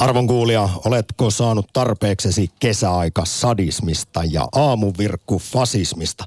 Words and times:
Arvon 0.00 0.26
kuulija, 0.26 0.68
oletko 0.84 1.30
saanut 1.30 1.66
tarpeeksesi 1.72 2.50
kesäaika 2.60 3.24
sadismista 3.24 4.24
ja 4.30 4.48
aamuvirkku 4.52 5.38
fasismista? 5.38 6.24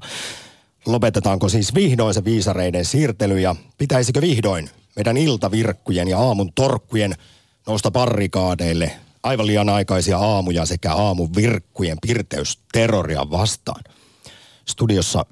Lopetetaanko 0.86 1.48
siis 1.48 1.74
vihdoin 1.74 2.14
se 2.14 2.24
viisareiden 2.24 2.84
siirtely 2.84 3.40
ja 3.40 3.56
pitäisikö 3.78 4.20
vihdoin 4.20 4.70
meidän 4.96 5.16
iltavirkkujen 5.16 6.08
ja 6.08 6.18
aamun 6.18 6.52
torkkujen 6.54 7.14
nousta 7.66 7.90
parrikaadeille 7.90 8.92
aivan 9.22 9.46
liian 9.46 9.68
aikaisia 9.68 10.18
aamuja 10.18 10.66
sekä 10.66 10.94
aamuvirkkujen 10.94 11.98
pirteysterroria 12.06 13.30
vastaan? 13.30 13.84
Studiossa, 14.68 15.26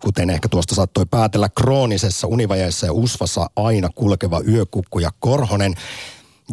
kuten 0.00 0.30
ehkä 0.30 0.48
tuosta 0.48 0.74
saattoi 0.74 1.06
päätellä, 1.10 1.48
kroonisessa 1.48 2.26
univajeessa 2.26 2.86
ja 2.86 2.92
usvassa 2.92 3.50
aina 3.56 3.88
kulkeva 3.94 4.40
yökukku 4.40 4.98
ja 4.98 5.10
Korhonen 5.20 5.74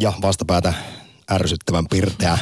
ja 0.00 0.12
vastapäätä 0.22 0.74
ärsyttävän 1.30 1.86
pirteä 1.90 2.38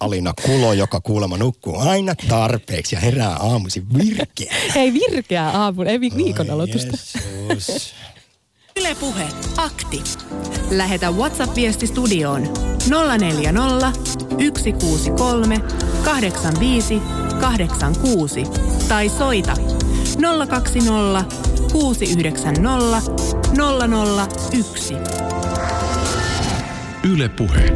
Alina 0.00 0.32
Kulo, 0.46 0.72
joka 0.72 1.00
kuulemma 1.00 1.36
nukkuu 1.36 1.78
aina 1.78 2.14
tarpeeksi 2.28 2.94
ja 2.94 3.00
herää 3.00 3.36
aamuisin 3.36 3.86
virkeä. 3.98 4.54
Ei 4.74 4.92
virkeä 4.92 5.48
aamu, 5.48 5.82
ei 5.82 6.00
viikon 6.00 6.50
aloitusta. 6.50 6.96
Yle 8.76 8.94
Puhe, 8.94 9.28
akti. 9.56 10.02
Lähetä 10.70 11.10
WhatsApp-viesti 11.10 11.86
studioon 11.86 12.42
040 13.18 13.92
163 14.30 15.60
85 16.04 17.02
86 17.40 18.44
tai 18.88 19.08
soita 19.08 19.54
020 20.48 21.24
690 21.72 23.02
001. 24.62 24.94
Yle 27.04 27.28
Puhe. 27.28 27.72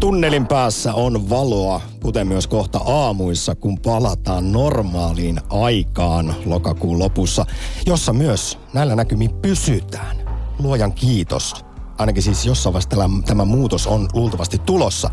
Tunnelin 0.00 0.46
päässä 0.46 0.94
on 0.94 1.30
valoa, 1.30 1.80
kuten 2.02 2.26
myös 2.26 2.46
kohta 2.46 2.78
aamuissa, 2.78 3.54
kun 3.54 3.78
palataan 3.78 4.52
normaaliin 4.52 5.40
aikaan 5.48 6.34
lokakuun 6.44 6.98
lopussa, 6.98 7.46
jossa 7.86 8.12
myös 8.12 8.58
näillä 8.74 8.96
näkymin 8.96 9.34
pysytään. 9.34 10.16
Luojan 10.58 10.92
kiitos. 10.92 11.54
Ainakin 11.98 12.22
siis 12.22 12.46
jossain 12.46 12.72
vaiheessa 12.72 13.22
tämä, 13.26 13.44
muutos 13.44 13.86
on 13.86 14.08
luultavasti 14.12 14.58
tulossa. 14.58 15.10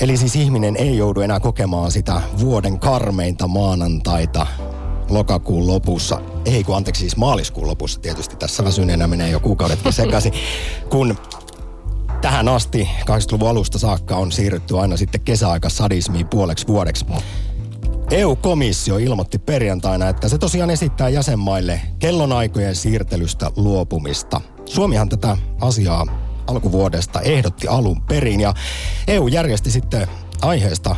Eli 0.00 0.16
siis 0.16 0.36
ihminen 0.36 0.76
ei 0.76 0.96
joudu 0.96 1.20
enää 1.20 1.40
kokemaan 1.40 1.90
sitä 1.90 2.22
vuoden 2.40 2.78
karmeinta 2.78 3.48
maanantaita 3.48 4.46
lokakuun 5.14 5.66
lopussa. 5.66 6.20
Ei 6.44 6.64
kun 6.64 6.76
anteeksi 6.76 7.00
siis 7.00 7.16
maaliskuun 7.16 7.66
lopussa 7.66 8.00
tietysti. 8.00 8.36
Tässä 8.36 8.64
väsyneenä 8.64 9.06
menee 9.06 9.30
jo 9.30 9.40
kuukaudetkin 9.40 9.92
sekaisin. 9.92 10.32
Kun 10.90 11.18
tähän 12.20 12.48
asti 12.48 12.88
80-luvun 13.00 13.48
alusta 13.48 13.78
saakka 13.78 14.16
on 14.16 14.32
siirrytty 14.32 14.78
aina 14.78 14.96
sitten 14.96 15.20
kesäaika 15.20 15.68
sadismiin 15.68 16.28
puoleksi 16.28 16.66
vuodeksi. 16.66 17.06
EU-komissio 18.10 18.98
ilmoitti 18.98 19.38
perjantaina, 19.38 20.08
että 20.08 20.28
se 20.28 20.38
tosiaan 20.38 20.70
esittää 20.70 21.08
jäsenmaille 21.08 21.80
kellonaikojen 21.98 22.76
siirtelystä 22.76 23.50
luopumista. 23.56 24.40
Suomihan 24.64 25.08
tätä 25.08 25.36
asiaa 25.60 26.06
alkuvuodesta 26.46 27.20
ehdotti 27.20 27.68
alun 27.68 28.02
perin 28.02 28.40
ja 28.40 28.54
EU 29.08 29.28
järjesti 29.28 29.70
sitten 29.70 30.08
aiheesta 30.42 30.96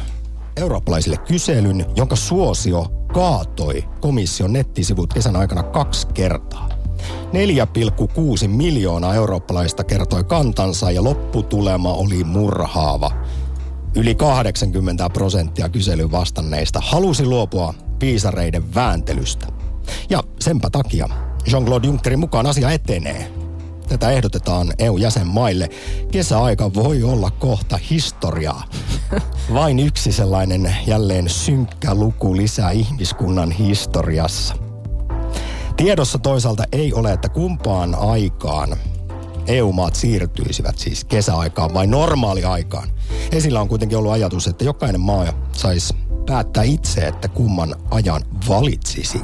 eurooppalaisille 0.57 1.17
kyselyn, 1.17 1.87
jonka 1.97 2.17
suosio 2.17 2.87
kaatoi 3.15 3.85
komission 4.01 4.53
nettisivut 4.53 5.15
kesän 5.15 5.37
aikana 5.37 5.63
kaksi 5.63 6.07
kertaa. 6.07 6.69
4,6 8.43 8.49
miljoonaa 8.49 9.15
eurooppalaista 9.15 9.85
kertoi 9.85 10.25
kantansa 10.25 10.91
ja 10.91 11.05
lopputulema 11.05 11.93
oli 11.93 12.25
murhaava. 12.25 13.11
Yli 13.97 14.15
80 14.15 15.11
prosenttia 15.11 15.69
kyselyn 15.69 16.13
vastanneista 16.13 16.81
halusi 16.81 17.27
luopua 17.27 17.75
piisareiden 17.99 18.75
vääntelystä. 18.75 19.47
Ja 20.11 20.23
senpä 20.41 20.71
takia 20.71 21.09
Jean-Claude 21.47 21.87
Junckerin 21.87 22.19
mukaan 22.19 22.47
asia 22.47 22.71
etenee. 22.71 23.44
Tätä 23.89 24.11
ehdotetaan 24.11 24.73
EU-jäsenmaille. 24.79 25.69
Kesäaika 26.11 26.75
voi 26.75 27.03
olla 27.03 27.31
kohta 27.31 27.79
historiaa. 27.91 28.65
Vain 29.55 29.79
yksi 29.79 30.13
sellainen 30.13 30.77
jälleen 30.87 31.29
synkkä 31.29 31.95
luku 31.95 32.37
lisää 32.37 32.71
ihmiskunnan 32.71 33.51
historiassa. 33.51 34.55
Tiedossa 35.77 36.19
toisaalta 36.19 36.65
ei 36.73 36.93
ole, 36.93 37.13
että 37.13 37.29
kumpaan 37.29 37.95
aikaan 37.95 38.77
EU-maat 39.47 39.95
siirtyisivät 39.95 40.79
siis 40.79 41.05
kesäaikaan 41.05 41.75
vai 41.75 41.87
normaaliaikaan. 41.87 42.89
Esillä 43.33 43.61
on 43.61 43.69
kuitenkin 43.69 43.99
ollut 43.99 44.13
ajatus, 44.13 44.47
että 44.47 44.65
jokainen 44.65 45.01
maa 45.01 45.33
saisi 45.53 45.95
päättää 46.27 46.63
itse, 46.63 47.01
että 47.01 47.29
kumman 47.29 47.75
ajan 47.91 48.23
valitsisi. 48.49 49.23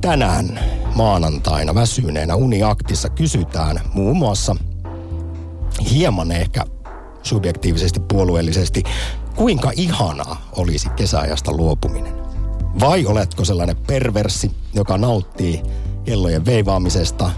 Tänään 0.00 0.60
maanantaina 0.94 1.74
väsyneenä 1.74 2.34
Uniaktissa 2.34 3.08
kysytään 3.08 3.80
muun 3.94 4.16
muassa 4.16 4.56
hieman 5.90 6.32
ehkä 6.32 6.64
subjektiivisesti 7.22 8.00
puolueellisesti, 8.00 8.82
kuinka 9.36 9.72
ihanaa 9.76 10.48
olisi 10.56 10.88
kesäajasta 10.88 11.52
luopuminen. 11.52 12.14
Vai 12.80 13.06
oletko 13.06 13.44
sellainen 13.44 13.76
perversi, 13.76 14.50
joka 14.74 14.98
nauttii 14.98 15.62
kellojen 16.04 16.44
veivaamisesta 16.44 17.30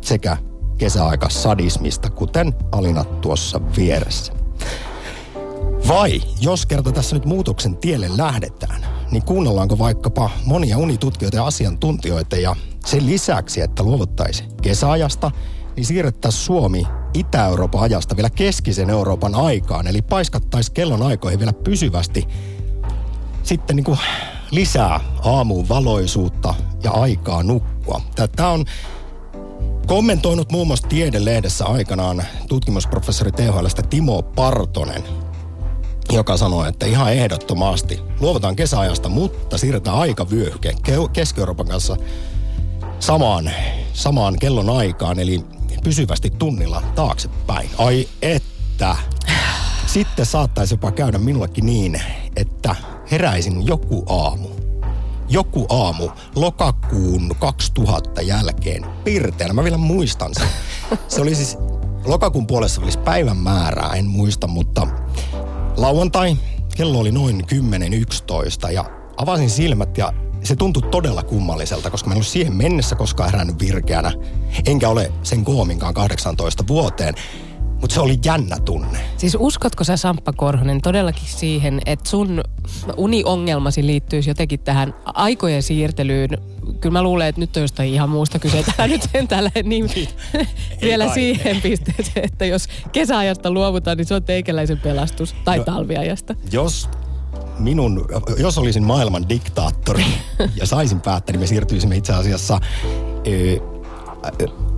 sekä 0.00 0.36
kesäaika 0.78 1.28
sadismista, 1.28 2.10
kuten 2.10 2.54
Alina 2.72 3.04
tuossa 3.04 3.60
vieressä? 3.76 4.32
Vai 5.88 6.20
jos 6.40 6.66
kerta 6.66 6.92
tässä 6.92 7.16
nyt 7.16 7.24
muutoksen 7.24 7.76
tielle 7.76 8.16
lähdetään, 8.16 8.86
niin 9.10 9.22
kuunnellaanko 9.22 9.78
vaikkapa 9.78 10.30
monia 10.44 10.78
unitutkijoita 10.78 11.36
ja 11.36 11.46
asiantuntijoita 11.46 12.36
ja 12.36 12.56
sen 12.86 13.06
lisäksi, 13.06 13.60
että 13.60 13.82
luovuttaisiin 13.82 14.50
kesäajasta, 14.62 15.30
niin 15.76 15.86
siirrettäisiin 15.86 16.44
Suomi 16.44 16.86
Itä-Euroopan 17.14 17.80
ajasta 17.80 18.16
vielä 18.16 18.30
keskisen 18.30 18.90
Euroopan 18.90 19.34
aikaan, 19.34 19.86
eli 19.86 20.02
paiskattaisiin 20.02 20.74
kellon 20.74 21.02
aikoihin 21.02 21.38
vielä 21.38 21.52
pysyvästi 21.52 22.28
sitten 23.42 23.76
niin 23.76 23.84
kuin 23.84 23.98
lisää 24.50 25.00
aamuun 25.24 25.68
valoisuutta 25.68 26.54
ja 26.84 26.90
aikaa 26.90 27.42
nukkua. 27.42 28.00
Tämä 28.36 28.48
on 28.48 28.64
kommentoinut 29.86 30.52
muun 30.52 30.66
muassa 30.66 30.88
Tiedelehdessä 30.88 31.66
aikanaan 31.66 32.22
tutkimusprofessori 32.48 33.32
THLstä 33.32 33.82
Timo 33.82 34.22
Partonen, 34.22 35.02
joka 36.10 36.36
sanoi, 36.36 36.68
että 36.68 36.86
ihan 36.86 37.12
ehdottomasti 37.12 38.00
luovutaan 38.20 38.56
kesäajasta, 38.56 39.08
mutta 39.08 39.58
siirretään 39.58 39.96
aikavyöhyke 39.96 40.72
Keski-Euroopan 41.12 41.66
kanssa 41.66 41.96
samaan, 43.00 43.50
samaan 43.92 44.38
kellon 44.38 44.70
aikaan, 44.70 45.18
eli 45.18 45.44
pysyvästi 45.84 46.30
tunnilla 46.30 46.82
taaksepäin. 46.94 47.70
Ai 47.78 48.08
että. 48.22 48.96
Sitten 49.86 50.26
saattaisi 50.26 50.74
jopa 50.74 50.92
käydä 50.92 51.18
minullekin 51.18 51.66
niin, 51.66 52.02
että 52.36 52.76
heräisin 53.10 53.66
joku 53.66 54.04
aamu. 54.08 54.48
Joku 55.28 55.66
aamu 55.68 56.08
lokakuun 56.34 57.36
2000 57.38 58.22
jälkeen 58.22 58.86
pirteänä. 59.04 59.54
Mä 59.54 59.64
vielä 59.64 59.76
muistan 59.76 60.30
sen. 60.34 60.48
Se 61.08 61.20
oli 61.20 61.34
siis 61.34 61.58
lokakuun 62.04 62.46
puolessa 62.46 62.82
olisi 62.82 62.98
päivän 62.98 63.36
määrää, 63.36 63.90
en 63.94 64.06
muista, 64.06 64.46
mutta 64.46 64.86
lauantai 65.80 66.36
kello 66.76 66.98
oli 66.98 67.12
noin 67.12 67.44
10.11 68.64 68.70
ja 68.72 68.84
avasin 69.16 69.50
silmät 69.50 69.98
ja 69.98 70.12
se 70.44 70.56
tuntui 70.56 70.82
todella 70.90 71.22
kummalliselta, 71.22 71.90
koska 71.90 72.08
mä 72.08 72.12
en 72.12 72.16
ollut 72.16 72.26
siihen 72.26 72.56
mennessä 72.56 72.96
koskaan 72.96 73.30
herännyt 73.30 73.60
virkeänä. 73.60 74.12
Enkä 74.66 74.88
ole 74.88 75.12
sen 75.22 75.44
koominkaan 75.44 75.94
18 75.94 76.66
vuoteen. 76.66 77.14
Mutta 77.80 77.94
se 77.94 78.00
oli 78.00 78.18
jännä 78.24 78.56
tunne. 78.64 78.98
Siis 79.16 79.36
uskotko 79.40 79.84
sä 79.84 79.96
Samppa 79.96 80.32
Korhonen 80.32 80.80
todellakin 80.80 81.28
siihen, 81.28 81.80
että 81.86 82.10
sun 82.10 82.40
uniongelmasi 82.96 83.86
liittyisi 83.86 84.30
jotenkin 84.30 84.60
tähän 84.60 84.94
aikojen 85.04 85.62
siirtelyyn? 85.62 86.30
Kyllä 86.80 86.92
mä 86.92 87.02
luulen, 87.02 87.28
että 87.28 87.40
nyt 87.40 87.56
on 87.56 87.62
jostain 87.62 87.94
ihan 87.94 88.08
muusta 88.08 88.38
kyse. 88.38 88.64
Täällä 88.76 88.94
nyt 88.94 89.08
sen 89.12 89.28
täällä 89.28 89.50
niin 89.62 89.90
vielä 90.82 91.04
kai. 91.04 91.14
siihen 91.14 91.62
pisteeseen, 91.62 92.24
että 92.24 92.44
jos 92.44 92.68
kesäajasta 92.92 93.50
luovutaan, 93.50 93.96
niin 93.96 94.06
se 94.06 94.14
on 94.14 94.24
teikäläisen 94.24 94.78
pelastus. 94.78 95.34
Tai 95.44 95.58
no, 95.58 95.64
talviajasta. 95.64 96.34
Jos 96.52 96.88
minun, 97.58 98.06
jos 98.38 98.58
olisin 98.58 98.84
maailman 98.84 99.28
diktaattori 99.28 100.04
ja 100.60 100.66
saisin 100.66 101.00
päättää, 101.00 101.32
niin 101.32 101.40
me 101.40 101.46
siirtyisimme 101.46 101.96
itse 101.96 102.12
asiassa 102.12 102.60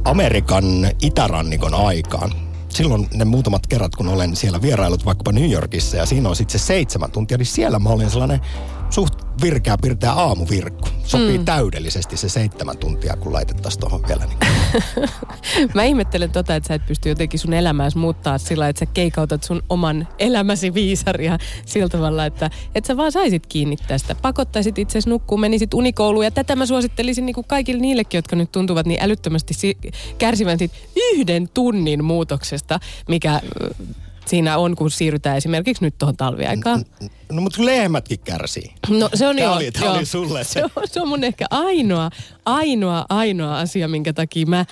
Amerikan 0.05 0.65
itärannikon 1.03 1.75
aikaan 1.75 2.33
silloin 2.75 3.09
ne 3.15 3.25
muutamat 3.25 3.67
kerrat, 3.67 3.97
kun 3.97 4.09
olen 4.09 4.37
siellä 4.37 4.63
vierailut 4.63 5.05
vaikkapa 5.05 5.33
New 5.33 5.51
Yorkissa 5.51 5.97
ja 5.97 6.07
siinä 6.07 6.29
on 6.29 6.37
sitten 6.37 6.61
se 6.61 6.67
seitsemän 6.67 7.11
tuntia, 7.11 7.39
niin 7.39 7.47
siellä 7.47 7.79
mä 7.79 7.89
olen 7.89 8.11
sellainen 8.11 8.41
suht 8.93 9.15
virkeä 9.43 9.77
pirteä 9.83 10.13
aamuvirkku. 10.13 10.89
Sopii 11.05 11.39
mm. 11.39 11.45
täydellisesti 11.45 12.17
se 12.17 12.29
seitsemän 12.29 12.79
tuntia, 12.79 13.17
kun 13.17 13.33
laitettaisiin 13.33 13.81
tuohon 13.81 14.03
vielä. 14.09 14.25
Niin. 14.27 14.39
Mä 15.75 15.85
ihmettelen 15.85 16.31
tota, 16.31 16.57
että 16.57 16.69
sä 16.69 16.75
et 16.75 16.87
pysty 16.87 17.09
jotenkin 17.09 17.41
sun 17.41 17.53
elämääsi 17.53 17.99
muuttaa 17.99 18.39
sillä, 18.39 18.69
että 18.69 18.81
sä 18.81 18.87
keikautat 18.87 19.43
sun 19.45 19.63
oman 19.69 20.09
elämäsi 20.19 20.75
viisaria 20.75 21.39
sillä 21.67 21.89
tavalla, 21.89 22.27
että, 22.27 22.51
että 22.75 22.89
sä 22.89 22.97
vaan 22.97 23.13
saisit 23.13 23.47
kiinni 23.47 23.77
tästä. 23.77 24.15
Pakottaisit 24.15 24.79
itse 24.79 24.99
nukkuun, 25.07 25.41
menisit 25.41 25.75
unikouluun 25.75 26.25
ja 26.25 26.31
tätä 26.31 26.57
mä 26.57 26.67
suosittelisin 26.67 27.27
niin 27.27 27.35
kuin 27.35 27.47
kaikille 27.49 27.81
niillekin, 27.81 28.19
jotka 28.19 28.37
nyt 28.37 28.53
tuntuvat 28.53 28.87
niin 28.87 29.03
älyttömästi 29.03 29.55
si- 29.55 29.79
kärsivän 30.19 30.59
siitä 30.59 30.77
yhden 30.97 31.49
tunnin 31.55 32.05
muutoksesta, 32.05 32.81
mikä 33.09 33.41
siinä 34.27 34.59
on, 34.59 34.77
kun 34.77 34.91
siirrytään 34.91 35.37
esimerkiksi 35.37 35.85
nyt 35.85 35.99
tuohon 35.99 36.17
talviaikaan. 36.17 36.85
No 37.33 37.43
mutta 37.43 37.65
lehmätkin 37.65 38.19
kärsii. 38.19 38.75
No 38.89 39.11
se 39.15 39.29
on 39.29 39.37
Tämä 39.37 39.49
jo, 39.49 39.53
oli, 39.57 39.71
tämä 39.71 39.87
joo. 39.87 39.95
oli 39.95 40.07
sulle 40.07 40.45
se. 40.45 40.53
Se 40.53 40.63
on, 40.63 40.71
se 40.87 41.01
on 41.01 41.09
mun 41.09 41.25
ehkä 41.25 41.47
ainoa, 41.51 42.11
ainoa, 42.45 43.07
ainoa 43.09 43.59
asia, 43.59 43.89
minkä 43.89 44.13
takia 44.13 44.47
mä 44.47 44.65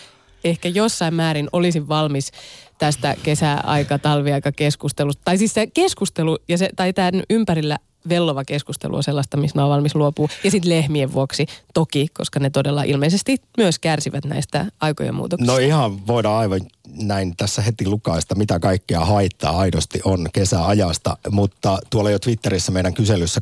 ehkä 0.44 0.69
jossain 0.69 1.14
määrin 1.14 1.49
olisin 1.52 1.88
valmis 1.88 2.32
tästä 2.79 3.17
kesäaika, 3.23 3.99
talviaika 3.99 4.52
keskustelusta. 4.52 5.23
Tai 5.25 5.38
siis 5.38 5.55
se 5.55 5.67
keskustelu 5.67 6.38
ja 6.49 6.58
se, 6.58 6.70
tai 6.76 6.93
tämän 6.93 7.23
ympärillä 7.31 7.79
vellova 8.08 8.44
keskustelu 8.44 8.97
on 8.97 9.02
sellaista, 9.02 9.37
missä 9.37 9.58
mä 9.58 9.62
oon 9.62 9.70
valmis 9.70 9.94
luopua. 9.94 10.29
Ja 10.44 10.50
sitten 10.50 10.70
lehmien 10.70 11.12
vuoksi 11.12 11.47
toki, 11.75 12.06
koska 12.19 12.41
ne 12.41 12.50
todella 12.50 12.82
ilmeisesti 12.82 13.37
myös 13.56 13.79
kärsivät 13.79 14.25
näistä 14.25 14.67
aikojen 14.81 15.14
muutoksista. 15.14 15.52
No 15.52 15.58
ihan 15.58 16.06
voidaan 16.06 16.38
aivan 16.38 16.61
näin 16.87 17.37
tässä 17.37 17.62
heti 17.62 17.87
lukaista, 17.87 18.35
mitä 18.35 18.58
kaikkea 18.58 19.05
haittaa 19.05 19.58
aidosti 19.58 20.00
on 20.05 20.29
kesäajasta. 20.32 21.17
Mutta 21.31 21.79
tuolla 21.91 22.11
jo 22.11 22.19
Twitterissä 22.19 22.73
meidän 22.73 22.94
kyselyssä 22.94 23.41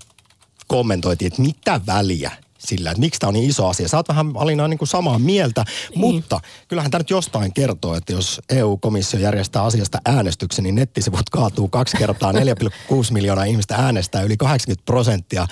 kommentoitiin, 0.67 1.27
että 1.27 1.43
mitä 1.43 1.81
väliä 1.87 2.33
sillä, 2.59 2.91
että 2.91 3.01
miksi 3.01 3.21
tämä 3.21 3.29
on 3.29 3.35
niin 3.35 3.51
iso 3.51 3.67
asia. 3.67 3.89
Sä 3.89 3.97
oot 3.97 4.09
vähän 4.09 4.33
Alina 4.35 4.69
niin 4.69 4.79
kuin 4.79 4.89
samaa 4.89 5.19
mieltä, 5.19 5.65
niin. 5.91 6.01
mutta 6.01 6.41
kyllähän 6.69 6.91
tämä 6.91 7.01
nyt 7.01 7.11
jostain 7.11 7.53
kertoo, 7.53 7.95
että 7.95 8.13
jos 8.13 8.41
EU-komissio 8.49 9.21
järjestää 9.21 9.63
asiasta 9.63 9.99
äänestyksen, 10.05 10.63
niin 10.63 10.75
nettisivut 10.75 11.31
kaatuu 11.31 11.69
kaksi 11.69 11.97
kertaa, 11.97 12.33
4,6 12.39 12.39
miljoonaa 13.13 13.45
ihmistä 13.45 13.75
äänestää, 13.75 14.23
yli 14.23 14.37
80 14.37 14.85
prosenttia 14.85 15.47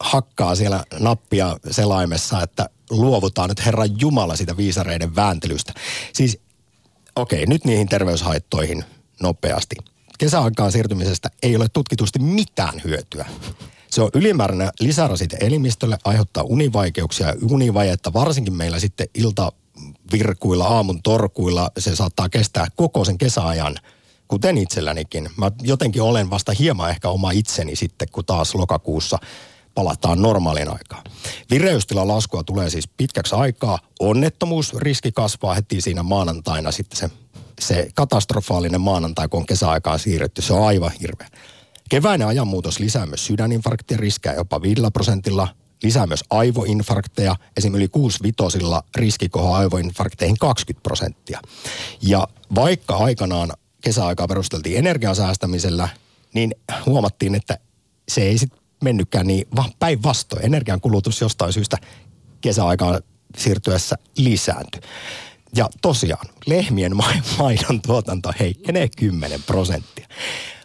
hakkaa 0.00 0.54
siellä 0.54 0.84
nappia 0.98 1.56
selaimessa, 1.70 2.42
että 2.42 2.68
luovutaan 2.90 3.48
nyt 3.48 3.66
Herran 3.66 4.00
Jumala 4.00 4.36
sitä 4.36 4.56
viisareiden 4.56 5.16
vääntelystä. 5.16 5.72
Siis 6.12 6.40
okei, 7.16 7.46
nyt 7.46 7.64
niihin 7.64 7.88
terveyshaittoihin 7.88 8.84
nopeasti. 9.22 9.76
Kesäaikaan 10.18 10.72
siirtymisestä 10.72 11.30
ei 11.42 11.56
ole 11.56 11.68
tutkitusti 11.68 12.18
mitään 12.18 12.82
hyötyä. 12.84 13.26
Se 13.90 14.02
on 14.02 14.10
ylimääräinen 14.14 14.70
lisärasite 14.80 15.36
elimistölle, 15.40 15.98
aiheuttaa 16.04 16.42
univaikeuksia 16.42 17.26
ja 17.26 17.34
univajetta, 17.50 18.12
varsinkin 18.12 18.54
meillä 18.54 18.78
sitten 18.78 19.08
iltavirkuilla, 19.14 20.66
aamun 20.66 21.02
torkuilla. 21.02 21.70
Se 21.78 21.96
saattaa 21.96 22.28
kestää 22.28 22.66
koko 22.76 23.04
sen 23.04 23.18
kesäajan, 23.18 23.76
kuten 24.28 24.58
itsellänikin. 24.58 25.30
Mä 25.36 25.50
jotenkin 25.62 26.02
olen 26.02 26.30
vasta 26.30 26.52
hieman 26.52 26.90
ehkä 26.90 27.08
oma 27.08 27.30
itseni 27.30 27.76
sitten, 27.76 28.08
kun 28.12 28.24
taas 28.24 28.54
lokakuussa 28.54 29.18
palataan 29.74 30.22
normaalin 30.22 30.68
aikaan. 30.68 31.04
Vireystilan 31.50 32.08
laskua 32.08 32.42
tulee 32.42 32.70
siis 32.70 32.88
pitkäksi 32.88 33.34
aikaa. 33.34 33.78
Onnettomuusriski 34.00 35.12
kasvaa 35.12 35.54
heti 35.54 35.80
siinä 35.80 36.02
maanantaina 36.02 36.70
sitten 36.70 36.98
se, 36.98 37.10
se 37.60 37.88
katastrofaalinen 37.94 38.80
maanantai, 38.80 39.28
kun 39.28 39.40
on 39.40 39.46
kesäaikaan 39.46 39.98
siirretty. 39.98 40.42
Se 40.42 40.52
on 40.52 40.66
aivan 40.66 40.92
hirveä. 41.00 41.28
Keväinen 41.90 42.28
ajanmuutos 42.28 42.78
lisää 42.78 43.06
myös 43.06 43.26
sydäninfarktien 43.26 44.00
riskejä 44.00 44.34
jopa 44.34 44.62
5 44.62 44.82
prosentilla, 44.92 45.48
lisää 45.82 46.06
myös 46.06 46.24
aivoinfarkteja, 46.30 47.36
esimerkiksi 47.56 47.78
yli 47.78 47.88
6 47.88 48.18
vitosilla 48.22 48.82
riski 48.96 49.28
kohoaa 49.28 49.58
aivoinfarkteihin 49.58 50.36
20 50.38 50.82
prosenttia. 50.82 51.40
Ja 52.02 52.28
vaikka 52.54 52.96
aikanaan 52.96 53.52
kesäaikaa 53.80 54.28
perusteltiin 54.28 54.78
energian 54.78 55.16
säästämisellä, 55.16 55.88
niin 56.34 56.54
huomattiin, 56.86 57.34
että 57.34 57.58
se 58.08 58.22
ei 58.22 58.38
sitten 58.38 58.60
mennytkään 58.84 59.26
niin, 59.26 59.46
vaan 59.56 59.70
päinvastoin. 59.78 60.44
Energian 60.44 60.80
kulutus 60.80 61.20
jostain 61.20 61.52
syystä 61.52 61.76
kesäaikaan 62.40 63.00
siirtyessä 63.36 63.96
lisääntyi. 64.16 64.80
Ja 65.56 65.68
tosiaan, 65.82 66.26
lehmien 66.46 66.96
maidon 67.38 67.82
tuotanto 67.82 68.32
heikkenee 68.40 68.88
10 68.96 69.42
prosenttia. 69.42 70.06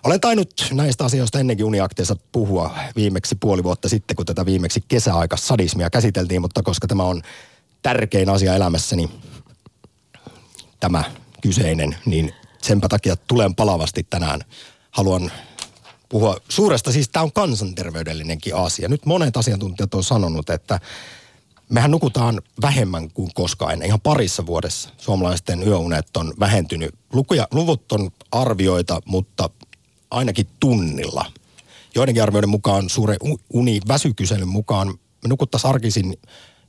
Olen 0.06 0.22
tainnut 0.22 0.68
näistä 0.72 1.06
asioista 1.06 1.40
ennenkin 1.40 1.66
uniakteessa 1.66 2.16
puhua 2.32 2.76
viimeksi 2.96 3.36
puoli 3.36 3.64
vuotta 3.64 3.90
sitten, 3.90 4.16
kun 4.16 4.26
tätä 4.26 4.46
viimeksi 4.46 4.84
kesäaika 4.88 5.38
sadismia 5.38 5.90
käsiteltiin, 5.90 6.42
mutta 6.42 6.64
koska 6.64 6.88
tämä 6.88 7.04
on 7.04 7.22
tärkein 7.82 8.30
asia 8.30 8.56
elämässäni, 8.56 9.10
tämä 10.80 11.04
kyseinen, 11.42 11.96
niin 12.06 12.34
senpä 12.62 12.88
takia 12.88 13.16
tulen 13.16 13.56
palavasti 13.56 14.08
tänään. 14.10 14.42
Haluan 14.92 15.32
puhua 16.10 16.38
suuresta, 16.50 16.92
siis 16.92 17.10
tämä 17.10 17.24
on 17.24 17.32
kansanterveydellinenkin 17.32 18.56
asia. 18.56 18.88
Nyt 18.88 19.06
monet 19.06 19.38
asiantuntijat 19.38 19.94
on 19.94 20.04
sanonut, 20.04 20.50
että 20.50 20.80
mehän 21.70 21.92
nukutaan 21.92 22.42
vähemmän 22.62 23.12
kuin 23.12 23.32
koskaan 23.34 23.74
ennen. 23.74 23.88
Ihan 23.88 24.02
parissa 24.02 24.46
vuodessa 24.46 24.90
suomalaisten 24.98 25.64
yöunet 25.68 26.18
on 26.18 26.34
vähentynyt. 26.40 26.96
Lukuja, 27.14 27.48
luvut 27.52 27.92
on 27.92 28.12
arvioita, 28.32 29.02
mutta 29.06 29.50
ainakin 30.12 30.48
tunnilla. 30.60 31.26
Joidenkin 31.96 32.24
arvioiden 32.24 32.50
mukaan 32.50 32.90
suuren 32.90 33.18
uni-väsykyselyn 33.54 34.48
mukaan 34.48 34.88
me 34.88 35.30
nukuttaisiin 35.30 35.70
arkisin 35.70 36.18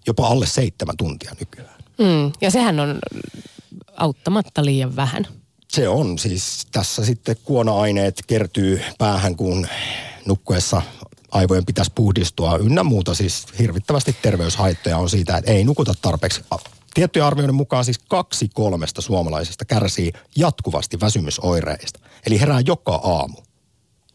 jopa 0.07 0.27
alle 0.27 0.47
seitsemän 0.47 0.97
tuntia 0.97 1.33
nykyään. 1.41 1.77
Mm, 1.99 2.33
ja 2.41 2.51
sehän 2.51 2.81
on 2.81 2.99
auttamatta 3.97 4.65
liian 4.65 4.97
vähän. 4.97 5.27
Se 5.69 5.89
on 5.89 6.19
siis 6.19 6.67
tässä 6.73 7.05
sitten 7.05 7.37
kuona-aineet 7.45 8.23
kertyy 8.27 8.81
päähän, 8.99 9.37
kun 9.37 9.67
nukkuessa 10.27 10.83
aivojen 11.31 11.67
pitäisi 11.67 11.93
puhdistua 11.95 12.57
ynnä 12.57 12.85
muuta. 12.85 13.15
Siis 13.15 13.47
hirvittävästi 13.59 14.17
terveyshaittoja 14.23 14.99
on 14.99 15.11
siitä, 15.11 15.37
että 15.37 15.53
ei 15.53 15.65
nukuta 15.65 15.95
tarpeeksi. 16.03 16.41
Tiettyjen 16.97 17.27
arvioiden 17.27 17.55
mukaan 17.55 17.85
siis 17.85 17.99
kaksi 17.99 18.49
kolmesta 18.55 19.01
suomalaisesta 19.01 19.65
kärsii 19.65 20.13
jatkuvasti 20.37 21.01
väsymysoireista. 21.01 22.01
Eli 22.27 22.41
herää 22.41 22.61
joka 22.67 22.95
aamu. 22.95 23.37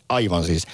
Aivan 0.09 0.43
siis, 0.43 0.67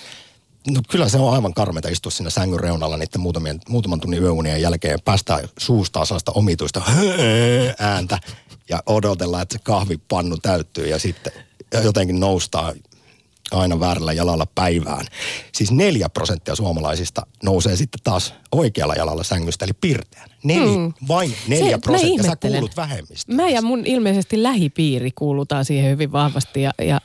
no 0.72 0.82
kyllä 0.90 1.10
se 1.10 1.18
on 1.18 1.34
aivan 1.34 1.54
karmeita 1.54 1.90
istua 1.90 2.12
siinä 2.12 2.30
sängyn 2.30 2.60
reunalla 2.60 2.98
niiden 2.98 3.22
muutamien, 3.22 3.60
muutaman 3.70 4.00
tunnin 4.00 4.24
yöunien 4.24 4.62
jälkeen. 4.62 5.00
Päästää 5.06 5.40
suustaa 5.60 6.06
sellaista 6.06 6.32
omituista 6.32 6.82
ääntä 7.80 8.20
ja 8.70 8.84
odotella, 8.86 9.42
että 9.42 9.54
se 9.54 9.60
kahvipannu 9.64 10.38
täyttyy 10.38 10.88
ja 10.88 11.00
sitten 11.00 11.34
jotenkin 11.84 12.20
noustaa 12.20 12.74
aina 13.52 13.80
väärällä 13.80 14.14
jalalla 14.14 14.48
päivään. 14.56 15.06
Siis 15.52 15.72
neljä 15.72 16.10
prosenttia 16.10 16.56
suomalaisista 16.56 17.26
nousee 17.44 17.76
sitten 17.76 18.00
taas 18.04 18.34
oikealla 18.52 18.96
jalalla 18.96 19.24
sängystä, 19.24 19.66
eli 19.66 19.74
pirteän. 19.82 20.30
Neli, 20.44 20.76
hmm. 20.76 20.94
Vain 21.08 21.34
neljä 21.48 21.76
Se, 21.76 21.82
prosenttia, 21.82 22.24
sä 22.24 22.36
kuulut 22.36 22.78
vähemmistä. 22.78 23.34
Mä 23.34 23.50
ja 23.50 23.62
mun 23.62 23.86
ilmeisesti 23.86 24.44
lähipiiri 24.44 25.12
kuulutaan 25.16 25.66
siihen 25.66 25.92
hyvin 25.92 26.12
vahvasti 26.12 26.62
ja, 26.62 26.72
ja 26.82 27.02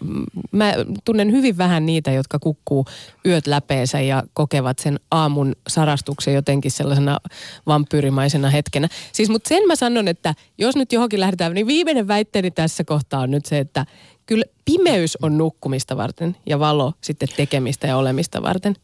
mä 0.53 0.75
tunnen 1.05 1.33
hyvin 1.33 1.59
vähän 1.59 1.87
niitä, 1.87 2.11
jotka 2.11 2.39
kukkuu 2.39 2.85
yöt 3.27 3.47
läpeensä 3.47 4.01
ja 4.01 4.23
kokevat 4.33 4.79
sen 4.79 5.01
aamun 5.11 5.53
sarastuksen 5.69 6.35
jotenkin 6.35 6.71
sellaisena 6.71 7.19
vampyyrimaisena 7.67 8.51
hetkenä. 8.51 8.89
Siis 9.13 9.29
mutta 9.29 9.49
sen 9.49 9.67
mä 9.67 9.77
sanon, 9.77 10.09
että 10.09 10.35
jos 10.59 10.77
nyt 10.77 10.93
johonkin 10.93 11.21
lähdetään, 11.21 11.55
niin 11.55 11.67
viimeinen 11.67 12.09
väitteeni 12.09 12.51
tässä 12.51 12.85
kohtaa 12.85 13.21
on 13.21 13.31
nyt 13.31 13.47
se, 13.47 13.59
että 13.59 13.87
kyllä 14.33 14.45
pimeys 14.65 15.19
on 15.23 15.39
nukkumista 15.39 15.97
varten 15.97 16.37
ja 16.47 16.59
valo 16.59 16.93
sitten 17.01 17.29
tekemistä 17.37 17.87
ja 17.87 17.97
olemista 17.97 18.43
varten. 18.43 18.77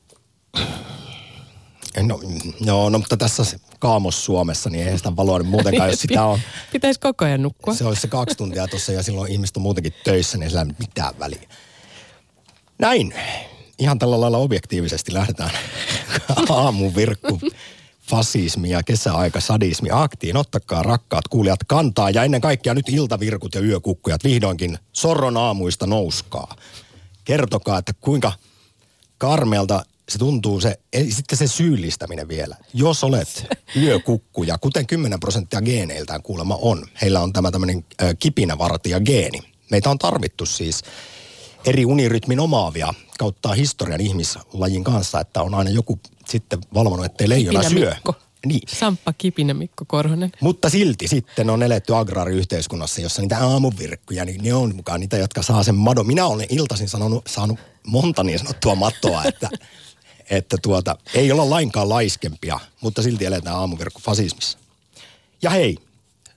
No, 2.02 2.20
no, 2.64 2.90
no 2.90 2.98
mutta 2.98 3.16
tässä 3.16 3.58
kaamos 3.78 4.24
Suomessa, 4.24 4.70
niin 4.70 4.86
ei 4.88 4.96
sitä 4.98 5.16
valoa 5.16 5.38
niin 5.38 5.48
muutenkaan, 5.48 5.90
jos 5.90 6.00
sitä 6.00 6.24
on. 6.24 6.40
Pitäisi 6.72 7.00
koko 7.00 7.24
ajan 7.24 7.42
nukkua. 7.42 7.74
Se 7.74 7.84
olisi 7.84 8.02
se 8.02 8.08
kaksi 8.08 8.36
tuntia 8.36 8.68
tuossa 8.68 8.92
ja 8.92 9.02
silloin 9.02 9.32
ihmiset 9.32 9.56
on 9.56 9.62
muutenkin 9.62 9.94
töissä, 10.04 10.38
niin 10.38 10.50
sillä 10.50 10.62
ei 10.62 10.74
mitään 10.78 11.18
väliä. 11.18 11.48
Näin. 12.78 13.14
Ihan 13.78 13.98
tällä 13.98 14.20
lailla 14.20 14.38
objektiivisesti 14.38 15.14
lähdetään 15.14 15.50
aamun 16.48 16.94
virkku 16.94 17.40
fasismi 18.08 18.70
ja 18.70 18.82
kesäaika 18.82 19.40
sadismi 19.40 19.88
aktiin. 19.92 20.36
Ottakaa 20.36 20.82
rakkaat 20.82 21.28
kuulijat 21.28 21.64
kantaa 21.66 22.10
ja 22.10 22.24
ennen 22.24 22.40
kaikkea 22.40 22.74
nyt 22.74 22.88
iltavirkut 22.88 23.54
ja 23.54 23.60
yökukkujat 23.60 24.24
vihdoinkin 24.24 24.78
sorron 24.92 25.36
aamuista 25.36 25.86
nouskaa. 25.86 26.56
Kertokaa, 27.24 27.78
että 27.78 27.92
kuinka 28.00 28.32
karmealta 29.18 29.84
se 30.08 30.18
tuntuu 30.18 30.60
se, 30.60 30.80
sitten 31.10 31.38
se 31.38 31.46
syyllistäminen 31.46 32.28
vielä. 32.28 32.56
Jos 32.74 33.04
olet 33.04 33.46
yökukkuja, 33.76 34.58
kuten 34.58 34.86
10 34.86 35.20
prosenttia 35.20 35.62
geeneiltään 35.62 36.22
kuulemma 36.22 36.58
on, 36.62 36.86
heillä 37.02 37.20
on 37.20 37.32
tämä 37.32 37.50
tämmöinen 37.50 37.84
kipinävartija 38.18 39.00
geeni. 39.00 39.40
Meitä 39.70 39.90
on 39.90 39.98
tarvittu 39.98 40.46
siis 40.46 40.82
eri 41.64 41.86
unirytmin 41.86 42.40
omaavia 42.40 42.94
kautta 43.18 43.52
historian 43.52 44.00
ihmislajin 44.00 44.84
kanssa, 44.84 45.20
että 45.20 45.42
on 45.42 45.54
aina 45.54 45.70
joku 45.70 45.98
sitten 46.28 46.58
valvonut, 46.74 47.06
ettei 47.06 47.28
leijona 47.28 47.60
Kipinä 47.60 47.80
syö. 47.80 47.94
Mikko. 47.94 48.14
Niin. 48.46 48.68
Samppa 48.68 49.12
Kipinä 49.12 49.54
Mikko 49.54 49.84
Korhonen. 49.84 50.32
Mutta 50.40 50.70
silti 50.70 51.08
sitten 51.08 51.50
on 51.50 51.62
eletty 51.62 51.96
agraariyhteiskunnassa, 51.96 53.00
jossa 53.00 53.22
niitä 53.22 53.46
aamuvirkkuja, 53.46 54.24
niin 54.24 54.42
ne 54.42 54.54
on 54.54 54.76
mukaan 54.76 55.00
niitä, 55.00 55.16
jotka 55.16 55.42
saa 55.42 55.62
sen 55.62 55.74
madon. 55.74 56.06
Minä 56.06 56.26
olen 56.26 56.46
iltaisin 56.50 56.88
sanonut, 56.88 57.26
saanut 57.26 57.58
monta 57.86 58.22
niin 58.22 58.38
sanottua 58.38 58.74
mattoa, 58.74 59.24
että, 59.24 59.48
että 60.30 60.56
tuota, 60.62 60.96
ei 61.14 61.32
olla 61.32 61.50
lainkaan 61.50 61.88
laiskempia, 61.88 62.60
mutta 62.80 63.02
silti 63.02 63.24
eletään 63.24 63.56
aamuvirkkufasismissa. 63.56 64.58
Ja 65.42 65.50
hei, 65.50 65.78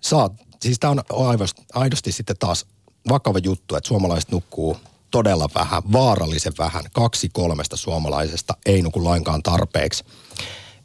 saat, 0.02 0.34
siis 0.62 0.80
tämä 0.80 0.92
on 0.92 1.28
aivosti, 1.28 1.62
aidosti 1.74 2.12
sitten 2.12 2.36
taas 2.40 2.66
vakava 3.10 3.40
juttu, 3.40 3.76
että 3.76 3.88
suomalaiset 3.88 4.32
nukkuu 4.32 4.78
todella 5.12 5.50
vähän, 5.56 5.84
vaarallisen 5.92 6.54
vähän. 6.58 6.84
Kaksi 6.94 7.30
kolmesta 7.34 7.78
suomalaisesta 7.78 8.58
ei 8.66 8.82
nuku 8.82 9.04
lainkaan 9.04 9.44
tarpeeksi. 9.44 10.04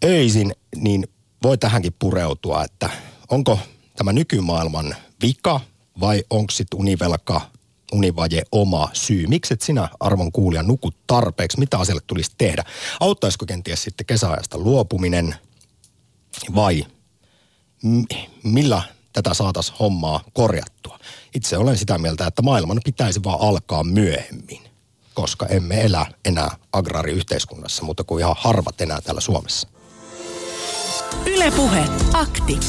Öisin, 0.05 0.53
niin 0.77 1.09
voi 1.43 1.59
tähänkin 1.59 1.93
pureutua, 1.99 2.65
että 2.65 2.91
onko 3.29 3.59
tämä 3.97 4.13
nykymaailman 4.13 4.97
vika 5.23 5.61
vai 6.01 6.25
onko 6.31 6.51
sitten 6.51 6.81
univelka, 6.81 7.41
univaje 7.93 8.43
oma 8.53 8.91
syy? 8.93 9.27
Miksi 9.27 9.55
et 9.55 9.63
sinä, 9.63 9.89
arvon 10.01 10.33
kuulija, 10.33 10.63
nukut 10.63 10.97
tarpeeksi? 11.07 11.59
Mitä 11.59 11.79
asialle 11.79 12.03
tulisi 12.07 12.31
tehdä? 12.39 12.65
Auttaisiko 13.01 13.47
kenties 13.47 13.83
sitten 13.83 14.07
kesäajasta 14.07 14.59
luopuminen 14.59 15.35
vai 16.55 16.87
millä 18.43 18.83
tätä 19.13 19.35
saataisiin 19.35 19.77
hommaa 19.79 20.21
korjattua? 20.33 20.99
Itse 21.37 21.57
olen 21.57 21.79
sitä 21.79 21.99
mieltä, 21.99 22.27
että 22.27 22.43
maailman 22.43 22.81
pitäisi 22.85 23.25
vaan 23.25 23.41
alkaa 23.41 23.85
myöhemmin, 23.85 24.61
koska 25.15 25.47
emme 25.47 25.83
elä 25.83 26.07
enää 26.25 26.57
agraariyhteiskunnassa, 26.73 27.85
mutta 27.85 28.05
kuin 28.05 28.21
ihan 28.21 28.35
harvat 28.39 28.81
enää 28.81 29.01
täällä 29.01 29.21
Suomessa. 29.21 29.69
Ylepuhe 31.27 31.85
akti. 32.13 32.61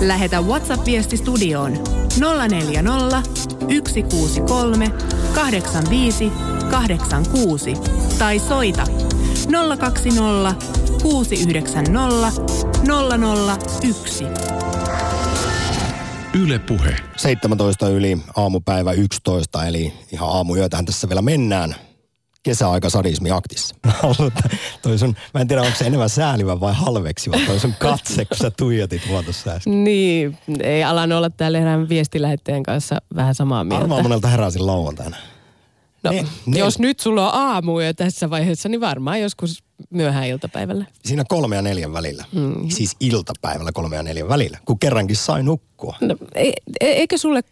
Lähetä 0.00 0.40
WhatsApp-viesti 0.40 1.16
studioon 1.16 1.72
040 2.48 3.22
163 3.88 4.90
85 5.34 6.32
86 6.70 7.74
tai 8.18 8.38
soita 8.38 8.86
020 9.78 10.54
690 11.02 12.32
001. 13.82 14.49
Yle 16.34 16.58
Puhe. 16.58 16.96
17 17.16 17.88
yli 17.88 18.18
aamupäivä 18.36 18.92
11, 18.92 19.66
eli 19.66 19.92
ihan 20.12 20.28
aamuyötähän 20.28 20.84
tässä 20.84 21.08
vielä 21.08 21.22
mennään. 21.22 21.74
Kesäaika 22.42 22.90
sadismi 22.90 23.30
aktissa. 23.30 23.74
toi 24.82 24.98
sun, 24.98 25.16
mä 25.34 25.40
en 25.40 25.48
tiedä, 25.48 25.62
onko 25.62 25.78
se 25.78 25.86
enemmän 25.86 26.08
säälivä 26.08 26.60
vai 26.60 26.74
halveksiva 26.74 27.36
toi 27.46 27.60
sun 27.60 27.74
katse, 27.78 28.24
kun 28.24 28.36
sä 28.36 28.50
tuijotit 28.50 29.06
mua 29.06 29.22
tuossa 29.22 29.50
äsken. 29.50 29.84
Niin, 29.84 30.38
ei 30.62 30.84
alan 30.84 31.12
olla 31.12 31.30
täällä 31.30 31.58
erään 31.58 31.88
viestilähetteen 31.88 32.62
kanssa 32.62 32.96
vähän 33.14 33.34
samaa 33.34 33.64
mieltä. 33.64 33.84
Arvaa 33.84 34.02
monelta 34.02 34.28
heräsin 34.28 34.66
lauantaina. 34.66 35.16
No, 36.02 36.10
Ne- 36.10 36.26
ne- 36.46 36.58
jos 36.58 36.78
nyt 36.78 37.00
sulla 37.00 37.32
on 37.32 37.40
aamu 37.40 37.80
jo 37.80 37.94
tässä 37.94 38.30
vaiheessa, 38.30 38.68
niin 38.68 38.80
varmaan 38.80 39.20
joskus 39.20 39.64
myöhään 39.90 40.26
iltapäivällä. 40.26 40.84
Siinä 41.04 41.24
kolme 41.28 41.56
ja 41.56 41.62
neljän 41.62 41.92
välillä. 41.92 42.24
Mm. 42.32 42.68
Siis 42.68 42.96
iltapäivällä 43.00 43.72
kolme 43.72 43.96
ja 43.96 44.02
neljän 44.02 44.28
välillä, 44.28 44.58
kun 44.64 44.78
kerrankin 44.78 45.16
sai 45.16 45.42
nukkua. 45.42 45.96
No, 46.00 46.16
e, 46.34 46.48
e, 46.80 46.86
eikö 46.86 47.18
sulle 47.18 47.42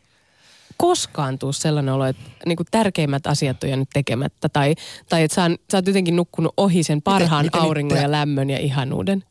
koskaan 0.76 1.38
tuu 1.38 1.52
sellainen 1.52 1.95
olo, 1.95 2.05
että 2.05 2.23
niinku 2.47 2.64
tärkeimmät 2.71 3.26
asiat 3.26 3.62
on 3.64 3.71
jäänyt 3.71 3.88
tekemättä? 3.93 4.49
Tai, 4.49 4.75
tai 5.09 5.23
että 5.23 5.35
sä, 5.35 5.50
sä 5.71 5.76
oot 5.78 5.87
jotenkin 5.87 6.17
nukkunut 6.17 6.55
ohi 6.57 6.83
sen 6.83 7.02
parhaan 7.02 7.45
miten 7.45 7.59
nyt 7.59 7.67
auringon 7.69 7.99
ja 7.99 8.11
lämmön 8.11 8.50
ja 8.50 8.59
ihanuuden? 8.59 9.25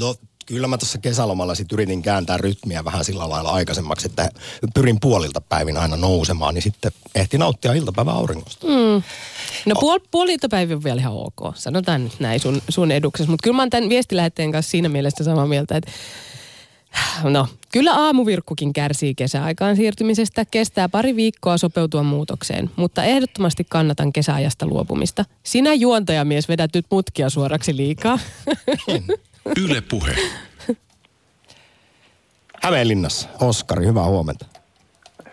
No 0.00 0.14
kyllä 0.46 0.66
mä 0.66 0.78
tuossa 0.78 0.98
kesälomalla 0.98 1.54
sit 1.54 1.72
yritin 1.72 2.02
kääntää 2.02 2.36
rytmiä 2.36 2.84
vähän 2.84 3.04
sillä 3.04 3.28
lailla 3.28 3.50
aikaisemmaksi, 3.50 4.06
että 4.06 4.30
pyrin 4.74 5.00
puolilta 5.00 5.40
päivin 5.40 5.76
aina 5.76 5.96
nousemaan, 5.96 6.54
niin 6.54 6.62
sitten 6.62 6.92
ehti 7.14 7.38
nauttia 7.38 7.72
iltapäivän 7.72 8.14
auringosta. 8.14 8.66
Mm. 8.66 9.02
No 9.66 9.74
puol, 9.80 9.98
puoli 10.10 10.32
iltapäivä 10.32 10.74
on 10.74 10.84
vielä 10.84 11.00
ihan 11.00 11.12
ok, 11.12 11.54
sanotaan 11.54 12.04
nyt 12.04 12.20
näin 12.20 12.40
sun, 12.40 12.62
sun 12.68 12.90
eduksessa. 12.90 13.30
Mutta 13.30 13.44
kyllä 13.44 13.56
mä 13.56 13.62
oon 13.62 13.70
tämän 13.70 13.88
viestilähetteen 13.88 14.52
kanssa 14.52 14.70
siinä 14.70 14.88
mielessä 14.88 15.24
samaa 15.24 15.46
mieltä, 15.46 15.76
että 15.76 15.90
no 17.22 17.48
kyllä 17.72 17.92
aamuvirkkukin 17.92 18.72
kärsii 18.72 19.14
kesäaikaan 19.14 19.76
siirtymisestä, 19.76 20.44
kestää 20.44 20.88
pari 20.88 21.16
viikkoa 21.16 21.58
sopeutua 21.58 22.02
muutokseen, 22.02 22.70
mutta 22.76 23.04
ehdottomasti 23.04 23.66
kannatan 23.68 24.12
kesäajasta 24.12 24.66
luopumista. 24.66 25.24
Sinä 25.42 25.74
juontajamies 25.74 26.48
vedät 26.48 26.70
nyt 26.74 26.86
mutkia 26.90 27.30
suoraksi 27.30 27.76
liikaa. 27.76 28.18
Yle 29.46 29.80
Puhe. 29.90 30.14
Hämeenlinnassa, 32.62 33.28
Oskari, 33.40 33.86
hyvää 33.86 34.04
huomenta. 34.04 34.46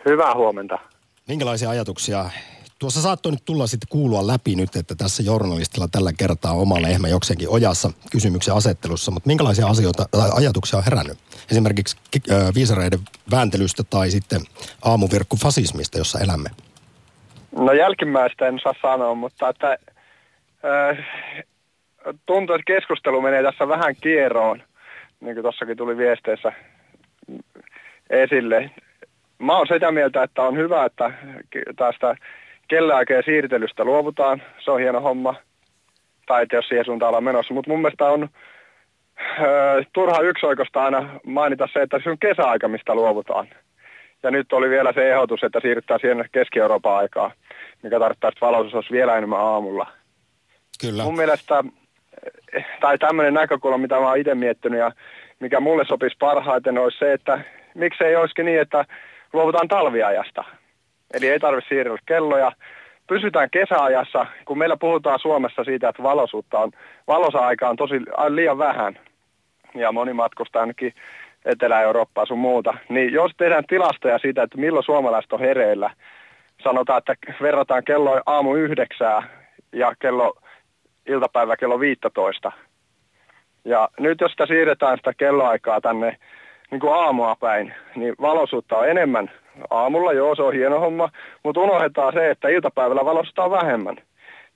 Hyvää 0.06 0.36
huomenta. 0.36 0.80
Minkälaisia 1.28 1.70
ajatuksia? 1.70 2.30
Tuossa 2.80 3.02
saattoi 3.02 3.32
nyt 3.32 3.46
tulla 3.46 3.68
sitten 3.68 3.88
kuulua 3.90 4.28
läpi 4.28 4.56
nyt, 4.56 4.76
että 4.76 4.96
tässä 4.96 5.24
journalistilla 5.24 5.88
tällä 5.88 6.14
kertaa 6.14 6.54
oma 6.54 6.82
lehmä 6.82 7.08
jokseenkin 7.08 7.50
ojassa 7.50 7.92
kysymyksen 8.12 8.54
asettelussa, 8.54 9.12
mutta 9.12 9.28
minkälaisia 9.28 9.68
asioita, 9.68 10.06
tai 10.12 10.30
ajatuksia 10.34 10.78
on 10.78 10.84
herännyt? 10.86 11.18
Esimerkiksi 11.52 11.98
ki- 12.12 12.22
ö, 12.32 12.52
viisareiden 12.56 13.00
vääntelystä 13.32 13.84
tai 13.84 14.12
sitten 14.12 14.42
aamuvirkkufasismista, 14.86 15.98
jossa 15.98 16.20
elämme. 16.20 16.50
No 17.56 17.74
jälkimmäistä 17.74 18.48
en 18.48 18.60
saa 18.64 18.74
sanoa, 18.82 19.16
mutta 19.16 19.50
että, 19.50 19.72
äh, 19.72 20.98
tuntuu, 22.26 22.56
että 22.56 22.74
keskustelu 22.74 23.22
menee 23.22 23.44
tässä 23.44 23.68
vähän 23.68 23.96
kieroon, 24.02 24.64
niin 25.20 25.34
kuin 25.34 25.44
tuossakin 25.44 25.78
tuli 25.78 25.98
viesteissä 25.98 26.54
esille. 28.10 28.72
Mä 29.40 29.58
oon 29.58 29.68
sitä 29.68 29.92
mieltä, 29.92 30.24
että 30.24 30.42
on 30.42 30.58
hyvä, 30.58 30.86
että 30.86 31.12
tästä 31.76 32.16
kelloaikojen 32.68 33.24
siirtelystä 33.26 33.84
luovutaan. 33.86 34.42
Se 34.60 34.72
on 34.72 34.80
hieno 34.80 35.02
homma. 35.02 35.36
Tai 36.26 36.44
että 36.44 36.56
jos 36.56 36.68
siihen 36.68 36.86
suuntaan 36.86 37.08
ollaan 37.08 37.24
menossa. 37.24 37.54
Mutta 37.54 37.72
mun 37.72 37.82
mielestä 37.82 38.06
on 38.06 38.30
ö, 39.42 39.84
turha 39.94 40.20
yksioikosta 40.20 40.84
aina 40.84 41.20
mainita 41.26 41.68
se, 41.74 41.82
että 41.82 42.00
se 42.04 42.10
on 42.10 42.20
kesäaika, 42.20 42.68
mistä 42.68 42.96
luovutaan. 42.96 43.48
Ja 44.24 44.32
nyt 44.32 44.54
oli 44.54 44.70
vielä 44.70 44.94
se 44.94 45.12
ehdotus, 45.12 45.44
että 45.44 45.60
siirrytään 45.62 46.00
siihen 46.00 46.26
Keski-Euroopan 46.32 46.98
aikaa, 46.98 47.32
mikä 47.84 48.00
tarkoittaa, 48.00 48.28
että 48.28 48.46
valoisuus 48.46 48.74
olisi 48.74 48.92
vielä 48.92 49.18
enemmän 49.18 49.40
aamulla. 49.40 49.88
Kyllä. 50.82 51.04
Mun 51.04 51.16
mielestä, 51.16 51.64
tai 52.80 52.98
tämmöinen 52.98 53.34
näkökulma, 53.34 53.78
mitä 53.78 53.96
mä 53.96 54.08
oon 54.08 54.18
itse 54.18 54.36
miettinyt 54.36 54.80
ja 54.80 54.92
mikä 55.40 55.60
mulle 55.60 55.86
sopisi 55.86 56.16
parhaiten, 56.20 56.78
olisi 56.78 56.98
se, 56.98 57.14
että 57.14 57.40
miksei 57.76 58.16
olisikin 58.16 58.46
niin, 58.46 58.62
että 58.62 58.86
luovutaan 59.34 59.68
talviajasta. 59.68 60.44
Eli 61.14 61.30
ei 61.30 61.40
tarvitse 61.40 61.70
siirrellä 61.70 62.00
kelloja. 62.06 62.52
Pysytään 63.08 63.50
kesäajassa, 63.50 64.26
kun 64.46 64.58
meillä 64.58 64.78
puhutaan 64.78 65.20
Suomessa 65.20 65.64
siitä, 65.64 65.90
että 65.90 66.04
valoisuutta 66.04 66.60
on, 66.60 66.72
valosa-aika 67.08 67.70
on 67.70 67.76
tosi 67.76 68.00
liian 68.30 68.58
vähän. 68.58 69.00
Ja 69.76 69.92
moni 69.92 70.14
matkustaa 70.14 70.62
ainakin 70.62 70.94
Etelä-Eurooppaa 71.46 72.26
sun 72.26 72.40
muuta. 72.40 72.74
Niin 72.90 73.14
jos 73.14 73.32
tehdään 73.38 73.64
tilastoja 73.68 74.18
siitä, 74.18 74.44
että 74.44 74.58
milloin 74.58 74.86
suomalaiset 74.86 75.34
on 75.34 75.40
hereillä, 75.40 75.90
sanotaan, 76.64 76.98
että 76.98 77.16
verrataan 77.42 77.84
kello 77.84 78.22
aamu 78.26 78.56
yhdeksää 78.56 79.24
ja 79.72 79.94
kello 80.00 80.34
iltapäivä 81.08 81.58
kello 81.58 81.80
15. 81.80 82.52
Ja 83.66 83.90
nyt 84.00 84.22
jos 84.22 84.32
sitä 84.32 84.46
siirretään 84.46 84.98
sitä 84.98 85.14
kelloaikaa 85.14 85.82
tänne 85.82 86.18
niin 86.72 86.82
kuin 86.82 86.94
aamua 86.94 87.36
päin, 87.40 87.74
niin 87.96 88.16
valoisuutta 88.22 88.78
on 88.78 88.90
enemmän 88.90 89.32
aamulla, 89.70 90.14
joo 90.14 90.36
se 90.36 90.42
on 90.42 90.54
hieno 90.54 90.80
homma, 90.80 91.10
mutta 91.44 91.62
unohdetaan 91.62 92.14
se, 92.14 92.30
että 92.30 92.50
iltapäivällä 92.50 93.06
valoisuutta 93.06 93.44
on 93.44 93.52
vähemmän. 93.52 93.98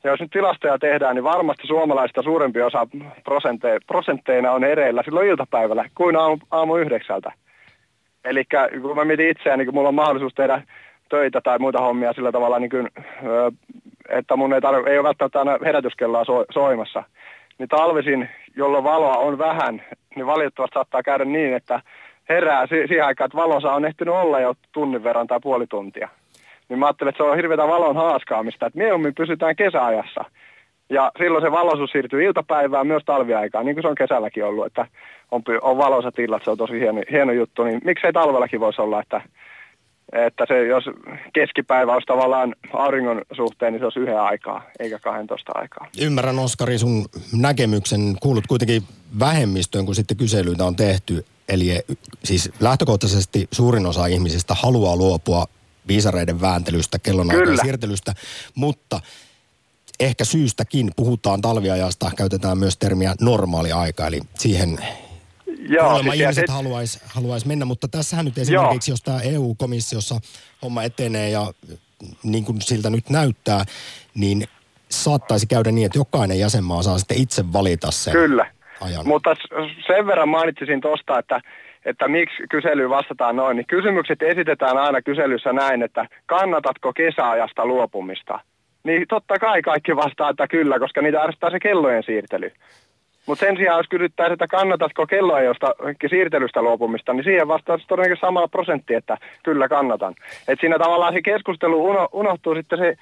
Ja 0.04 0.12
jos 0.12 0.20
nyt 0.20 0.32
tilastoja 0.32 0.78
tehdään, 0.80 1.16
niin 1.16 1.24
varmasti 1.24 1.68
suomalaista 1.68 2.24
suurempi 2.24 2.62
osa 2.62 2.88
prosente, 3.24 3.80
prosentteina 3.88 4.52
on 4.52 4.64
ereillä 4.64 5.04
silloin 5.06 5.28
iltapäivällä 5.28 5.90
kuin 5.96 6.16
aamu, 6.16 6.38
aamu 6.52 6.76
yhdeksältä. 6.76 7.32
Eli 8.26 8.44
kun 8.82 8.96
mä 8.96 9.06
mietin 9.06 9.30
itseäni, 9.30 9.58
niin 9.58 9.68
kun 9.68 9.76
mulla 9.76 9.90
on 9.90 9.96
mahdollisuus 9.96 10.34
tehdä 10.34 10.62
töitä 11.10 11.42
tai 11.42 11.60
muita 11.60 11.82
hommia 11.82 12.14
sillä 12.14 12.32
tavalla, 12.32 12.60
niin 12.60 12.70
kuin, 12.70 12.90
ö, 13.26 13.52
että 14.10 14.36
mun 14.36 14.54
ei, 14.54 14.60
tarv- 14.60 14.88
ei 14.88 14.98
ole 14.98 15.08
välttämättä 15.08 15.40
aina 15.40 15.58
herätyskelloa 15.66 16.26
so- 16.26 16.46
soimassa, 16.52 17.04
niin 17.58 17.70
talvisin, 17.70 18.30
jolloin 18.56 18.84
valoa 18.84 19.18
on 19.18 19.38
vähän, 19.38 19.82
niin 20.16 20.26
valitettavasti 20.26 20.74
saattaa 20.74 21.04
käydä 21.04 21.26
niin, 21.26 21.54
että 21.54 21.82
herää 22.30 22.68
si- 22.68 22.88
siihen 22.88 23.06
aikaan, 23.06 23.26
että 23.26 23.38
valosa 23.38 23.74
on 23.74 23.86
ehtinyt 23.86 24.14
olla 24.14 24.40
jo 24.40 24.54
tunnin 24.72 25.04
verran 25.04 25.28
tai 25.28 25.40
puoli 25.44 25.68
tuntia. 25.68 26.10
Niin 26.70 26.80
mä 26.80 26.86
ajattelin, 26.86 27.10
että 27.10 27.24
se 27.24 27.30
on 27.30 27.36
hirveätä 27.36 27.68
valon 27.68 27.96
haaskaamista, 27.96 28.66
että 28.66 28.80
mieluummin 28.80 29.16
pysytään 29.16 29.56
kesäajassa. 29.56 30.26
Ja 30.90 31.12
silloin 31.18 31.44
se 31.44 31.52
valoisuus 31.52 31.92
siirtyy 31.92 32.24
iltapäivään 32.24 32.88
myös 32.88 33.04
talviaikaan, 33.06 33.66
niin 33.66 33.76
kuin 33.76 33.84
se 33.84 33.88
on 33.88 33.96
kesälläkin 33.96 34.46
ollut, 34.46 34.66
että 34.66 34.88
on, 35.32 35.42
on 35.62 35.78
valoisat 35.78 36.20
illat, 36.20 36.44
se 36.44 36.52
on 36.52 36.58
tosi 36.58 36.80
hieno, 36.80 37.02
hieno 37.12 37.32
juttu. 37.32 37.64
Niin 37.64 37.82
miksei 37.84 38.14
talvellakin 38.14 38.60
voisi 38.60 38.82
olla, 38.82 39.00
että 39.02 39.22
että 40.12 40.46
se, 40.48 40.68
jos 40.68 40.84
keskipäivä 41.34 41.94
olisi 41.94 42.06
tavallaan 42.06 42.56
auringon 42.74 43.22
suhteen, 43.36 43.74
niin 43.74 43.82
se 43.82 43.86
olisi 43.86 44.00
yhden 44.00 44.22
aikaa, 44.22 44.64
eikä 44.80 45.00
12 45.00 45.52
aikaa. 45.56 45.88
Ymmärrän 46.02 46.40
Oskari 46.40 46.78
sun 46.78 47.06
näkemyksen. 47.34 48.16
Kuulut 48.22 48.48
kuitenkin 48.48 48.84
vähemmistöön, 49.20 49.86
kun 49.86 49.96
sitten 49.96 50.18
kyselyitä 50.18 50.66
on 50.66 50.76
tehty. 50.76 51.26
Eli 51.50 51.80
siis 52.24 52.52
lähtökohtaisesti 52.60 53.48
suurin 53.52 53.86
osa 53.86 54.06
ihmisistä 54.06 54.54
haluaa 54.54 54.96
luopua 54.96 55.46
viisareiden 55.88 56.42
vääntelystä, 56.42 57.00
kellonaikojen 57.00 57.60
siirtelystä, 57.62 58.14
mutta 58.56 59.00
ehkä 60.00 60.26
syystäkin 60.26 60.92
puhutaan 60.96 61.42
talviajasta, 61.42 62.12
käytetään 62.18 62.58
myös 62.58 62.78
termiä 62.78 63.16
normaali 63.22 63.72
aika, 63.72 64.08
eli 64.08 64.22
siihen 64.38 64.78
Joo, 65.70 65.86
kuulemma 65.86 66.12
siis 66.12 66.22
ihmiset 66.22 66.42
sit- 66.42 66.56
haluaisi 66.56 67.00
haluais 67.06 67.46
mennä, 67.46 67.66
mutta 67.66 67.88
tässähän 67.88 68.26
nyt 68.26 68.38
esimerkiksi, 68.38 68.92
jos 68.92 69.02
tämä 69.02 69.20
EU-komissiossa 69.22 70.16
homma 70.62 70.84
etenee 70.84 71.30
ja 71.30 71.52
niin 72.24 72.46
kuin 72.46 72.62
siltä 72.62 72.90
nyt 72.90 73.10
näyttää, 73.10 73.64
niin 74.16 74.44
saattaisi 74.90 75.48
käydä 75.48 75.72
niin, 75.72 75.86
että 75.86 76.00
jokainen 76.00 76.40
jäsenmaa 76.40 76.84
saa 76.84 76.98
sitten 76.98 77.18
itse 77.18 77.54
valita 77.54 77.92
sen 77.92 78.14
Kyllä. 78.14 78.52
ajan. 78.82 79.08
Mutta 79.08 79.36
sen 79.88 80.08
verran 80.08 80.30
mainitsisin 80.30 80.82
tuosta, 80.82 81.20
että, 81.20 81.42
että 81.86 82.08
miksi 82.08 82.44
kyselyyn 82.50 82.90
vastataan 82.90 83.36
noin, 83.36 83.58
niin 83.58 83.68
kysymykset 83.68 84.22
esitetään 84.22 84.78
aina 84.78 85.02
kyselyssä 85.02 85.54
näin, 85.54 85.84
että 85.84 86.08
kannatatko 86.26 86.94
kesäajasta 86.94 87.66
luopumista? 87.66 88.40
Niin 88.84 89.06
totta 89.10 89.40
kai 89.40 89.62
kaikki 89.62 89.96
vastaa, 89.96 90.30
että 90.30 90.48
kyllä, 90.48 90.80
koska 90.80 91.02
niitä 91.02 91.22
ärsyttää 91.22 91.50
se 91.50 91.60
kellojen 91.60 92.04
siirtely. 92.04 92.52
Mutta 93.26 93.46
sen 93.46 93.58
sijaan, 93.58 93.78
jos 93.80 93.88
kysyttäisiin, 93.90 94.34
että 94.34 94.48
kannatatko 94.48 95.08
kelloajosta 95.08 95.76
siirtelystä 96.10 96.62
luopumista, 96.62 97.14
niin 97.14 97.24
siihen 97.24 97.48
vastaisi 97.48 97.88
todennäköisesti 97.88 98.28
samalla 98.28 98.48
prosentti, 98.48 98.94
että 98.94 99.18
kyllä 99.44 99.68
kannatan. 99.68 100.16
Et 100.48 100.60
siinä 100.60 100.80
tavallaan 100.80 101.14
se 101.14 101.22
keskustelu 101.22 101.86
uno, 101.86 102.10
unohtuu 102.12 102.56
sitten 102.56 102.80
se, 102.80 102.96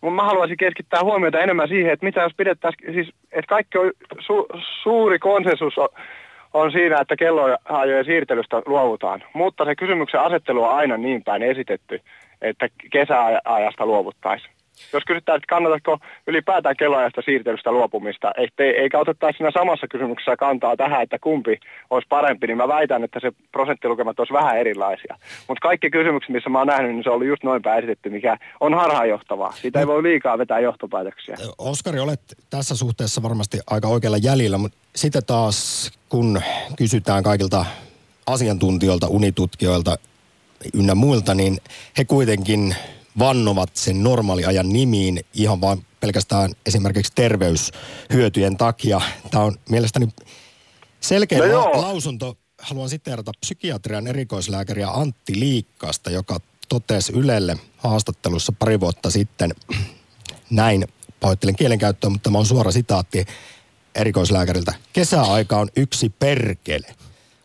mun 0.00 0.12
mä 0.12 0.22
haluaisin 0.22 0.56
keskittää 0.56 1.00
huomiota 1.02 1.40
enemmän 1.40 1.68
siihen, 1.68 1.92
että 1.92 2.06
mitä 2.06 2.20
jos 2.20 2.32
pidettäisiin, 2.36 2.94
siis, 2.94 3.08
että 3.32 3.48
kaikki 3.48 3.78
on, 3.78 3.90
su, 4.18 4.46
suuri 4.82 5.18
konsensus 5.18 5.78
on, 5.78 5.88
on 6.54 6.72
siinä, 6.72 7.00
että 7.00 7.16
kelloajojen 7.16 8.04
siirtelystä 8.04 8.62
luovutaan. 8.66 9.22
Mutta 9.32 9.64
se 9.64 9.74
kysymyksen 9.74 10.20
asettelu 10.20 10.64
on 10.64 10.74
aina 10.74 10.96
niin 10.96 11.24
päin 11.24 11.42
esitetty, 11.42 12.00
että 12.42 12.68
kesäajasta 12.92 13.86
luovuttaisiin. 13.86 14.55
Jos 14.92 15.04
kysytään, 15.06 15.36
että 15.36 15.46
kannatatko 15.48 15.98
ylipäätään 16.26 16.76
kelloajasta 16.76 17.22
siirtelystä 17.24 17.72
luopumista, 17.72 18.32
ettei, 18.36 18.70
eikä 18.70 18.98
otettaisi 18.98 19.36
siinä 19.36 19.50
samassa 19.50 19.88
kysymyksessä 19.88 20.36
kantaa 20.36 20.76
tähän, 20.76 21.02
että 21.02 21.18
kumpi 21.18 21.60
olisi 21.90 22.08
parempi, 22.08 22.46
niin 22.46 22.56
mä 22.56 22.68
väitän, 22.68 23.04
että 23.04 23.20
se 23.20 23.32
prosenttilukemat 23.52 24.18
olisi 24.18 24.32
vähän 24.32 24.58
erilaisia. 24.58 25.16
Mutta 25.48 25.60
kaikki 25.68 25.90
kysymykset, 25.90 26.30
missä 26.32 26.50
mä 26.50 26.58
oon 26.58 26.66
nähnyt, 26.66 26.92
niin 26.92 27.04
se 27.04 27.10
ollut 27.10 27.28
just 27.28 27.42
noin 27.42 27.62
esitetty, 27.78 28.10
mikä 28.10 28.36
on 28.60 28.74
harhaanjohtavaa. 28.74 29.52
Siitä 29.52 29.80
ei 29.80 29.86
voi 29.86 30.02
liikaa 30.02 30.38
vetää 30.38 30.60
johtopäätöksiä. 30.60 31.36
Oskari, 31.58 32.00
olet 32.00 32.20
tässä 32.50 32.76
suhteessa 32.76 33.22
varmasti 33.22 33.58
aika 33.70 33.88
oikealla 33.88 34.18
jäljellä, 34.18 34.58
mutta 34.58 34.78
sitten 34.96 35.22
taas 35.26 35.90
kun 36.08 36.40
kysytään 36.78 37.22
kaikilta 37.22 37.64
asiantuntijoilta, 38.26 39.08
unitutkijoilta 39.08 39.96
ynnä 40.74 40.94
muilta, 40.94 41.34
niin 41.34 41.58
he 41.98 42.04
kuitenkin 42.04 42.76
vannovat 43.18 43.70
sen 43.76 44.02
normaaliajan 44.02 44.68
nimiin 44.68 45.20
ihan 45.34 45.60
vain 45.60 45.86
pelkästään 46.00 46.50
esimerkiksi 46.66 47.12
terveyshyötyjen 47.14 48.56
takia. 48.56 49.00
Tämä 49.30 49.44
on 49.44 49.56
mielestäni 49.68 50.08
selkeä 51.00 51.38
No 51.38 51.60
la- 51.60 51.80
lausunto. 51.82 52.38
Haluan 52.62 52.88
siteerata 52.88 53.32
psykiatrian 53.40 54.06
erikoislääkäriä 54.06 54.88
Antti 54.88 55.40
Liikkasta, 55.40 56.10
joka 56.10 56.40
totesi 56.68 57.12
Ylelle 57.12 57.56
haastattelussa 57.76 58.52
pari 58.58 58.80
vuotta 58.80 59.10
sitten 59.10 59.54
näin, 60.50 60.84
pahoittelen 61.20 61.56
kielenkäyttöä, 61.56 62.10
mutta 62.10 62.22
tämä 62.24 62.38
on 62.38 62.46
suora 62.46 62.70
sitaatti 62.70 63.24
erikoislääkäriltä. 63.94 64.74
Kesäaika 64.92 65.58
on 65.58 65.68
yksi 65.76 66.08
perkele. 66.10 66.94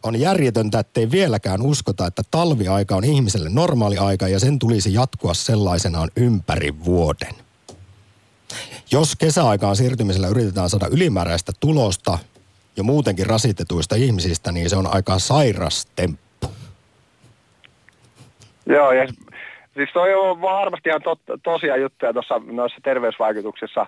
On 0.03 0.19
järjetöntä, 0.19 0.79
ettei 0.79 1.11
vieläkään 1.11 1.61
uskota, 1.61 2.07
että 2.07 2.21
talviaika 2.31 2.95
on 2.95 3.03
ihmiselle 3.03 3.49
normaali 3.49 3.97
aika 3.97 4.27
ja 4.27 4.39
sen 4.39 4.59
tulisi 4.59 4.93
jatkua 4.93 5.33
sellaisenaan 5.33 6.09
ympäri 6.15 6.85
vuoden. 6.85 7.35
Jos 8.91 9.15
kesäaikaan 9.15 9.75
siirtymisellä 9.75 10.27
yritetään 10.27 10.69
saada 10.69 10.87
ylimääräistä 10.91 11.51
tulosta 11.59 12.17
jo 12.77 12.83
muutenkin 12.83 13.25
rasitetuista 13.25 13.95
ihmisistä, 13.95 14.51
niin 14.51 14.69
se 14.69 14.75
on 14.75 14.93
aika 14.93 15.19
sairas 15.19 15.85
temppu. 15.95 16.47
Joo, 18.65 18.91
ja 18.91 19.07
siis 19.73 19.89
toi 19.93 20.13
on 20.13 20.41
varmasti 20.41 20.89
ihan 20.89 21.01
tot, 21.01 21.19
tosia 21.43 21.77
juttuja 21.77 22.13
tuossa 22.13 22.41
noissa 22.51 22.77
terveysvaikutuksissa. 22.83 23.85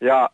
Ja, 0.00 0.30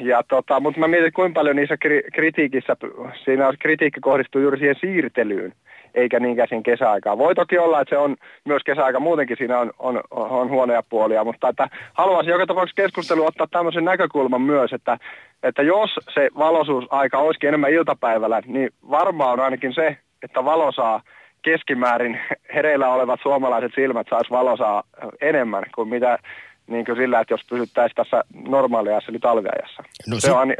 ja 0.00 0.22
tota, 0.28 0.60
mutta 0.60 0.80
mä 0.80 0.88
mietin, 0.88 1.12
kuinka 1.12 1.38
paljon 1.38 1.56
niissä 1.56 1.76
kri, 1.76 2.02
kritiikissä, 2.14 2.76
siinä 3.24 3.52
kritiikki 3.58 4.00
kohdistuu 4.00 4.40
juuri 4.40 4.58
siihen 4.58 4.76
siirtelyyn, 4.80 5.52
eikä 5.94 6.20
niinkään 6.20 6.48
siihen 6.48 6.62
kesäaikaan. 6.62 7.18
Voi 7.18 7.34
toki 7.34 7.58
olla, 7.58 7.80
että 7.80 7.94
se 7.94 7.98
on 7.98 8.16
myös 8.44 8.62
kesäaika 8.64 9.00
muutenkin, 9.00 9.36
siinä 9.36 9.58
on, 9.58 9.70
on, 9.78 10.00
on 10.10 10.48
huonoja 10.48 10.82
puolia, 10.82 11.24
mutta 11.24 11.48
että 11.48 11.68
haluaisin 11.92 12.30
joka 12.30 12.46
tapauksessa 12.46 12.82
keskustelu 12.82 13.26
ottaa 13.26 13.46
tämmöisen 13.50 13.84
näkökulman 13.84 14.42
myös, 14.42 14.72
että, 14.72 14.98
että 15.42 15.62
jos 15.62 15.90
se 16.14 16.28
valoisuusaika 16.38 17.18
olisikin 17.18 17.48
enemmän 17.48 17.72
iltapäivällä, 17.72 18.42
niin 18.46 18.70
varmaan 18.90 19.32
on 19.32 19.40
ainakin 19.40 19.74
se, 19.74 19.96
että 20.22 20.44
valo 20.44 20.72
saa 20.72 21.00
keskimäärin 21.42 22.20
hereillä 22.54 22.88
olevat 22.88 23.20
suomalaiset 23.22 23.72
silmät 23.74 24.06
saisi 24.10 24.30
valosaa 24.30 24.82
enemmän 25.20 25.64
kuin 25.74 25.88
mitä 25.88 26.18
niin 26.66 26.84
kuin 26.84 26.96
sillä, 26.96 27.20
että 27.20 27.34
jos 27.34 27.40
pysyttäisiin 27.50 27.96
tässä 27.96 28.24
normaaliajassa 28.48 29.10
eli 29.10 29.18
talviajassa. 29.18 29.82
No 30.06 30.20
se 30.20 30.26
si- 30.26 30.30
on, 30.30 30.54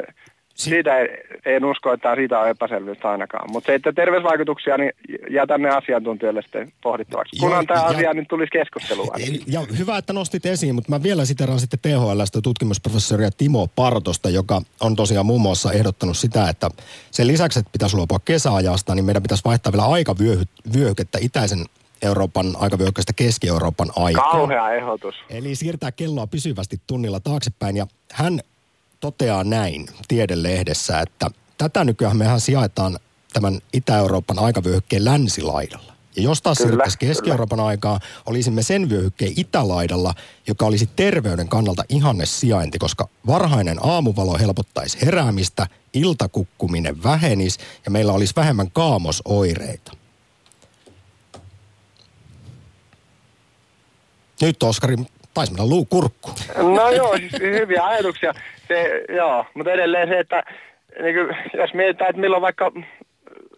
si- 0.54 0.70
siitä 0.70 0.98
ei, 0.98 1.08
en 1.46 1.64
usko, 1.64 1.92
että 1.92 2.14
siitä 2.14 2.38
on 2.40 2.48
epäselvyyttä 2.48 3.10
ainakaan. 3.10 3.50
Mutta 3.52 3.66
se, 3.66 3.74
että 3.74 3.92
terveysvaikutuksia, 3.92 4.76
niin 4.78 4.92
jätän 5.30 5.62
ne 5.62 5.70
asiantuntijoille 5.70 6.42
sitten 6.42 6.72
pohdittavaksi. 6.82 7.36
Joo, 7.36 7.46
Kunhan 7.48 7.66
tämä 7.66 7.80
ja- 7.80 7.86
asia 7.86 8.14
nyt 8.14 8.28
tulisi 8.28 8.50
keskustelua. 8.50 9.14
Ja 9.46 9.60
hyvä, 9.78 9.98
että 9.98 10.12
nostit 10.12 10.46
esiin, 10.46 10.74
mutta 10.74 10.90
mä 10.90 11.02
vielä 11.02 11.24
siteraan 11.24 11.60
sitten 11.60 11.80
THLstä 11.82 12.40
tutkimusprofessoria 12.42 13.30
Timo 13.30 13.66
Partosta, 13.76 14.30
joka 14.30 14.60
on 14.80 14.96
tosiaan 14.96 15.26
muun 15.26 15.40
muassa 15.40 15.72
ehdottanut 15.72 16.16
sitä, 16.16 16.48
että 16.48 16.70
sen 17.10 17.26
lisäksi, 17.26 17.58
että 17.58 17.70
pitäisi 17.72 17.96
luopua 17.96 18.18
kesäajasta, 18.24 18.94
niin 18.94 19.04
meidän 19.04 19.22
pitäisi 19.22 19.44
vaihtaa 19.44 19.72
vielä 19.72 19.86
aikavyöhykettä 19.86 21.18
itäisen 21.20 21.58
Euroopan 22.04 22.56
aikavyöhykkeestä 22.58 23.12
Keski-Euroopan 23.12 23.90
aikaan. 23.96 24.30
Kauhea 24.30 24.70
ehdotus. 24.74 25.14
Eli 25.30 25.54
siirtää 25.54 25.92
kelloa 25.92 26.26
pysyvästi 26.26 26.80
tunnilla 26.86 27.20
taaksepäin. 27.20 27.76
Ja 27.76 27.86
hän 28.12 28.40
toteaa 29.00 29.44
näin 29.44 29.86
tiedelehdessä, 30.08 31.00
että 31.00 31.30
tätä 31.58 31.84
nykyään 31.84 32.16
mehän 32.16 32.40
sijaitaan 32.40 32.98
tämän 33.32 33.58
Itä-Euroopan 33.72 34.38
aikavyöhykkeen 34.38 35.04
länsilaidalla. 35.04 35.94
Ja 36.16 36.22
jos 36.22 36.42
taas 36.42 36.58
Kyllä, 36.58 36.68
siirryttäisiin 36.68 36.98
Keski-Euroopan 36.98 37.60
aikaa, 37.60 38.00
olisimme 38.26 38.62
sen 38.62 38.90
vyöhykkeen 38.90 39.32
itälaidalla, 39.36 40.14
joka 40.46 40.66
olisi 40.66 40.88
terveyden 40.96 41.48
kannalta 41.48 41.84
ihanne 41.88 42.26
sijainti, 42.26 42.78
koska 42.78 43.08
varhainen 43.26 43.78
aamuvalo 43.86 44.38
helpottaisi 44.38 44.98
heräämistä, 45.06 45.66
iltakukkuminen 45.94 47.02
vähenisi 47.02 47.58
ja 47.84 47.90
meillä 47.90 48.12
olisi 48.12 48.32
vähemmän 48.36 48.70
kaamosoireita. 48.70 49.92
Nyt 54.42 54.62
Oskari, 54.62 54.94
taisi 55.34 55.52
mennä 55.52 55.68
luu 55.68 55.84
kurkku. 55.84 56.30
No 56.74 56.90
joo, 56.90 57.16
siis 57.16 57.32
hyviä 57.40 57.86
ajatuksia. 57.86 58.32
Se, 58.68 59.04
joo, 59.08 59.44
mutta 59.54 59.72
edelleen 59.72 60.08
se, 60.08 60.18
että 60.18 60.42
niin 61.02 61.14
kuin, 61.14 61.36
jos 61.60 61.74
mietitään, 61.74 62.10
että 62.10 62.20
milloin 62.20 62.42
vaikka 62.42 62.72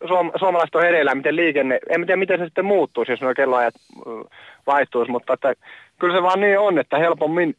suom- 0.09 0.33
suomalaiset 0.39 0.75
on 0.75 0.83
hereillä, 0.83 1.15
miten 1.15 1.37
liikenne, 1.37 1.79
en 1.89 2.07
tiedä 2.07 2.17
miten 2.17 2.39
se 2.39 2.45
sitten 2.45 2.65
muuttuisi, 2.65 3.13
jos 3.13 3.21
nuo 3.21 3.35
kelloajat 3.35 3.75
vaihtuisi, 4.67 5.11
mutta 5.11 5.33
että, 5.33 5.55
kyllä 5.99 6.17
se 6.17 6.23
vaan 6.23 6.41
niin 6.41 6.59
on, 6.59 6.79
että 6.79 6.99
helpommin 6.99 7.57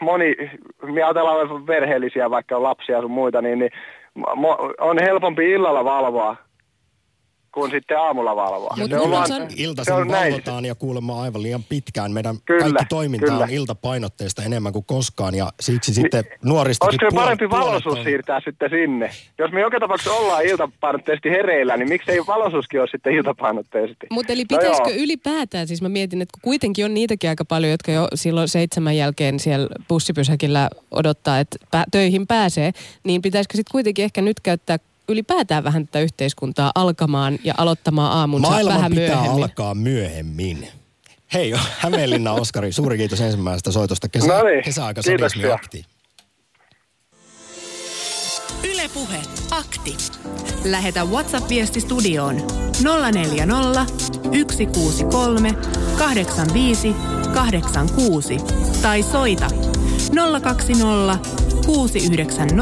moni, 0.00 0.36
me 0.82 1.02
ajatellaan 1.02 1.64
perheellisiä, 1.64 2.30
vaikka 2.30 2.56
on 2.56 2.62
lapsia 2.62 3.00
sun 3.00 3.10
muita, 3.10 3.42
niin, 3.42 3.58
niin 3.58 3.70
on 4.80 4.98
helpompi 5.02 5.50
illalla 5.50 5.84
valvoa 5.84 6.36
kuin 7.54 7.70
sitten 7.70 7.98
aamulla 7.98 8.36
valvoa. 8.36 8.74
Mut 8.78 8.90
Se 8.90 8.98
on 8.98 9.10
vaan- 9.10 9.32
on- 9.32 9.48
Iltaisin 9.56 9.94
se 9.94 10.00
on 10.00 10.08
näin. 10.08 10.32
valvotaan 10.32 10.64
ja 10.64 10.74
kuulemma 10.74 11.22
aivan 11.22 11.42
liian 11.42 11.64
pitkään. 11.68 12.12
Meidän 12.12 12.36
Kyllä, 12.44 12.60
kaikki 12.60 12.84
toiminta 12.88 13.26
kyllä. 13.26 13.44
on 13.44 13.50
iltapainotteista 13.50 14.42
enemmän 14.42 14.72
kuin 14.72 14.84
koskaan 14.84 15.34
ja 15.34 15.52
siksi 15.60 15.94
sitten 15.94 16.24
nuoristakin 16.44 16.88
Olisiko 16.88 17.06
puolet- 17.10 17.24
parempi 17.24 17.50
valoisuus 17.50 17.98
on- 17.98 18.04
siirtää 18.04 18.40
sitten 18.44 18.70
sinne? 18.70 19.10
Jos 19.38 19.52
me 19.52 19.60
joka 19.60 19.80
tapauksessa 19.80 20.12
ollaan 20.12 20.44
iltapainotteisesti 20.46 21.30
hereillä, 21.30 21.76
niin 21.76 21.88
miksei 21.88 22.18
valoisuuskin 22.26 22.80
ole 22.80 22.88
sitten 22.90 23.12
iltapainotteisesti? 23.14 24.06
Mutta 24.10 24.32
eli 24.32 24.42
No 24.42 24.58
pitäisikö 24.58 24.90
joo. 24.90 24.98
ylipäätään, 25.04 25.66
siis 25.68 25.82
mä 25.82 25.88
mietin, 25.88 26.22
että 26.22 26.32
kun 26.34 26.42
kuitenkin 26.50 26.84
on 26.84 26.94
niitäkin 26.94 27.30
aika 27.30 27.44
paljon, 27.44 27.70
jotka 27.70 27.92
jo 27.92 28.08
silloin 28.14 28.48
seitsemän 28.48 28.96
jälkeen 28.96 29.40
siellä 29.40 29.68
bussipysäkillä 29.88 30.70
odottaa, 30.90 31.38
että 31.38 31.56
pä- 31.76 31.84
töihin 31.90 32.26
pääsee, 32.26 32.72
niin 33.04 33.22
pitäisikö 33.22 33.56
sitten 33.56 33.72
kuitenkin 33.72 34.04
ehkä 34.04 34.22
nyt 34.22 34.40
käyttää 34.40 34.78
ylipäätään 35.08 35.64
vähän 35.64 35.86
tätä 35.86 36.00
yhteiskuntaa 36.00 36.72
alkamaan 36.74 37.38
ja 37.44 37.54
aloittamaan 37.56 38.12
aamunsa 38.12 38.48
Maailman 38.50 38.74
vähän 38.74 38.90
pitää 38.92 39.06
myöhemmin. 39.16 39.42
alkaa 39.42 39.74
myöhemmin. 39.74 40.68
Hei, 41.34 41.52
Hämeenlinna 41.78 42.32
Oskari, 42.32 42.72
suuri 42.72 42.98
kiitos 42.98 43.20
ensimmäisestä 43.20 43.72
soitosta 43.72 44.08
kesä, 44.08 44.26
No 44.26 44.42
niin, 44.42 44.64
kesäaika 44.64 45.00
akti. 45.54 45.84
Ylepuhe 48.64 49.18
akti. 49.50 49.96
Lähetä 50.64 51.04
WhatsApp-viesti 51.04 51.80
studioon 51.80 52.36
040 53.12 53.86
163 54.50 55.54
85 55.98 56.94
86 57.34 58.36
tai 58.82 59.02
soita 59.02 59.46
020 60.42 61.18
690 61.66 62.54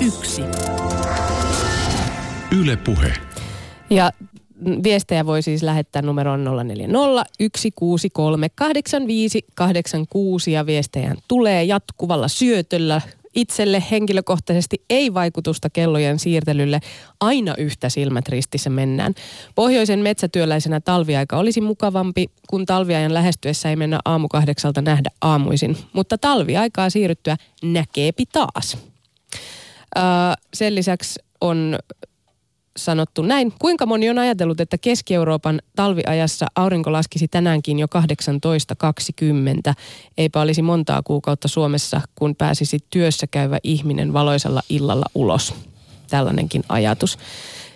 001. 0.00 0.42
Yle 2.60 2.76
Puhe. 2.76 3.12
Ja 3.90 4.12
viestejä 4.82 5.26
voi 5.26 5.42
siis 5.42 5.62
lähettää 5.62 6.02
numeroon 6.02 6.44
040 6.44 6.98
163 7.56 8.48
85 8.54 9.44
86 9.54 10.52
ja 10.52 10.66
viestejä 10.66 11.14
tulee 11.28 11.64
jatkuvalla 11.64 12.28
syötöllä. 12.28 13.00
Itselle 13.36 13.82
henkilökohtaisesti 13.90 14.84
ei 14.90 15.14
vaikutusta 15.14 15.70
kellojen 15.70 16.18
siirtelylle. 16.18 16.80
Aina 17.20 17.54
yhtä 17.58 17.88
silmät 17.88 18.28
ristissä 18.28 18.70
mennään. 18.70 19.14
Pohjoisen 19.54 19.98
metsätyöläisenä 19.98 20.80
talviaika 20.80 21.36
olisi 21.36 21.60
mukavampi, 21.60 22.26
kun 22.48 22.66
talviajan 22.66 23.14
lähestyessä 23.14 23.70
ei 23.70 23.76
mennä 23.76 24.00
aamu 24.04 24.28
kahdeksalta 24.28 24.82
nähdä 24.82 25.10
aamuisin. 25.20 25.76
Mutta 25.92 26.18
talviaikaa 26.18 26.90
siirryttyä 26.90 27.36
näkeepi 27.62 28.24
taas. 28.32 28.78
Öö, 29.96 30.02
sen 30.54 30.74
lisäksi 30.74 31.20
on 31.40 31.78
sanottu 32.76 33.22
näin. 33.22 33.52
Kuinka 33.58 33.86
moni 33.86 34.10
on 34.10 34.18
ajatellut, 34.18 34.60
että 34.60 34.78
Keski-Euroopan 34.78 35.60
talviajassa 35.76 36.46
aurinko 36.54 36.92
laskisi 36.92 37.28
tänäänkin 37.28 37.78
jo 37.78 37.86
18.20? 39.68 39.74
Eipä 40.18 40.40
olisi 40.40 40.62
montaa 40.62 41.02
kuukautta 41.02 41.48
Suomessa, 41.48 42.00
kun 42.14 42.36
pääsisi 42.36 42.78
työssä 42.90 43.26
käyvä 43.26 43.58
ihminen 43.62 44.12
valoisella 44.12 44.62
illalla 44.68 45.06
ulos. 45.14 45.54
Tällainenkin 46.10 46.64
ajatus. 46.68 47.18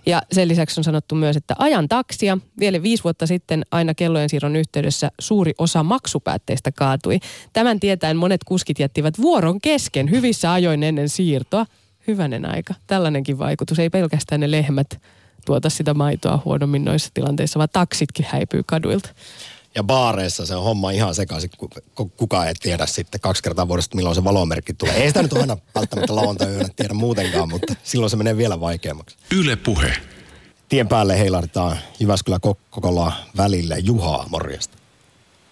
Ja 0.06 0.22
sen 0.32 0.48
lisäksi 0.48 0.80
on 0.80 0.84
sanottu 0.84 1.14
myös, 1.14 1.36
että 1.36 1.54
ajan 1.58 1.88
taksia. 1.88 2.38
Vielä 2.60 2.82
viisi 2.82 3.04
vuotta 3.04 3.26
sitten 3.26 3.64
aina 3.70 3.94
kellojen 3.94 4.28
siirron 4.28 4.56
yhteydessä 4.56 5.10
suuri 5.20 5.52
osa 5.58 5.82
maksupäätteistä 5.82 6.72
kaatui. 6.72 7.18
Tämän 7.52 7.80
tietäen 7.80 8.16
monet 8.16 8.44
kuskit 8.44 8.78
jättivät 8.78 9.20
vuoron 9.20 9.60
kesken 9.60 10.10
hyvissä 10.10 10.52
ajoin 10.52 10.82
ennen 10.82 11.08
siirtoa. 11.08 11.66
Hyvänen 12.10 12.50
aika. 12.54 12.74
Tällainenkin 12.86 13.38
vaikutus. 13.38 13.78
Ei 13.78 13.90
pelkästään 13.90 14.40
ne 14.40 14.50
lehmät 14.50 15.00
tuota 15.46 15.70
sitä 15.70 15.94
maitoa 15.94 16.42
huonommin 16.44 16.84
noissa 16.84 17.10
tilanteissa, 17.14 17.58
vaan 17.58 17.68
taksitkin 17.72 18.26
häipyy 18.28 18.62
kaduilta. 18.66 19.08
Ja 19.74 19.82
baareissa 19.82 20.46
se 20.46 20.54
on 20.54 20.64
homma 20.64 20.90
ihan 20.90 21.14
sekaisin, 21.14 21.50
ku- 21.58 21.70
ku- 21.94 22.12
kukaan 22.16 22.48
ei 22.48 22.54
tiedä 22.62 22.86
sitten 22.86 23.20
kaksi 23.20 23.42
kertaa 23.42 23.68
vuodesta, 23.68 23.96
milloin 23.96 24.14
se 24.14 24.24
valomerkki 24.24 24.74
tulee. 24.74 24.94
Ei 24.94 25.08
sitä 25.08 25.22
nyt 25.22 25.32
aina 25.32 25.56
välttämättä 25.74 26.16
lauantai-yönä 26.16 26.68
tiedä 26.76 26.94
muutenkaan, 26.94 27.48
mutta 27.48 27.74
silloin 27.82 28.10
se 28.10 28.16
menee 28.16 28.36
vielä 28.36 28.60
vaikeammaksi. 28.60 29.16
Yle 29.38 29.56
Puhe. 29.56 29.92
Tien 30.68 30.88
päälle 30.88 31.18
heilahdetaan 31.18 31.76
Jyväskylä-Kokkola 32.00 33.12
välille. 33.36 33.78
Juhaa, 33.78 34.26
morjesta. 34.28 34.78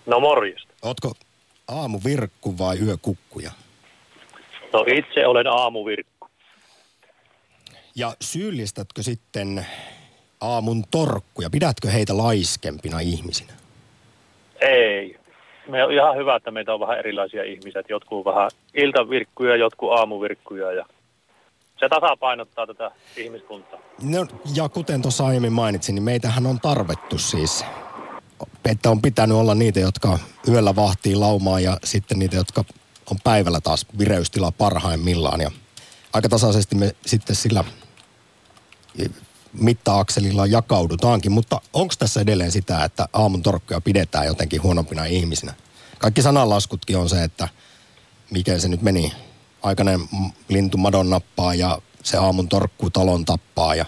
No 0.07 0.21
morjesta. 0.21 0.69
Ootko 0.83 1.13
aamuvirkku 1.69 2.59
vai 2.59 2.79
yökukkuja? 2.79 3.51
No 4.73 4.85
itse 4.97 5.27
olen 5.27 5.47
aamuvirkku. 5.47 6.18
Ja 7.99 8.15
syyllistätkö 8.21 9.03
sitten 9.03 9.67
aamun 10.41 10.85
torkkuja? 10.91 11.51
Pidätkö 11.51 11.91
heitä 11.91 12.17
laiskempina 12.17 13.01
ihmisinä? 13.01 13.53
Ei. 14.61 15.19
Me 15.69 15.85
on 15.85 15.93
ihan 15.93 16.17
hyvä, 16.17 16.37
että 16.37 16.51
meitä 16.51 16.75
on 16.75 16.81
vähän 16.81 16.99
erilaisia 16.99 17.45
ihmisiä. 17.45 17.83
Jotkut 17.89 18.25
vähän 18.25 18.51
iltavirkkuja, 18.75 19.57
jotkut 19.57 19.93
aamuvirkkuja 19.93 20.73
ja 20.73 20.87
se 21.81 21.89
tasapainottaa 21.89 22.67
tätä 22.67 22.91
ihmiskuntaa. 23.17 23.79
No, 24.03 24.27
ja 24.55 24.69
kuten 24.69 25.03
tuossa 25.03 25.27
aiemmin 25.27 25.53
mainitsin, 25.53 25.95
niin 25.95 26.03
meitähän 26.03 26.47
on 26.47 26.61
tarvettu 26.61 27.19
siis. 27.19 27.65
Että 28.65 28.91
on 28.91 29.03
pitänyt 29.03 29.37
olla 29.37 29.55
niitä, 29.55 29.81
jotka 29.81 30.19
yöllä 30.49 30.77
vahtii 30.77 31.15
laumaa 31.15 31.61
ja 31.61 31.77
sitten 31.85 32.19
niitä, 32.19 32.37
jotka 32.37 32.65
on 33.11 33.17
päivällä 33.25 33.61
taas 33.61 33.87
vireystila 33.99 34.53
parhaimmillaan. 34.53 35.41
Ja 35.41 35.51
aika 36.13 36.29
tasaisesti 36.29 36.75
me 36.75 36.95
sitten 37.07 37.37
sillä 37.37 37.65
mitta-akselilla 39.53 40.47
jakaudutaankin, 40.47 41.33
mutta 41.33 41.61
onko 41.73 41.95
tässä 41.99 42.21
edelleen 42.21 42.51
sitä, 42.51 42.85
että 42.85 43.07
aamun 43.13 43.43
torkkuja 43.43 43.81
pidetään 43.81 44.27
jotenkin 44.27 44.63
huonompina 44.63 45.05
ihmisinä? 45.05 45.55
Kaikki 45.99 46.23
sananlaskutkin 46.23 46.97
on 46.97 47.09
se, 47.09 47.25
että 47.25 47.49
miten 48.31 48.61
se 48.61 48.69
nyt 48.69 48.83
meni. 48.83 49.13
Aikainen 49.63 50.01
lintu 50.49 50.79
madon 50.79 51.11
nappaa 51.11 51.55
ja 51.55 51.79
se 52.03 52.17
aamun 52.17 52.49
torkku 52.49 52.91
talon 52.91 53.25
tappaa 53.25 53.75
ja 53.75 53.85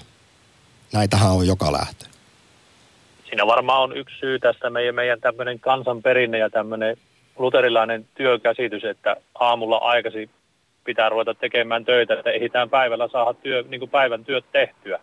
näitähän 0.92 1.32
on 1.32 1.46
joka 1.46 1.72
lähtö. 1.72 2.06
Siinä 3.28 3.46
varmaan 3.46 3.82
on 3.82 3.96
yksi 3.96 4.18
syy 4.18 4.38
tästä 4.38 4.70
meidän, 4.70 4.94
meidän 4.94 5.20
tämmöinen 5.20 5.60
kansanperinne 5.60 6.38
ja 6.38 6.50
tämmöinen 6.50 6.96
luterilainen 7.38 8.06
työkäsitys, 8.14 8.84
että 8.84 9.16
aamulla 9.34 9.76
aikaisin 9.76 10.30
pitää 10.84 11.08
ruveta 11.08 11.34
tekemään 11.34 11.84
töitä, 11.84 12.14
että 12.14 12.30
ehditään 12.30 12.70
päivällä 12.70 13.08
saada 13.08 13.34
työ, 13.34 13.64
niin 13.68 13.80
kuin 13.80 13.90
päivän 13.90 14.24
työt 14.24 14.44
tehtyä. 14.52 15.00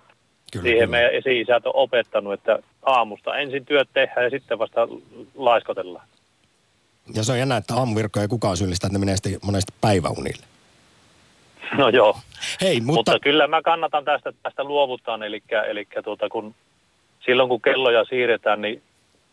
Kyllä, 0.52 0.64
Siihen 0.64 0.78
kyllä. 0.78 0.92
meidän 0.92 1.14
esi-isät 1.14 1.66
on 1.66 1.76
opettanut, 1.76 2.34
että 2.34 2.60
aamusta 2.84 3.38
ensin 3.38 3.66
työt 3.66 3.90
tehdään 3.94 4.24
ja 4.24 4.30
sitten 4.30 4.60
vasta 4.60 4.88
laiskotellaan. 5.36 6.08
Ja 7.16 7.24
se 7.24 7.32
on 7.32 7.40
jännä, 7.40 7.58
että 7.58 7.76
aamuvirkkoja 7.76 8.22
ei 8.22 8.28
kukaan 8.28 8.58
syyllistä, 8.58 8.88
että 8.88 9.00
ne 9.00 9.06
menee 9.06 9.16
sitten 9.16 9.40
monesti 9.44 9.74
päiväunille. 9.82 10.46
No 11.78 11.90
joo. 11.90 12.18
Hei, 12.62 12.76
Mutta, 12.80 12.86
mutta... 12.86 13.12
mutta 13.12 13.24
kyllä 13.24 13.48
mä 13.48 13.62
kannatan 13.62 14.06
tästä, 14.06 14.34
tästä 14.44 14.64
luovutaan, 14.64 15.24
eli, 15.24 15.44
eli 15.70 15.88
tuota, 16.04 16.30
kun 16.30 16.56
silloin 17.26 17.50
kun 17.50 17.62
kelloja 17.62 18.06
siirretään, 18.06 18.62
niin 18.62 18.82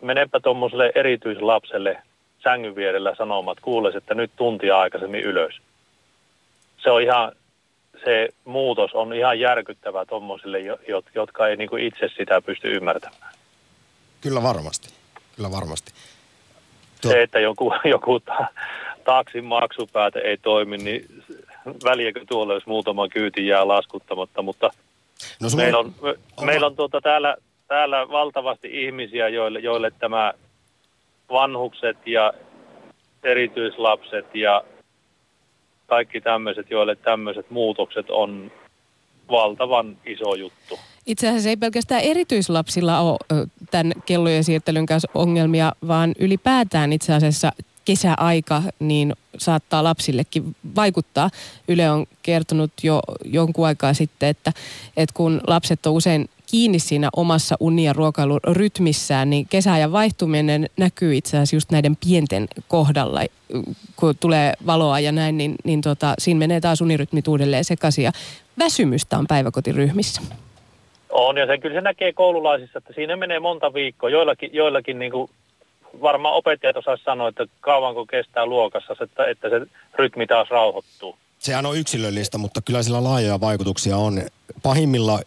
menepä 0.03 0.41
tuommoiselle 0.41 0.93
erityislapselle 0.95 2.03
sängyn 2.43 2.77
vierellä 2.77 3.15
sanomaan, 3.15 3.53
että 3.53 3.65
kuules, 3.65 3.95
että 3.95 4.15
nyt 4.15 4.31
tuntia 4.37 4.79
aikaisemmin 4.79 5.21
ylös. 5.21 5.61
Se 6.85 6.91
on 6.91 7.03
ihan, 7.03 7.33
se 8.05 8.29
muutos 8.45 8.91
on 8.95 9.13
ihan 9.15 9.41
järkyttävä 9.41 10.07
tuommoisille, 10.07 10.61
jo- 10.61 10.77
jot- 10.77 11.11
jotka 11.15 11.49
ei 11.49 11.57
niinku 11.57 11.77
itse 11.77 12.09
sitä 12.17 12.43
pysty 12.43 12.73
ymmärtämään. 12.77 13.33
Kyllä 14.21 14.43
varmasti. 14.43 14.89
Kyllä 15.37 15.51
varmasti. 15.51 15.93
Tuo- 17.03 17.11
Se, 17.11 17.23
että 17.23 17.41
joku, 17.41 17.73
joku 17.85 18.21
ta, 18.21 18.47
taksin 19.05 19.45
maksupääte 19.45 20.19
ei 20.19 20.37
toimi, 20.37 20.77
niin 20.79 21.07
väliäkö 21.85 22.25
tuolla, 22.29 22.55
jos 22.55 22.67
muutama 22.67 23.09
kyyti 23.09 23.47
jää 23.47 23.69
laskuttamatta, 23.69 24.43
mutta 24.43 24.71
No 25.41 25.49
sulla 25.51 25.63
Meillä 25.63 25.79
on, 25.79 25.95
me, 26.03 26.15
Oma- 26.37 26.47
meillä 26.47 26.67
on 26.67 26.77
tuota 26.77 27.01
täällä, 27.01 27.37
täällä 27.69 28.09
valtavasti 28.09 28.85
ihmisiä, 28.85 29.29
joille, 29.29 29.61
joille 29.61 29.91
tämä 29.99 30.33
vanhukset 31.31 31.97
ja 32.07 32.33
erityislapset 33.23 34.35
ja 34.35 34.65
kaikki 35.87 36.21
tämmöiset, 36.21 36.71
joille 36.71 36.97
tämmöiset 36.97 37.51
muutokset 37.51 38.11
on 38.11 38.53
valtavan 39.31 39.97
iso 40.07 40.35
juttu. 40.35 40.79
Itse 41.07 41.29
asiassa 41.29 41.49
ei 41.49 41.57
pelkästään 41.57 42.01
erityislapsilla 42.01 43.01
ole 43.01 43.47
tämän 43.71 43.93
kellojen 44.07 44.45
siirtelyn 44.45 44.87
kanssa 44.87 45.09
ongelmia, 45.15 45.73
vaan 45.89 46.15
ylipäätään 46.19 46.93
itse 46.93 47.15
asiassa 47.15 47.53
kesäaika 47.85 48.63
niin 48.79 49.13
saattaa 49.39 49.85
lapsillekin 49.85 50.57
vaikuttaa. 50.77 51.31
Yle 51.69 51.91
on 51.91 52.07
kertonut 52.23 52.73
jo 52.83 53.03
jonkun 53.25 53.67
aikaa 53.67 53.95
sitten, 53.95 54.29
että, 54.29 54.53
että 54.97 55.15
kun 55.15 55.41
lapset 55.47 55.87
on 55.87 55.93
usein 55.93 56.29
kiinni 56.51 56.79
siinä 56.79 57.09
omassa 57.17 57.57
uni- 57.61 57.85
ja 57.85 57.93
ruokailurytmissään, 57.93 59.31
niin 59.31 59.47
kesäajan 59.51 59.93
vaihtuminen 59.93 60.67
näkyy 60.77 61.17
itse 61.17 61.37
asiassa 61.37 61.57
just 61.57 61.71
näiden 61.71 61.97
pienten 62.07 62.49
kohdalla. 62.69 63.21
Kun 63.97 64.15
tulee 64.21 64.53
valoa 64.67 65.01
ja 65.01 65.13
näin, 65.13 65.39
niin, 65.39 65.55
niin 65.65 65.81
tota, 65.81 66.15
siinä 66.19 66.39
menee 66.39 66.61
taas 66.61 66.81
unirytmit 66.81 67.29
uudelleen 67.29 67.65
sekaisin 67.65 68.13
väsymystä 68.59 69.19
on 69.19 69.27
päiväkotiryhmissä. 69.29 70.23
On, 71.11 71.37
ja 71.37 71.47
se 71.47 71.59
kyllä 71.59 71.75
se 71.75 71.81
näkee 71.81 72.13
koululaisissa, 72.13 72.79
että 72.79 72.93
siinä 72.93 73.17
menee 73.17 73.41
monta 73.41 73.75
viikkoa. 73.75 74.11
Joillakin, 74.11 74.51
joillakin 74.53 74.99
niin 74.99 75.13
kuin 75.13 75.31
varmaan 76.03 76.35
opettajat 76.35 76.77
osaisi 76.77 77.05
sanoa, 77.05 77.29
että 77.29 77.47
kauanko 77.61 78.07
kestää 78.07 78.47
luokassa, 78.47 78.97
että, 79.01 79.27
että 79.27 79.49
se 79.49 79.61
rytmi 79.95 80.27
taas 80.27 80.51
rauhoittuu. 80.51 81.17
Sehän 81.45 81.67
on 81.67 81.77
yksilöllistä, 81.77 82.39
mutta 82.39 82.63
kyllä 82.63 82.83
sillä 82.83 83.05
laajoja 83.05 83.41
vaikutuksia 83.41 83.97
on. 83.97 84.23
Pahimmilla 84.63 85.21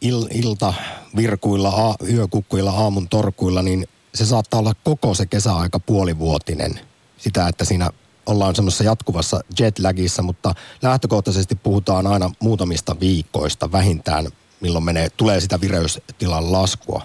il, 0.00 0.26
iltavirkuilla, 0.30 1.68
a, 1.68 1.94
yökukkuilla, 2.12 2.70
aamun 2.70 3.08
torkuilla, 3.08 3.62
niin 3.62 3.88
se 4.14 4.26
saattaa 4.26 4.60
olla 4.60 4.72
koko 4.84 5.14
se 5.14 5.26
kesäaika 5.26 5.80
puolivuotinen. 5.80 6.80
Sitä, 7.18 7.48
että 7.48 7.64
siinä 7.64 7.90
ollaan 8.26 8.54
semmoisessa 8.54 8.84
jatkuvassa 8.84 9.40
jetlagissa, 9.58 10.22
mutta 10.22 10.54
lähtökohtaisesti 10.82 11.54
puhutaan 11.54 12.06
aina 12.06 12.30
muutamista 12.40 13.00
viikoista 13.00 13.72
vähintään, 13.72 14.28
milloin 14.60 14.84
menee, 14.84 15.10
tulee 15.10 15.40
sitä 15.40 15.60
vireystilan 15.60 16.52
laskua. 16.52 17.02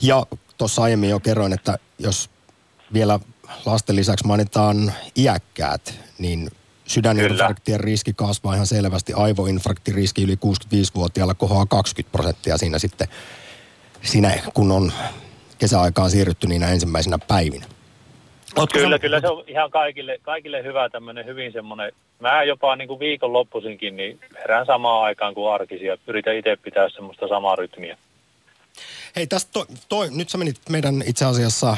Ja 0.00 0.26
tuossa 0.58 0.82
aiemmin 0.82 1.10
jo 1.10 1.20
kerroin, 1.20 1.52
että 1.52 1.78
jos 1.98 2.30
vielä 2.92 3.20
lasten 3.64 3.96
lisäksi 3.96 4.26
mainitaan 4.26 4.92
iäkkäät, 5.16 5.94
niin 6.18 6.50
sydäninfarktien 6.86 7.80
riski 7.80 8.12
kasvaa 8.12 8.54
ihan 8.54 8.66
selvästi. 8.66 9.12
Aivoinfarktiriski 9.12 10.22
yli 10.22 10.34
65-vuotiaalla 10.34 11.34
kohoaa 11.34 11.66
20 11.66 12.12
prosenttia 12.12 12.58
siinä 12.58 12.78
sitten, 12.78 13.08
siinä 14.02 14.32
kun 14.54 14.72
on 14.72 14.92
kesäaikaan 15.58 16.10
siirrytty 16.10 16.46
niinä 16.46 16.68
ensimmäisenä 16.68 17.18
päivinä. 17.28 17.66
Ootko 18.56 18.78
kyllä, 18.78 18.96
sä... 18.96 18.98
kyllä 18.98 19.20
se 19.20 19.28
on 19.28 19.44
ihan 19.46 19.70
kaikille, 19.70 20.18
kaikille 20.22 20.62
hyvä 20.62 20.88
tämmöinen 20.88 21.26
hyvin 21.26 21.52
semmoinen, 21.52 21.92
mä 22.20 22.42
jopa 22.42 22.76
niin 22.76 22.88
kuin 22.88 23.00
viikonloppuisinkin, 23.00 23.96
niin 23.96 24.20
herään 24.38 24.66
samaan 24.66 25.04
aikaan 25.04 25.34
kuin 25.34 25.52
arkisia. 25.52 25.96
Yritän 26.06 26.36
itse 26.36 26.56
pitää 26.56 26.88
semmoista 26.88 27.28
samaa 27.28 27.56
rytmiä. 27.56 27.98
Hei, 29.16 29.26
tästä 29.26 29.52
toi, 29.52 29.66
toi, 29.88 30.08
nyt 30.10 30.28
sä 30.28 30.38
menit 30.38 30.56
meidän 30.70 31.02
itse 31.06 31.24
asiassa 31.24 31.76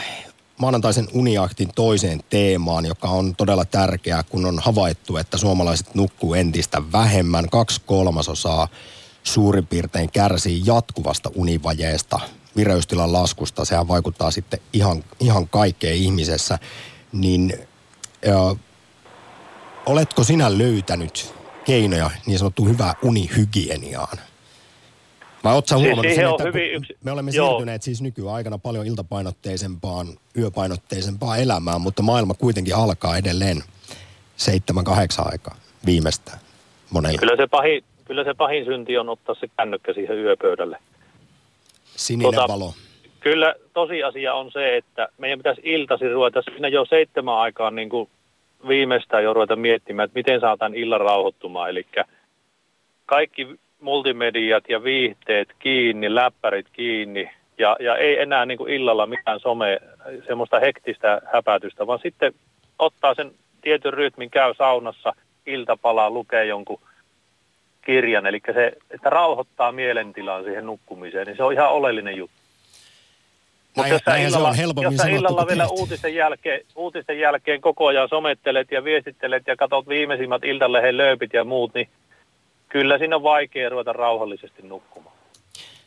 maanantaisen 0.58 1.08
uniaktin 1.12 1.68
toiseen 1.74 2.20
teemaan, 2.30 2.86
joka 2.86 3.08
on 3.08 3.36
todella 3.36 3.64
tärkeää, 3.64 4.22
kun 4.22 4.46
on 4.46 4.58
havaittu, 4.58 5.16
että 5.16 5.38
suomalaiset 5.38 5.94
nukkuu 5.94 6.34
entistä 6.34 6.82
vähemmän. 6.92 7.48
Kaksi 7.50 7.80
kolmasosaa 7.86 8.68
suurin 9.22 9.66
piirtein 9.66 10.10
kärsii 10.10 10.62
jatkuvasta 10.64 11.30
univajeesta, 11.34 12.20
vireystilan 12.56 13.12
laskusta. 13.12 13.64
Sehän 13.64 13.88
vaikuttaa 13.88 14.30
sitten 14.30 14.60
ihan, 14.72 15.04
ihan 15.20 15.48
kaikkeen 15.48 15.96
ihmisessä. 15.96 16.58
Niin 17.12 17.58
ö, 18.26 18.56
oletko 19.86 20.24
sinä 20.24 20.58
löytänyt 20.58 21.34
keinoja 21.64 22.10
niin 22.26 22.38
sanottu 22.38 22.64
hyvää 22.64 22.94
unihygieniaan? 23.02 24.18
Vai 25.44 25.54
ootko 25.54 25.68
siis 25.68 25.80
huomannut 25.80 26.14
sen, 26.14 26.30
että 26.30 26.44
hyvin 26.44 26.72
yksi... 26.72 26.96
me 27.04 27.12
olemme 27.12 27.30
Joo. 27.34 27.48
siirtyneet 27.48 27.82
siis 27.82 28.02
nykyaikana 28.02 28.58
paljon 28.58 28.86
iltapainotteisempaan, 28.86 30.06
yöpainotteisempaan 30.38 31.40
elämään, 31.40 31.80
mutta 31.80 32.02
maailma 32.02 32.34
kuitenkin 32.34 32.74
alkaa 32.74 33.16
edelleen 33.16 33.62
seitsemän, 34.36 34.84
kahdeksan 34.84 35.26
aikaa 35.30 35.56
viimeistään 35.86 36.38
monelle. 36.90 37.18
Kyllä 37.18 37.36
se, 37.36 37.46
pahin, 37.46 37.84
kyllä 38.04 38.24
se 38.24 38.34
pahin 38.34 38.64
synti 38.64 38.98
on 38.98 39.08
ottaa 39.08 39.34
se 39.40 39.46
kännykkä 39.56 39.92
siihen 39.92 40.18
yöpöydälle. 40.18 40.78
Sininen 41.96 42.34
tota, 42.34 42.52
valo. 42.52 42.74
Kyllä 43.20 43.54
tosiasia 43.72 44.34
on 44.34 44.52
se, 44.52 44.76
että 44.76 45.08
meidän 45.18 45.38
pitäisi 45.38 45.60
iltasi 45.64 46.08
ruveta 46.08 46.42
siinä 46.42 46.68
jo 46.68 46.84
seitsemän 46.84 47.34
aikaan 47.34 47.74
niin 47.74 47.88
kuin 47.88 48.08
viimeistään 48.68 49.24
jo 49.24 49.34
ruveta 49.34 49.56
miettimään, 49.56 50.04
että 50.04 50.18
miten 50.18 50.40
saatan 50.40 50.74
illan 50.74 51.00
rauhoittumaan. 51.00 51.70
Eli 51.70 51.86
kaikki 53.06 53.58
multimediat 53.80 54.64
ja 54.68 54.84
viihteet 54.84 55.48
kiinni, 55.58 56.14
läppärit 56.14 56.66
kiinni 56.72 57.30
ja, 57.58 57.76
ja 57.80 57.96
ei 57.96 58.20
enää 58.20 58.46
niin 58.46 58.58
kuin 58.58 58.72
illalla 58.72 59.06
mitään 59.06 59.40
some, 59.40 59.78
semmoista 60.26 60.60
hektistä 60.60 61.20
häpätystä, 61.32 61.86
vaan 61.86 61.98
sitten 62.02 62.32
ottaa 62.78 63.14
sen 63.14 63.30
tietyn 63.60 63.92
rytmin, 63.92 64.30
käy 64.30 64.54
saunassa, 64.54 65.12
iltapalaa, 65.46 66.10
lukee 66.10 66.44
jonkun 66.44 66.80
kirjan, 67.82 68.26
eli 68.26 68.40
se, 68.54 68.72
että 68.90 69.10
rauhoittaa 69.10 69.72
mielentilaan 69.72 70.44
siihen 70.44 70.66
nukkumiseen, 70.66 71.26
niin 71.26 71.36
se 71.36 71.42
on 71.42 71.52
ihan 71.52 71.70
oleellinen 71.70 72.16
juttu. 72.16 72.38
Mutta 73.76 73.92
jos 73.92 74.02
illalla, 74.26 74.54
jos 74.82 75.04
illalla 75.10 75.46
vielä 75.46 75.66
uutisten 75.68 76.14
jälkeen, 76.14 76.60
uutisten 76.76 77.18
jälkeen 77.18 77.60
koko 77.60 77.86
ajan 77.86 78.08
somettelet 78.08 78.70
ja 78.70 78.84
viestittelet 78.84 79.46
ja 79.46 79.56
katsot 79.56 79.88
viimeisimmät 79.88 80.44
iltalehen 80.44 80.96
lööpit 80.96 81.32
ja 81.32 81.44
muut, 81.44 81.74
niin 81.74 81.88
kyllä 82.68 82.98
siinä 82.98 83.16
on 83.16 83.22
vaikea 83.22 83.68
ruveta 83.68 83.92
rauhallisesti 83.92 84.62
nukkumaan. 84.62 85.16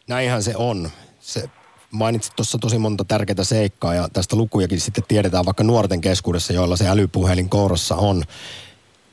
Näinhän 0.07 0.43
se 0.43 0.53
on. 0.55 0.89
Se 1.19 1.49
mainitsit 1.91 2.35
tuossa 2.35 2.57
tosi 2.57 2.77
monta 2.77 3.03
tärkeää 3.03 3.43
seikkaa 3.43 3.93
ja 3.93 4.07
tästä 4.13 4.35
lukujakin 4.35 4.79
sitten 4.79 5.03
tiedetään 5.07 5.45
vaikka 5.45 5.63
nuorten 5.63 6.01
keskuudessa, 6.01 6.53
joilla 6.53 6.75
se 6.75 6.87
älypuhelin 6.87 7.49
kourassa 7.49 7.95
on. 7.95 8.23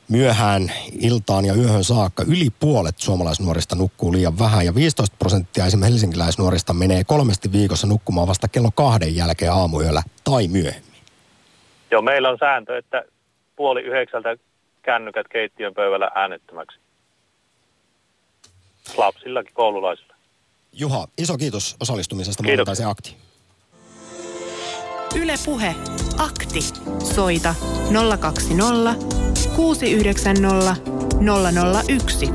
Myöhään 0.09 0.71
iltaan 0.99 1.45
ja 1.45 1.53
yöhön 1.53 1.83
saakka 1.83 2.23
yli 2.27 2.47
puolet 2.59 2.97
suomalaisnuorista 2.97 3.75
nukkuu 3.75 4.13
liian 4.13 4.39
vähän 4.39 4.65
ja 4.65 4.75
15 4.75 5.15
prosenttia 5.19 5.65
esimerkiksi 5.65 5.93
helsinkiläisnuorista 5.93 6.73
menee 6.73 7.03
kolmesti 7.03 7.51
viikossa 7.51 7.87
nukkumaan 7.87 8.27
vasta 8.27 8.47
kello 8.47 8.69
kahden 8.75 9.15
jälkeen 9.15 9.51
aamuyöllä 9.51 10.01
tai 10.23 10.47
myöhemmin. 10.47 11.03
Joo, 11.91 12.01
meillä 12.01 12.29
on 12.29 12.37
sääntö, 12.39 12.77
että 12.77 13.03
puoli 13.55 13.81
yhdeksältä 13.81 14.35
kännykät 14.81 15.27
keittiön 15.27 15.73
pöydällä 15.73 16.11
äänettömäksi 16.15 16.79
lapsillakin 18.97 19.53
koululaisilla. 19.53 20.15
Juha, 20.73 21.07
iso 21.17 21.37
kiitos 21.37 21.75
osallistumisesta 21.79 22.43
maanantaisen 22.43 22.87
akti. 22.87 23.15
Yle 25.15 25.33
Puhe. 25.45 25.75
Akti. 26.17 26.59
Soita 27.15 27.55
020 28.19 28.95
690 29.55 30.75
001. 31.87 32.31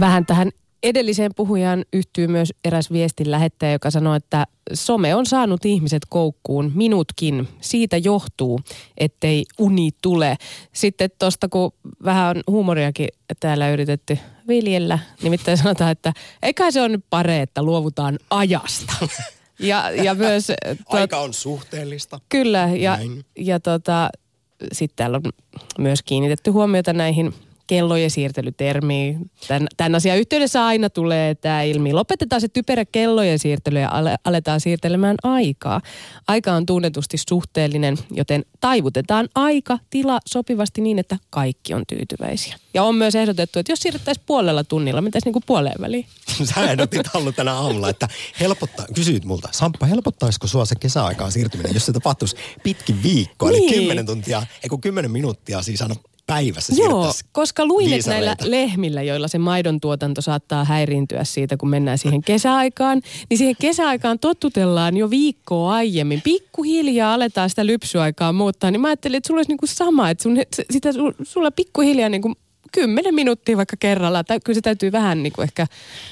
Vähän 0.00 0.26
tähän 0.26 0.50
edelliseen 0.88 1.34
puhujaan 1.36 1.84
yhtyy 1.92 2.26
myös 2.26 2.52
eräs 2.64 2.92
viestin 2.92 3.30
lähettäjä, 3.30 3.72
joka 3.72 3.90
sanoi, 3.90 4.16
että 4.16 4.46
some 4.72 5.14
on 5.14 5.26
saanut 5.26 5.64
ihmiset 5.64 6.02
koukkuun, 6.08 6.72
minutkin. 6.74 7.48
Siitä 7.60 7.96
johtuu, 7.96 8.60
ettei 8.98 9.44
uni 9.58 9.90
tule. 10.02 10.36
Sitten 10.72 11.10
tuosta, 11.18 11.48
kun 11.48 11.72
vähän 12.04 12.36
on 12.36 12.42
huumoriakin 12.50 13.08
täällä 13.40 13.70
yritetty 13.70 14.18
viljellä, 14.48 14.98
nimittäin 15.22 15.58
sanotaan, 15.58 15.92
että 15.92 16.12
eikä 16.42 16.70
se 16.70 16.80
on 16.82 16.92
nyt 16.92 17.04
pare, 17.10 17.42
että 17.42 17.62
luovutaan 17.62 18.18
ajasta. 18.30 18.92
Ja, 19.58 19.90
ja 19.90 20.14
myös... 20.14 20.46
Tuot, 20.46 21.00
Aika 21.00 21.18
on 21.18 21.34
suhteellista. 21.34 22.20
Kyllä, 22.28 22.70
ja, 22.76 22.98
ja 23.38 23.60
tota, 23.60 24.10
sitten 24.72 24.96
täällä 24.96 25.16
on 25.16 25.32
myös 25.78 26.02
kiinnitetty 26.02 26.50
huomiota 26.50 26.92
näihin 26.92 27.34
kellojen 27.66 28.10
siirtelytermi. 28.10 29.18
Tämän, 29.48 29.68
tämän 29.76 29.94
asian 29.94 30.18
yhteydessä 30.18 30.66
aina 30.66 30.90
tulee 30.90 31.34
tämä 31.34 31.62
ilmi. 31.62 31.92
Lopetetaan 31.92 32.40
se 32.40 32.48
typerä 32.48 32.84
kellojen 32.84 33.38
siirtely 33.38 33.78
ja 33.78 33.88
ale, 33.90 34.16
aletaan 34.24 34.60
siirtelemään 34.60 35.16
aikaa. 35.22 35.80
Aika 36.28 36.52
on 36.52 36.66
tunnetusti 36.66 37.16
suhteellinen, 37.28 37.98
joten 38.10 38.44
taivutetaan 38.60 39.28
aika, 39.34 39.78
tila 39.90 40.18
sopivasti 40.26 40.80
niin, 40.80 40.98
että 40.98 41.18
kaikki 41.30 41.74
on 41.74 41.82
tyytyväisiä. 41.88 42.56
Ja 42.74 42.82
on 42.82 42.94
myös 42.94 43.14
ehdotettu, 43.14 43.58
että 43.58 43.72
jos 43.72 43.78
siirrettäisiin 43.80 44.24
puolella 44.26 44.64
tunnilla, 44.64 45.00
mitäs 45.00 45.24
niin 45.24 45.32
kuin 45.32 45.42
puoleen 45.46 45.80
väliin? 45.80 46.06
Sä 46.54 46.70
ehdotit 46.70 47.06
Hallu 47.06 47.32
tänä 47.32 47.54
aamulla, 47.54 47.88
että 47.88 48.08
helpottaa, 48.40 48.86
kysyit 48.94 49.24
multa, 49.24 49.48
Samppa, 49.52 49.86
helpottaisiko 49.86 50.46
sua 50.46 50.64
se 50.64 50.74
kesäaikaan 50.74 51.32
siirtyminen, 51.32 51.74
jos 51.74 51.86
se 51.86 51.92
tapahtuisi 51.92 52.36
pitkin 52.62 53.02
viikkoa, 53.02 53.50
niin. 53.50 53.74
eli 53.74 53.80
10 53.80 54.06
tuntia, 54.06 54.42
ei 54.62 54.68
kun 54.68 54.80
10 54.80 55.10
minuuttia 55.10 55.62
siis 55.62 55.82
aina 55.82 55.94
päivässä 56.26 56.72
Joo, 56.76 57.12
koska 57.32 57.66
luin, 57.66 57.92
että 57.92 58.10
näillä 58.10 58.36
lehmillä, 58.44 59.02
joilla 59.02 59.28
se 59.28 59.38
maidon 59.38 59.80
tuotanto 59.80 60.20
saattaa 60.22 60.64
häiriintyä 60.64 61.24
siitä, 61.24 61.56
kun 61.56 61.68
mennään 61.68 61.98
siihen 61.98 62.22
kesäaikaan, 62.22 63.02
niin 63.30 63.38
siihen 63.38 63.54
kesäaikaan 63.60 64.18
tottutellaan 64.18 64.96
jo 64.96 65.10
viikkoa 65.10 65.74
aiemmin. 65.74 66.20
Pikkuhiljaa 66.20 67.14
aletaan 67.14 67.50
sitä 67.50 67.66
lypsyaikaa 67.66 68.32
muuttaa, 68.32 68.70
niin 68.70 68.80
mä 68.80 68.88
ajattelin, 68.88 69.16
että 69.16 69.26
sulla 69.26 69.38
olisi 69.38 69.50
niinku 69.50 69.66
sama, 69.66 70.10
että 70.10 70.22
sun, 70.22 70.36
sitä, 70.70 70.88
sulla 71.22 71.50
pikkuhiljaa 71.50 72.08
niinku 72.08 72.32
kymmenen 72.72 73.14
minuuttia 73.14 73.56
vaikka 73.56 73.76
kerralla. 73.76 74.24
Tai 74.24 74.40
kyllä 74.44 74.54
se 74.54 74.60
täytyy 74.60 74.92
vähän 74.92 75.22
niin 75.22 75.32
kuin 75.32 75.42
ehkä 75.42 75.66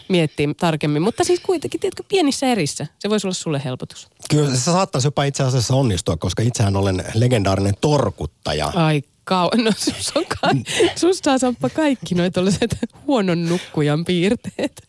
miettiä 0.09 0.49
tarkemmin. 0.61 1.03
Mutta 1.03 1.25
siis 1.25 1.41
kuitenkin, 1.41 1.81
tiedätkö, 1.81 2.03
pienissä 2.09 2.47
erissä. 2.47 2.87
Se 2.99 3.11
voisi 3.11 3.27
olla 3.27 3.35
sulle 3.35 3.63
helpotus. 3.65 4.09
Kyllä 4.31 4.51
se 4.51 4.61
saattaisi 4.61 5.07
jopa 5.07 5.25
itse 5.25 5.43
asiassa 5.43 5.75
onnistua, 5.75 6.17
koska 6.17 6.43
itsehän 6.43 6.77
olen 6.77 7.05
legendaarinen 7.15 7.75
torkuttaja. 7.81 8.73
Ai 8.75 9.03
kau... 9.25 9.51
No 9.65 9.71
sus 9.77 10.17
on 10.17 10.25
ka- 10.25 10.71
susta 10.97 11.25
saa 11.25 11.39
Samppa 11.39 11.69
kaikki 11.69 12.15
noin 12.15 12.33
tällaiset 12.33 12.79
huonon 13.07 13.49
nukkujan 13.49 14.05
piirteet. 14.05 14.89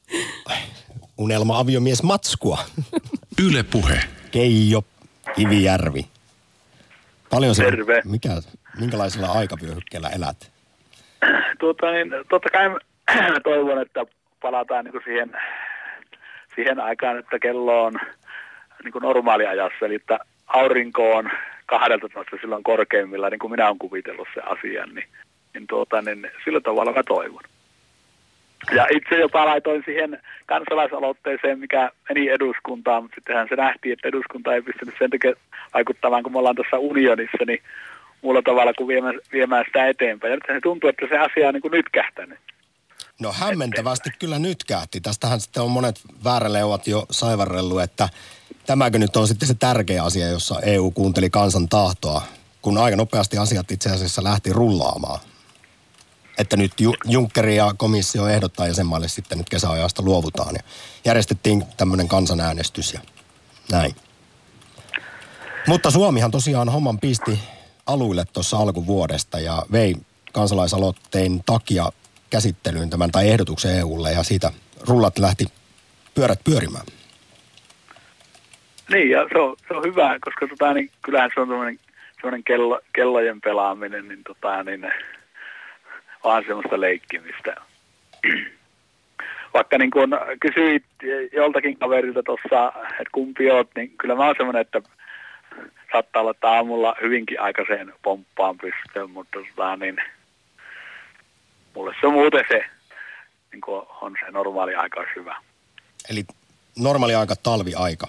Unelma 1.17 1.59
aviomies 1.59 2.03
matskua. 2.03 2.59
Yle 3.47 3.63
puhe. 3.63 3.99
Keijo 4.31 4.83
Kivijärvi. 5.35 6.07
Paljon 7.29 7.55
se, 7.55 7.63
Terve. 7.63 8.01
Mikä, 8.05 8.29
minkälaisella 8.79 9.31
aikavyöhykkeellä 9.31 10.09
elät? 10.09 10.51
Tuota, 11.59 11.91
niin, 11.91 12.11
totta 12.29 12.49
kai 12.49 12.69
mä 12.69 13.39
toivon, 13.43 13.81
että 13.81 14.05
palataan 14.41 14.85
niin 14.85 15.01
siihen, 15.05 15.31
siihen 16.55 16.79
aikaan, 16.79 17.19
että 17.19 17.39
kello 17.39 17.83
on 17.83 17.93
niin 18.83 18.93
normaaliajassa, 19.01 19.85
eli 19.85 19.95
että 19.95 20.19
aurinko 20.47 21.15
on 21.15 21.29
12 21.65 22.37
silloin 22.41 22.63
korkeimmilla, 22.63 23.29
niin 23.29 23.39
kuin 23.39 23.51
minä 23.51 23.67
olen 23.67 23.79
kuvitellut 23.79 24.27
sen 24.33 24.47
asian, 24.47 24.95
niin, 24.95 25.07
niin, 25.53 25.67
tuota, 25.67 26.01
niin 26.01 26.31
sillä 26.43 26.61
tavalla 26.61 26.93
mä 26.93 27.03
toivon. 27.03 27.43
Ja 28.75 28.87
itse 28.91 29.15
jopa 29.15 29.45
laitoin 29.45 29.83
siihen 29.85 30.21
kansalaisaloitteeseen, 30.45 31.59
mikä 31.59 31.91
meni 32.09 32.29
eduskuntaan, 32.29 33.03
mutta 33.03 33.15
sittenhän 33.15 33.47
se 33.49 33.55
nähtiin, 33.55 33.93
että 33.93 34.07
eduskunta 34.07 34.53
ei 34.53 34.61
pystynyt 34.61 34.95
sen 34.99 35.09
takia 35.09 35.33
vaikuttamaan, 35.73 36.23
kun 36.23 36.31
me 36.31 36.39
ollaan 36.39 36.55
tuossa 36.55 36.77
unionissa, 36.79 37.45
niin 37.47 37.59
muulla 38.21 38.41
tavalla 38.41 38.73
kuin 38.73 38.87
viemään, 38.87 39.19
viemään 39.31 39.65
sitä 39.65 39.87
eteenpäin. 39.87 40.31
Ja 40.31 40.35
nyt 40.35 40.43
se 40.47 40.61
tuntuu, 40.63 40.89
että 40.89 41.05
se 41.09 41.17
asia 41.17 41.47
on 41.47 41.53
niin 41.53 41.61
kuin 41.61 41.71
nyt 41.71 41.89
kähtänyt. 41.91 42.39
No 43.19 43.31
hämmentävästi 43.31 44.09
kyllä 44.19 44.39
nyt 44.39 44.63
kähti. 44.63 45.01
Tästähän 45.01 45.39
sitten 45.39 45.63
on 45.63 45.71
monet 45.71 45.95
vääräleuvat 46.23 46.87
jo 46.87 47.05
saivarrellut, 47.11 47.81
että 47.81 48.09
tämäkö 48.65 48.99
nyt 48.99 49.15
on 49.15 49.27
sitten 49.27 49.47
se 49.47 49.53
tärkeä 49.53 50.03
asia, 50.03 50.27
jossa 50.27 50.59
EU 50.59 50.91
kuunteli 50.91 51.29
kansan 51.29 51.69
tahtoa, 51.69 52.21
kun 52.61 52.77
aika 52.77 52.97
nopeasti 52.97 53.37
asiat 53.37 53.71
itse 53.71 53.89
asiassa 53.89 54.23
lähti 54.23 54.53
rullaamaan. 54.53 55.19
Että 56.37 56.57
nyt 56.57 56.71
Junckeri 57.05 57.55
ja 57.55 57.73
komissio 57.77 58.27
ehdottaa 58.27 58.67
jäsenmaille 58.67 59.07
sitten 59.07 59.37
nyt 59.37 59.49
kesäajasta 59.49 60.01
luovutaan 60.01 60.55
ja 60.55 60.61
järjestettiin 61.05 61.65
tämmöinen 61.77 62.07
kansanäänestys 62.07 62.93
ja 62.93 62.99
näin. 63.71 63.95
Mutta 65.67 65.91
Suomihan 65.91 66.31
tosiaan 66.31 66.69
homman 66.69 66.99
pisti 66.99 67.39
aluille 67.85 68.25
tuossa 68.33 68.57
alkuvuodesta 68.57 69.39
ja 69.39 69.65
vei 69.71 69.95
kansalaisaloitteen 70.33 71.43
takia 71.45 71.91
käsittelyyn 72.29 72.89
tämän 72.89 73.11
tai 73.11 73.29
ehdotuksen 73.29 73.75
EUlle 73.75 74.11
ja 74.11 74.23
siitä 74.23 74.51
rullat 74.81 75.19
lähti 75.19 75.45
pyörät 76.15 76.43
pyörimään. 76.43 76.85
Niin, 78.89 79.09
ja 79.09 79.27
se 79.33 79.39
on, 79.39 79.55
se 79.67 79.73
on 79.73 79.83
hyvä, 79.83 80.17
koska 80.21 80.47
tota, 80.47 80.73
niin, 80.73 80.91
kyllähän 81.01 81.31
se 81.33 81.41
on 81.41 81.47
semmoinen 82.21 82.43
kello, 82.43 82.79
kellojen 82.93 83.41
pelaaminen, 83.41 84.07
niin, 84.07 84.23
tota, 84.23 84.63
niin 84.63 84.91
vaan 86.23 86.43
semmoista 86.47 86.81
leikkimistä. 86.81 87.55
Vaikka 89.53 89.77
niin 89.77 89.91
kun 89.91 90.09
kysyit 90.39 90.83
joltakin 91.33 91.77
kaverilta 91.77 92.23
tuossa, 92.23 92.73
että 92.91 93.11
kumpi 93.11 93.51
oot, 93.51 93.69
niin 93.75 93.91
kyllä 93.97 94.15
mä 94.15 94.25
oon 94.25 94.35
semmoinen, 94.37 94.61
että 94.61 94.81
saattaa 95.91 96.21
olla, 96.21 96.31
että 96.31 96.49
aamulla 96.49 96.95
hyvinkin 97.01 97.41
aikaiseen 97.41 97.93
pomppaan 98.03 98.57
pystyyn, 98.57 99.09
mutta 99.09 99.39
tota, 99.39 99.75
niin, 99.75 99.97
mulle 101.75 101.95
se 102.01 102.07
on 102.07 102.13
muuten 102.13 102.45
se, 102.47 102.65
niin 103.51 103.61
on 104.01 104.15
se 104.25 104.31
normaali 104.31 104.75
aika 104.75 105.03
hyvä. 105.15 105.35
Eli 106.09 106.25
normaali 106.79 107.15
aika, 107.15 107.35
talviaika. 107.35 108.07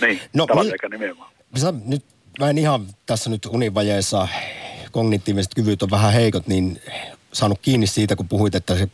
Niin, 0.00 0.20
no, 0.34 0.46
talviaika 0.46 0.88
mi- 0.88 0.98
nimenomaan. 0.98 1.32
Sä 1.56 1.74
nyt, 1.84 2.04
mä 2.38 2.50
en 2.50 2.58
ihan 2.58 2.86
tässä 3.06 3.30
nyt 3.30 3.46
univajeessa 3.46 4.28
kognitiiviset 4.92 5.54
kyvyt 5.54 5.82
on 5.82 5.90
vähän 5.90 6.12
heikot, 6.12 6.46
niin 6.46 6.82
saanut 7.32 7.58
kiinni 7.62 7.86
siitä, 7.86 8.16
kun 8.16 8.28
puhuit, 8.28 8.54
että 8.54 8.78
se 8.78 8.88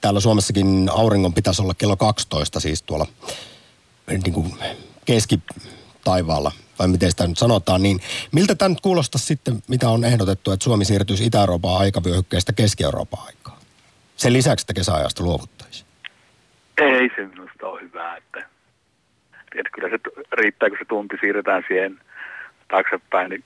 täällä 0.00 0.20
Suomessakin 0.20 0.88
auringon 0.92 1.34
pitäisi 1.34 1.62
olla 1.62 1.74
kello 1.74 1.96
12, 1.96 2.60
siis 2.60 2.82
tuolla 2.82 3.06
niin 4.06 4.32
kuin 4.32 4.54
keskitaivaalla, 5.04 6.52
vai 6.78 6.88
miten 6.88 7.10
sitä 7.10 7.26
nyt 7.26 7.38
sanotaan, 7.38 7.82
niin 7.82 8.00
miltä 8.32 8.54
tämä 8.54 8.68
nyt 8.68 8.80
kuulostaa 8.80 9.18
sitten, 9.18 9.62
mitä 9.68 9.88
on 9.88 10.04
ehdotettu, 10.04 10.50
että 10.52 10.64
Suomi 10.64 10.84
siirtyisi 10.84 11.24
Itä-Euroopan 11.24 11.76
aikavyöhykkeestä 11.76 12.52
Keski-Euroopan 12.52 13.20
aikaan? 13.26 13.58
Sen 14.16 14.32
lisäksi, 14.32 14.62
että 14.62 14.74
kesäajasta 14.74 15.22
luovuttaisiin. 15.22 15.86
Ei 16.78 17.10
se 17.16 17.26
minusta 17.26 17.66
ole 17.66 17.80
hyvä, 17.80 18.16
että, 18.16 18.48
että 19.54 19.70
kyllä 19.72 19.88
se 19.88 19.98
riittää, 20.32 20.68
kun 20.68 20.78
se 20.78 20.84
tunti 20.84 21.16
siirretään 21.20 21.64
siihen 21.68 22.00
taaksepäin, 22.68 23.30
niin, 23.30 23.44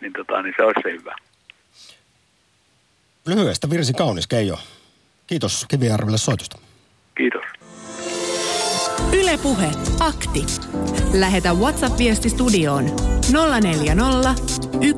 niin, 0.00 0.12
tota, 0.12 0.42
niin 0.42 0.54
se 0.56 0.62
olisi 0.64 0.80
se 0.82 0.92
hyvä. 0.92 1.14
Lyhyestä 3.26 3.70
virsi 3.70 3.92
kaunis, 3.92 4.26
Keijo. 4.26 4.58
Kiitos 5.26 5.66
Kivijärvelle 5.68 6.18
soitusta. 6.18 6.58
Kiitos. 7.16 7.42
Ylepuhe 9.12 9.66
akti. 10.00 10.46
Lähetä 11.12 11.52
WhatsApp-viesti 11.52 12.28
studioon 12.28 12.84
040 13.60 14.34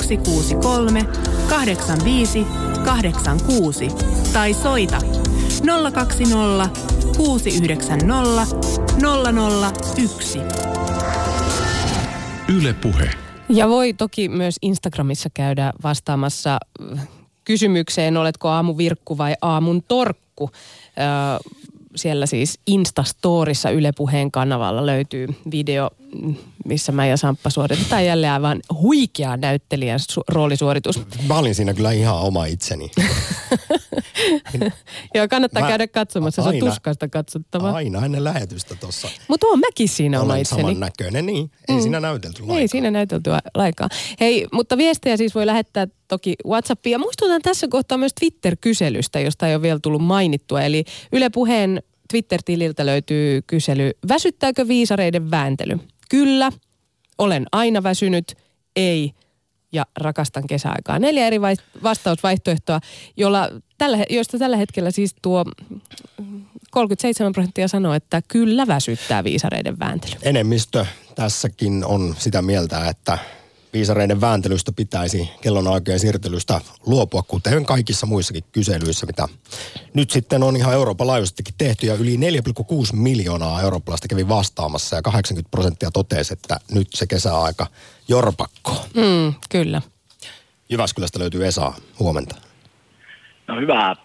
163 0.00 1.04
85 1.48 2.46
86 2.84 3.88
tai 4.32 4.54
soita 4.54 4.98
020 5.92 6.70
690 7.16 8.46
001. 10.06 10.38
Yle 12.56 12.72
Puhe. 12.72 13.10
Ja 13.48 13.68
voi 13.68 13.92
toki 13.94 14.28
myös 14.28 14.56
Instagramissa 14.62 15.28
käydä 15.34 15.72
vastaamassa 15.82 16.58
kysymykseen, 17.44 18.16
oletko 18.16 18.48
aamuvirkku 18.48 19.18
vai 19.18 19.34
aamun 19.42 19.82
torkku. 19.88 20.50
siellä 21.96 22.26
siis 22.26 22.58
Instastorissa 22.66 23.70
Yle 23.70 23.92
Puheen 23.96 24.30
kanavalla 24.30 24.86
löytyy 24.86 25.28
video, 25.50 25.90
missä 26.70 26.92
mä 26.92 27.06
ja 27.06 27.16
Samppa 27.16 27.50
suoritetaan 27.50 28.06
jälleen 28.06 28.32
aivan 28.32 28.60
huikea 28.72 29.36
näyttelijän 29.36 30.00
su- 30.00 30.24
roolisuoritus. 30.28 31.00
Mä 31.28 31.38
olin 31.38 31.54
siinä 31.54 31.74
kyllä 31.74 31.92
ihan 31.92 32.20
oma 32.20 32.44
itseni. 32.44 32.90
Joo, 35.14 35.28
kannattaa 35.30 35.62
mä, 35.62 35.68
käydä 35.68 35.88
katsomassa, 35.88 36.42
aina, 36.42 36.52
se 36.52 36.64
on 36.64 36.70
tuskasta 36.70 37.08
katsottavaa. 37.08 37.72
Aina 37.72 38.04
ennen 38.04 38.24
lähetystä 38.24 38.74
tuossa. 38.74 39.08
Mutta 39.28 39.46
on 39.46 39.58
mäkin 39.58 39.88
siinä 39.88 40.20
oma 40.20 40.36
itseni. 40.36 40.62
saman 40.62 40.80
näköinen, 40.80 41.26
niin. 41.26 41.50
Ei 41.68 41.76
mm. 41.76 41.82
siinä 41.82 42.00
näytelty 42.00 42.42
laikaa. 42.42 42.60
Ei 42.60 42.68
siinä 42.68 42.90
näytelty 42.90 43.30
laikaa. 43.54 43.88
Hei, 44.20 44.46
mutta 44.52 44.76
viestejä 44.76 45.16
siis 45.16 45.34
voi 45.34 45.46
lähettää 45.46 45.86
toki 46.08 46.34
WhatsAppiin. 46.46 46.92
Ja 46.92 46.98
muistutan 46.98 47.42
tässä 47.42 47.68
kohtaa 47.68 47.98
myös 47.98 48.12
Twitter-kyselystä, 48.20 49.20
josta 49.20 49.48
ei 49.48 49.54
ole 49.54 49.62
vielä 49.62 49.78
tullut 49.82 50.02
mainittua. 50.02 50.62
Eli 50.62 50.84
Yle 51.12 51.30
Puheen 51.30 51.82
Twitter-tililtä 52.10 52.86
löytyy 52.86 53.42
kysely, 53.46 53.90
väsyttääkö 54.08 54.68
viisareiden 54.68 55.30
vääntely? 55.30 55.78
Kyllä, 56.10 56.52
olen 57.18 57.46
aina 57.52 57.82
väsynyt, 57.82 58.36
ei 58.76 59.12
ja 59.72 59.86
rakastan 59.96 60.46
kesäaikaa. 60.46 60.98
Neljä 60.98 61.26
eri 61.26 61.40
vastausvaihtoehtoa, 61.82 62.80
jolla 63.16 63.48
tällä, 63.78 63.98
joista 64.10 64.38
tällä 64.38 64.56
hetkellä 64.56 64.90
siis 64.90 65.14
tuo 65.22 65.44
37 66.70 67.32
prosenttia 67.32 67.68
sanoo, 67.68 67.94
että 67.94 68.22
kyllä 68.28 68.66
väsyttää 68.66 69.24
viisareiden 69.24 69.78
vääntely. 69.78 70.12
Enemmistö 70.22 70.86
tässäkin 71.14 71.84
on 71.84 72.14
sitä 72.18 72.42
mieltä, 72.42 72.88
että 72.88 73.18
viisareiden 73.72 74.20
vääntelystä 74.20 74.72
pitäisi 74.72 75.30
kellonaikojen 75.40 76.00
siirtelystä 76.00 76.60
luopua, 76.86 77.22
kuten 77.22 77.66
kaikissa 77.66 78.06
muissakin 78.06 78.44
kyselyissä, 78.52 79.06
mitä 79.06 79.28
nyt 79.94 80.10
sitten 80.10 80.42
on 80.42 80.56
ihan 80.56 80.74
Euroopan 80.74 81.06
laajuisestikin 81.06 81.54
tehty. 81.58 81.86
Ja 81.86 81.94
yli 81.94 82.16
4,6 82.16 82.96
miljoonaa 82.96 83.62
eurooppalaista 83.62 84.08
kävi 84.08 84.28
vastaamassa 84.28 84.96
ja 84.96 85.02
80 85.02 85.50
prosenttia 85.50 85.90
totesi, 85.90 86.32
että 86.32 86.60
nyt 86.70 86.88
se 86.94 87.06
kesäaika 87.06 87.66
jorpakko. 88.08 88.86
Mm, 88.94 89.34
kyllä. 89.48 89.82
Jyväskylästä 90.68 91.18
löytyy 91.18 91.46
Esa. 91.46 91.72
Huomenta. 91.98 92.36
No 93.48 93.60
hyvää 93.60 93.96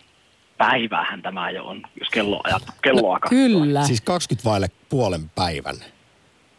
päiväähän 0.58 1.22
tämä 1.22 1.52
jo 1.52 1.66
on, 1.66 1.82
jos 2.00 2.10
kello 2.10 2.42
ajat, 2.44 2.64
kelloa 2.82 3.20
no, 3.24 3.30
Kyllä. 3.30 3.86
Siis 3.88 4.02
20 4.02 4.50
vaille 4.50 4.68
puolen 4.90 5.30
päivän. 5.36 5.76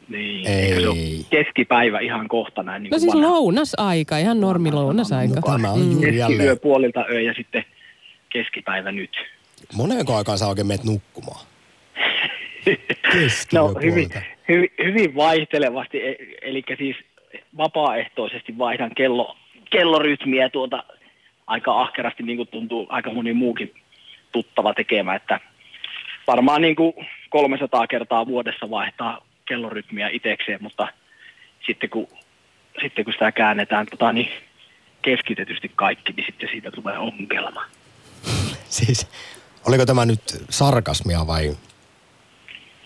Niin, 0.09 0.47
Ei. 0.47 1.27
keskipäivä 1.31 2.01
ihan 2.01 2.29
kohta 2.29 2.63
näin. 2.63 2.83
Niin 2.83 2.91
no 2.91 2.99
siis 2.99 3.15
vanha. 3.15 3.31
lounasaika, 3.31 4.19
ihan 4.19 4.41
normi 4.41 4.73
lounasaika. 4.73 5.41
Tämä 5.41 5.71
on 5.71 5.93
juuri 5.93 6.13
mm. 6.13 6.19
jälleen. 6.19 6.61
puolilta 6.61 7.05
öö 7.11 7.21
ja 7.21 7.35
sitten 7.35 7.65
keskipäivä 8.29 8.93
nyt. 8.93 9.11
Moneenko 9.75 10.17
aikaan 10.17 10.39
sä 10.39 10.47
oikein 10.47 10.67
menet 10.67 10.85
nukkumaan? 10.85 11.47
no 13.55 13.75
hyvin, 13.83 14.11
hyvin, 14.49 14.71
hyvin 14.85 15.15
vaihtelevasti, 15.15 16.03
e, 16.03 16.17
eli 16.43 16.63
siis 16.79 16.97
vapaaehtoisesti 17.57 18.59
vaihdan 18.59 18.91
kello, 18.97 19.37
kellorytmiä 19.71 20.49
tuota 20.49 20.85
aika 21.47 21.81
ahkerasti, 21.81 22.23
niin 22.23 22.37
kuin 22.37 22.49
tuntuu 22.49 22.87
aika 22.89 23.13
moni 23.13 23.33
muukin 23.33 23.75
tuttava 24.33 24.75
tekemään, 24.75 25.17
että 25.17 25.41
varmaan 26.27 26.63
niin 26.63 26.77
kuin 26.77 26.93
300 27.31 27.87
kertaa 27.87 28.27
vuodessa 28.27 28.71
vaihtaa 28.71 29.26
kellorytmiä 29.47 30.09
itsekseen, 30.09 30.59
mutta 30.63 30.89
sitten 31.67 31.91
kun, 31.91 32.09
sitten 32.83 33.05
kun 33.05 33.13
sitä 33.13 33.33
käännetään 33.33 33.87
tota, 33.87 34.13
niin 34.13 34.29
keskitetysti 35.03 35.71
kaikki, 35.77 36.13
niin 36.13 36.27
sitten 36.27 36.49
siitä 36.49 36.71
tulee 36.71 36.99
ongelma. 36.99 37.65
siis, 38.69 39.09
oliko 39.67 39.87
tämä 39.87 40.07
nyt 40.07 40.23
sarkasmia 40.51 41.27
vai? 41.27 41.57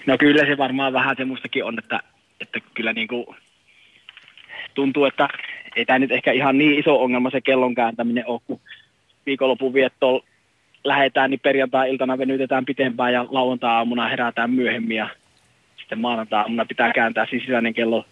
No 0.07 0.19
kyllä 0.19 0.47
se 0.47 0.59
varmaan 0.59 0.93
vähän 0.93 1.17
semmoistakin 1.17 1.65
on, 1.65 1.79
että, 1.79 2.01
että 2.41 2.61
kyllä 2.75 2.93
niin 2.93 3.09
kuin 3.09 3.27
tuntuu, 4.75 5.05
että 5.05 5.29
ei 5.77 5.85
tämä 5.85 5.99
nyt 5.99 6.13
ehkä 6.13 6.33
ihan 6.33 6.59
niin 6.59 6.79
iso 6.79 7.03
ongelma 7.03 7.31
se 7.31 7.41
kellon 7.41 7.75
kääntäminen 7.75 8.27
ole, 8.27 8.41
kun 8.47 8.61
viikonlopun 9.27 9.75
viettoon 9.75 10.21
lähdetään, 10.85 11.31
niin 11.31 11.41
perjantai-iltana 11.41 12.19
venytetään 12.19 12.65
pitempään 12.65 13.13
ja 13.13 13.27
lauantai-aamuna 13.31 14.09
herätään 14.09 14.51
myöhemmin 14.51 14.97
ja 14.97 15.09
sitten 15.91 16.01
maanantai-aamuna 16.01 16.65
pitää 16.67 16.93
kääntää 16.93 17.27
siis 17.31 17.43
sisäinen 17.43 17.75
kello 17.75 18.05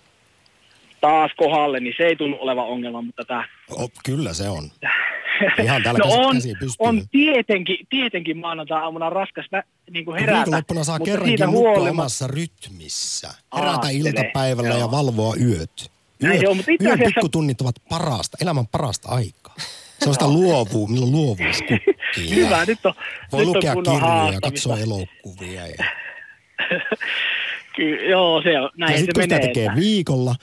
taas 1.01 1.31
kohdalle, 1.37 1.81
niin 1.81 1.95
se 1.97 2.03
ei 2.03 2.17
tunnu 2.17 2.37
olevan 2.41 2.67
ongelma, 2.67 3.03
mutta 3.03 3.25
tämä... 3.25 3.45
Oh, 3.71 3.91
kyllä 4.05 4.33
se 4.33 4.49
on. 4.49 4.71
Ihan 5.63 5.83
no 5.87 5.95
käsi- 5.95 6.15
on, 6.17 6.37
on 6.79 7.09
tietenkin, 7.11 7.87
tietenkin 7.91 8.39
maanantai-aamuna 8.39 9.11
raskas 9.11 9.47
vä, 9.53 9.63
niin 9.91 10.05
kuin 10.05 10.21
herätä. 10.21 10.37
Viikonloppuna 10.37 10.85
saa 10.85 10.99
mutta 10.99 11.11
kerrankin 11.11 11.49
huolimatta- 11.49 11.91
omassa 11.91 12.27
rytmissä. 12.27 13.29
Herätä 13.55 13.71
Aattele, 13.73 13.93
iltapäivällä 13.93 14.69
ja 14.71 14.79
joo. 14.79 14.91
valvoa 14.91 15.35
yöt. 15.37 15.91
Se 16.41 16.49
on, 16.49 16.57
mutta 16.57 16.73
itse 16.73 16.85
yön 16.85 16.95
asiassa- 16.95 17.15
pikkutunnit 17.15 17.61
ovat 17.61 17.75
parasta, 17.89 18.37
elämän 18.41 18.67
parasta 18.67 19.09
aikaa. 19.09 19.55
Se 19.99 20.09
on 20.09 20.15
sitä 20.15 20.29
luovuu, 20.29 20.87
milloin 20.87 21.13
luovuus 21.13 21.59
kukkii. 21.63 22.35
Hyvä, 22.45 22.65
nyt 22.67 22.87
on, 22.87 22.95
Voi 23.33 23.41
nyt 23.41 23.49
on 23.49 23.55
lukea 23.57 23.75
kunnon 23.75 23.95
kirjoja 24.01 24.33
ja 24.33 24.41
katsoa 24.41 24.79
elokuvia. 24.79 25.67
Ja, 25.67 25.85
Ky- 27.79 28.09
joo, 28.09 28.43
se 28.43 28.61
on, 28.61 28.71
näin 28.77 28.93
ja 28.93 28.97
se 28.97 29.01
sitten 29.01 29.15
kun 29.15 29.23
sitä 29.23 29.35
menee. 29.35 29.49
tekee 29.49 29.65
että- 29.65 29.81
viikolla, 29.81 30.35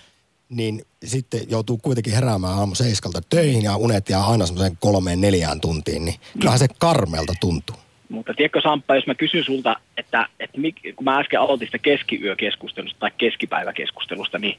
niin 0.50 0.82
sitten 1.04 1.40
joutuu 1.50 1.78
kuitenkin 1.78 2.14
heräämään 2.14 2.54
aamu 2.58 2.76
seiskalta 2.76 3.22
töihin 3.30 3.64
ja 3.64 3.78
unet 3.78 4.10
jää 4.10 4.26
aina 4.26 4.46
semmoiseen 4.46 4.78
kolmeen 4.80 5.22
neljään 5.22 5.62
tuntiin, 5.62 6.06
niin 6.06 6.16
kyllähän 6.40 6.60
se 6.60 6.68
karmelta 6.80 7.34
tuntuu. 7.40 7.76
Mutta 8.10 8.34
tiedätkö 8.34 8.62
Samppa, 8.62 8.96
jos 8.96 9.08
mä 9.08 9.16
kysyn 9.16 9.44
sulta, 9.44 9.76
että, 9.98 10.28
että 10.40 10.60
mik, 10.60 10.76
kun 10.96 11.04
mä 11.04 11.20
äsken 11.20 11.40
aloitin 11.40 11.68
sitä 11.68 11.78
keskiyökeskustelusta 11.78 13.00
tai 13.00 13.12
keskipäiväkeskustelusta, 13.18 14.40
niin, 14.40 14.58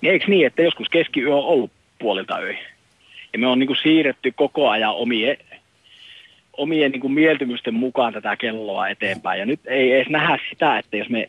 niin 0.00 0.12
eikö 0.12 0.24
niin, 0.28 0.46
että 0.46 0.62
joskus 0.62 0.88
keskiyö 0.88 1.34
on 1.36 1.44
ollut 1.44 1.70
puolilta 1.98 2.38
öi? 2.38 2.56
Ja 3.32 3.38
me 3.38 3.46
on 3.46 3.58
niin 3.58 3.66
kuin 3.66 3.78
siirretty 3.82 4.32
koko 4.32 4.68
ajan 4.68 4.94
omien, 4.94 5.36
omien 6.52 6.92
niin 6.92 7.00
kuin 7.00 7.12
mieltymysten 7.12 7.74
mukaan 7.74 8.12
tätä 8.12 8.36
kelloa 8.36 8.88
eteenpäin. 8.88 9.40
Ja 9.40 9.46
nyt 9.46 9.60
ei 9.66 9.92
edes 9.92 10.08
nähdä 10.08 10.38
sitä, 10.50 10.78
että 10.78 10.96
jos 10.96 11.08
me 11.08 11.28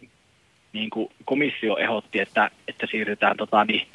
niin 0.76 0.90
kuin 0.90 1.10
komissio 1.26 1.78
ehdotti, 1.78 2.20
että, 2.20 2.52
että 2.68 2.88
siirrytään 2.92 3.38
tota, 3.38 3.66
niin, 3.66 3.88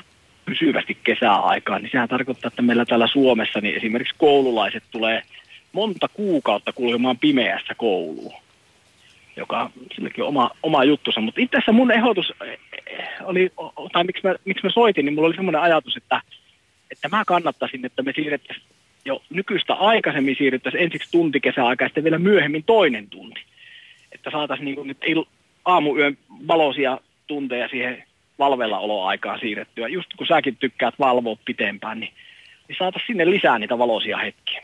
pysyvästi 0.45 0.99
kesäaikaan, 1.05 1.83
niin 1.83 1.91
sehän 1.93 2.09
tarkoittaa, 2.09 2.49
että 2.49 2.63
meillä 2.63 2.85
täällä 2.85 3.07
Suomessa 3.07 3.61
niin 3.61 3.77
esimerkiksi 3.77 4.15
koululaiset 4.19 4.85
tulee 4.91 5.23
monta 5.73 6.09
kuukautta 6.09 6.73
kulkemaan 6.73 7.19
pimeässä 7.19 7.75
kouluun, 7.75 8.35
joka 9.37 9.61
on 9.63 9.71
silläkin 9.95 10.25
oma, 10.25 10.51
oma 10.63 10.85
juttusa. 10.85 11.21
Mutta 11.21 11.41
itse 11.41 11.57
asiassa 11.57 11.73
mun 11.73 11.93
ehdotus 11.93 12.33
eh, 12.45 12.59
oli, 13.25 13.53
tai 13.93 14.05
miksi 14.05 14.27
mä, 14.27 14.35
miksi 14.45 14.67
mä 14.67 14.71
soitin, 14.71 15.05
niin 15.05 15.15
mulla 15.15 15.27
oli 15.27 15.37
semmoinen 15.37 15.63
ajatus, 15.63 15.97
että, 15.97 16.23
että 16.91 17.09
mä 17.09 17.25
kannattaisin, 17.27 17.87
että 17.87 18.03
me 18.03 18.13
siirrettäisiin 18.17 18.67
jo 19.05 19.23
nykyistä 19.31 19.75
aikaisemmin 19.75 20.37
siirrettäisiin 20.39 20.85
ensiksi 20.85 21.11
tunti 21.13 21.41
kesäaikaa 21.41 21.85
ja 21.85 21.89
sitten 21.89 22.05
vielä 22.05 22.19
myöhemmin 22.19 22.65
toinen 22.65 23.09
tunti. 23.09 23.41
Että 24.13 24.31
saataisiin 24.31 24.65
niin 24.65 24.87
nyt 24.87 24.99
il, 25.07 25.25
aamuyön 25.73 26.19
valoisia 26.49 26.99
tunteja 27.27 27.69
siihen 27.69 28.05
valvella 28.39 28.79
oloaikaan 28.79 29.41
siirrettyä. 29.41 29.89
Just 29.89 30.09
kun 30.19 30.27
säkin 30.27 30.57
tykkäät 30.57 30.95
valvoa 30.99 31.37
pitempään, 31.45 32.01
niin, 32.01 32.13
niin 32.69 32.77
saataisiin 32.79 33.07
sinne 33.07 33.31
lisää 33.31 33.59
niitä 33.59 33.79
valoisia 33.79 34.19
hetkiä. 34.19 34.63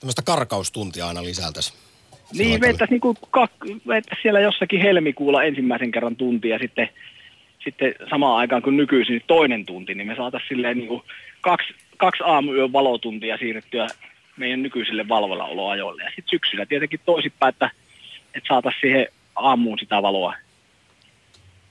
Tämmöistä 0.00 0.22
karkaustuntia 0.22 1.08
aina 1.08 1.24
lisältäisi. 1.24 1.74
Niin, 2.32 2.60
niinku 2.90 3.16
kak- 3.26 3.80
veettäisi 3.88 4.22
siellä 4.22 4.40
jossakin 4.40 4.80
helmikuulla 4.80 5.42
ensimmäisen 5.42 5.90
kerran 5.90 6.16
tunti 6.16 6.48
ja 6.48 6.58
sitten, 6.58 6.88
sitten 7.64 7.94
samaan 8.10 8.36
aikaan 8.36 8.62
kuin 8.62 8.76
nykyisin 8.76 9.12
niin 9.12 9.24
toinen 9.26 9.66
tunti, 9.66 9.94
niin 9.94 10.06
me 10.06 10.16
saataisiin 10.16 10.48
silleen 10.48 10.78
niinku 10.78 11.04
kaksi, 11.40 11.74
kaksi 11.96 12.22
aamuyön 12.26 12.72
valotuntia 12.72 13.38
siirrettyä 13.38 13.86
meidän 14.36 14.62
nykyisille 14.62 15.08
valvolaoloajoille. 15.08 16.02
Ja 16.02 16.08
sitten 16.08 16.30
syksyllä 16.30 16.66
tietenkin 16.66 17.00
toisinpäin, 17.04 17.48
että, 17.48 17.70
että 18.34 18.48
saataisiin 18.48 18.80
siihen 18.80 19.06
aamuun 19.40 19.78
sitä 19.78 20.02
valoa, 20.02 20.34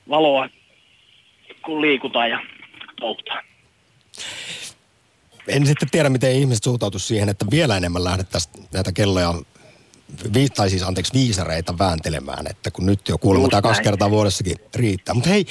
valoa 0.09 0.49
kun 1.65 1.82
liikutaan 1.82 2.30
ja 2.30 2.39
touhutaan. 2.99 3.43
En 5.47 5.65
sitten 5.65 5.89
tiedä, 5.91 6.09
miten 6.09 6.32
ihmiset 6.36 6.63
suhtautuisivat 6.63 7.07
siihen, 7.07 7.30
että 7.30 7.45
vielä 7.51 7.78
enemmän 7.78 8.03
lähdettäisiin 8.03 8.67
näitä 8.74 8.91
kelloja, 8.91 9.34
vi, 10.34 10.49
tai 10.49 10.70
siis 10.70 10.84
anteeksi 10.84 11.13
viisareita 11.13 11.78
vääntelemään, 11.78 12.47
että 12.47 12.72
kun 12.72 12.86
nyt 12.86 13.07
jo 13.09 13.17
kuulemma 13.17 13.47
tämä 13.47 13.61
kaksi 13.61 13.82
kertaa 13.82 14.09
vuodessakin 14.09 14.57
riittää. 14.76 15.15
Mutta 15.15 15.30
hei, 15.30 15.45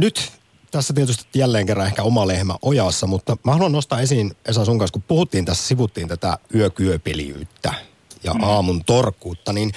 nyt 0.00 0.32
tässä 0.70 0.94
tietysti 0.94 1.38
jälleen 1.38 1.66
kerran 1.66 1.86
ehkä 1.86 2.02
oma 2.02 2.26
lehmä 2.26 2.54
ojassa, 2.62 3.06
mutta 3.06 3.36
mä 3.44 3.52
haluan 3.52 3.72
nostaa 3.72 4.00
esiin, 4.00 4.36
Esa 4.46 4.64
sun 4.64 4.78
kanssa, 4.78 4.92
kun 4.92 5.02
puhuttiin 5.02 5.44
tässä, 5.44 5.68
sivuttiin 5.68 6.08
tätä 6.08 6.38
yökyöpeliyttä 6.54 7.74
ja 8.24 8.34
Mm. 8.34 8.42
aamun 8.42 8.84
torkkuutta, 8.84 9.52
niin 9.52 9.72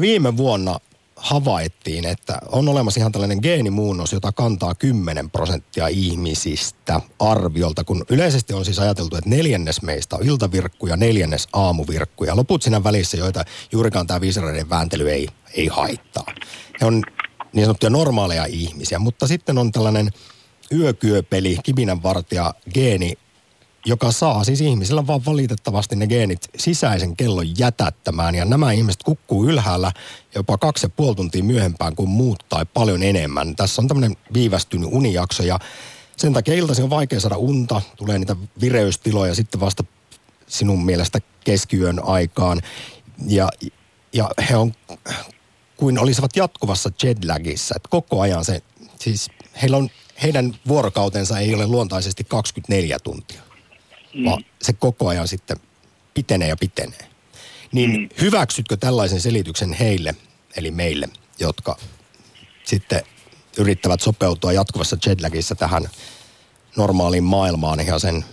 viime 0.00 0.36
vuonna 0.36 0.78
havaittiin, 1.16 2.04
että 2.04 2.38
on 2.52 2.68
olemassa 2.68 3.00
ihan 3.00 3.12
tällainen 3.12 3.38
geenimuunnos, 3.42 4.12
jota 4.12 4.32
kantaa 4.32 4.74
10 4.74 5.30
prosenttia 5.30 5.88
ihmisistä 5.88 7.00
arviolta, 7.18 7.84
kun 7.84 8.04
yleisesti 8.10 8.54
on 8.54 8.64
siis 8.64 8.78
ajateltu, 8.78 9.16
että 9.16 9.30
neljännes 9.30 9.82
meistä 9.82 10.16
on 10.16 10.26
iltavirkku 10.26 10.86
ja 10.86 10.96
neljännes 10.96 11.48
aamuvirkku 11.52 12.24
ja 12.24 12.36
loput 12.36 12.62
siinä 12.62 12.84
välissä, 12.84 13.16
joita 13.16 13.44
juurikaan 13.72 14.06
tämä 14.06 14.20
viisareiden 14.20 14.70
vääntely 14.70 15.10
ei, 15.10 15.28
ei 15.54 15.66
haittaa. 15.66 16.26
He 16.80 16.86
on 16.86 17.02
niin 17.52 17.64
sanottuja 17.64 17.90
normaaleja 17.90 18.44
ihmisiä, 18.44 18.98
mutta 18.98 19.26
sitten 19.26 19.58
on 19.58 19.72
tällainen 19.72 20.10
yökyöpeli, 20.72 21.58
kibinänvartija, 21.62 22.54
geeni, 22.74 23.18
joka 23.86 24.12
saa 24.12 24.44
siis 24.44 24.60
ihmisillä 24.60 25.06
vaan 25.06 25.24
valitettavasti 25.24 25.96
ne 25.96 26.06
geenit 26.06 26.48
sisäisen 26.58 27.16
kellon 27.16 27.58
jätättämään. 27.58 28.34
Ja 28.34 28.44
nämä 28.44 28.72
ihmiset 28.72 29.02
kukkuu 29.02 29.44
ylhäällä 29.44 29.92
jopa 30.34 30.58
kaksi 30.58 30.86
ja 30.86 30.90
puoli 30.90 31.14
tuntia 31.14 31.44
myöhempään 31.44 31.96
kuin 31.96 32.08
muut 32.08 32.44
tai 32.48 32.66
paljon 32.74 33.02
enemmän. 33.02 33.56
Tässä 33.56 33.82
on 33.82 33.88
tämmöinen 33.88 34.16
viivästynyt 34.34 34.88
unijakso 34.92 35.42
ja 35.42 35.58
sen 36.16 36.32
takia 36.32 36.54
iltaisin 36.54 36.84
on 36.84 36.90
vaikea 36.90 37.20
saada 37.20 37.36
unta, 37.36 37.82
tulee 37.96 38.18
niitä 38.18 38.36
vireystiloja 38.60 39.34
sitten 39.34 39.60
vasta 39.60 39.84
sinun 40.46 40.84
mielestä 40.84 41.20
keskiyön 41.44 42.04
aikaan. 42.04 42.60
Ja, 43.26 43.48
ja 44.12 44.30
he 44.50 44.56
on 44.56 44.72
kuin 45.76 45.98
olisivat 45.98 46.36
jatkuvassa 46.36 46.90
jetlagissa, 47.02 47.74
että 47.76 47.88
koko 47.88 48.20
ajan 48.20 48.44
se, 48.44 48.62
siis 49.00 49.30
heillä 49.62 49.76
on, 49.76 49.90
heidän 50.22 50.56
vuorokautensa 50.68 51.38
ei 51.38 51.54
ole 51.54 51.66
luontaisesti 51.66 52.24
24 52.24 52.98
tuntia 52.98 53.45
mm. 54.16 54.24
vaan 54.24 54.44
se 54.62 54.72
koko 54.72 55.08
ajan 55.08 55.28
sitten 55.28 55.56
pitenee 56.14 56.48
ja 56.48 56.56
pitenee. 56.56 56.98
Niin 57.72 58.00
mm. 58.00 58.08
hyväksytkö 58.20 58.76
tällaisen 58.76 59.20
selityksen 59.20 59.72
heille, 59.72 60.14
eli 60.56 60.70
meille, 60.70 61.08
jotka 61.40 61.76
sitten 62.64 63.02
yrittävät 63.58 64.00
sopeutua 64.00 64.52
jatkuvassa 64.52 64.96
jetlagissa 65.06 65.54
tähän 65.54 65.82
normaaliin 66.76 67.24
maailmaan 67.24 67.86
ja 67.86 67.98
sen 67.98 68.24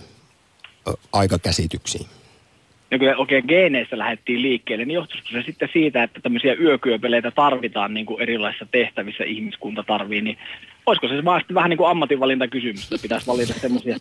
aikakäsityksiin? 1.12 2.06
ja 2.94 2.98
kun 2.98 3.20
oikein 3.20 3.44
geeneistä 3.48 3.98
lähdettiin 3.98 4.42
liikkeelle, 4.42 4.84
niin 4.84 4.94
johtuisiko 4.94 5.28
se 5.32 5.42
sitten 5.42 5.68
siitä, 5.72 6.02
että 6.02 6.20
tämmöisiä 6.20 6.54
yökyöpeleitä 6.54 7.30
tarvitaan 7.30 7.94
niin 7.94 8.06
kuin 8.06 8.22
erilaisissa 8.22 8.66
tehtävissä 8.70 9.24
ihmiskunta 9.24 9.82
tarvii, 9.82 10.20
niin 10.20 10.38
olisiko 10.86 11.08
se 11.08 11.24
vaan 11.24 11.40
sitten 11.40 11.54
vähän 11.54 11.70
niin 11.70 11.78
kuin 11.78 11.90
ammatinvalintakysymys, 11.90 12.82
että 12.82 13.02
pitäisi 13.02 13.26
valita 13.26 13.54
semmoisia 13.60 13.96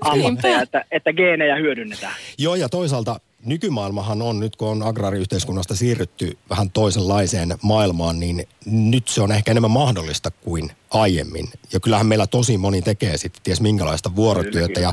ammatteja, 0.00 0.62
että, 0.62 0.84
että 0.90 1.12
geenejä 1.12 1.56
hyödynnetään. 1.56 2.14
Joo, 2.38 2.54
ja 2.54 2.68
toisaalta 2.68 3.20
nykymaailmahan 3.44 4.22
on, 4.22 4.40
nyt 4.40 4.56
kun 4.56 4.68
on 4.68 4.82
agraariyhteiskunnasta 4.82 5.76
siirrytty 5.76 6.38
vähän 6.50 6.70
toisenlaiseen 6.70 7.54
maailmaan, 7.62 8.20
niin 8.20 8.48
nyt 8.66 9.08
se 9.08 9.22
on 9.22 9.32
ehkä 9.32 9.50
enemmän 9.50 9.70
mahdollista 9.70 10.30
kuin 10.30 10.72
aiemmin. 10.90 11.48
Ja 11.72 11.80
kyllähän 11.80 12.06
meillä 12.06 12.26
tosi 12.26 12.58
moni 12.58 12.82
tekee 12.82 13.16
sitten 13.16 13.42
ties 13.42 13.60
minkälaista 13.60 14.16
vuorotyötä, 14.16 14.80
ja 14.80 14.92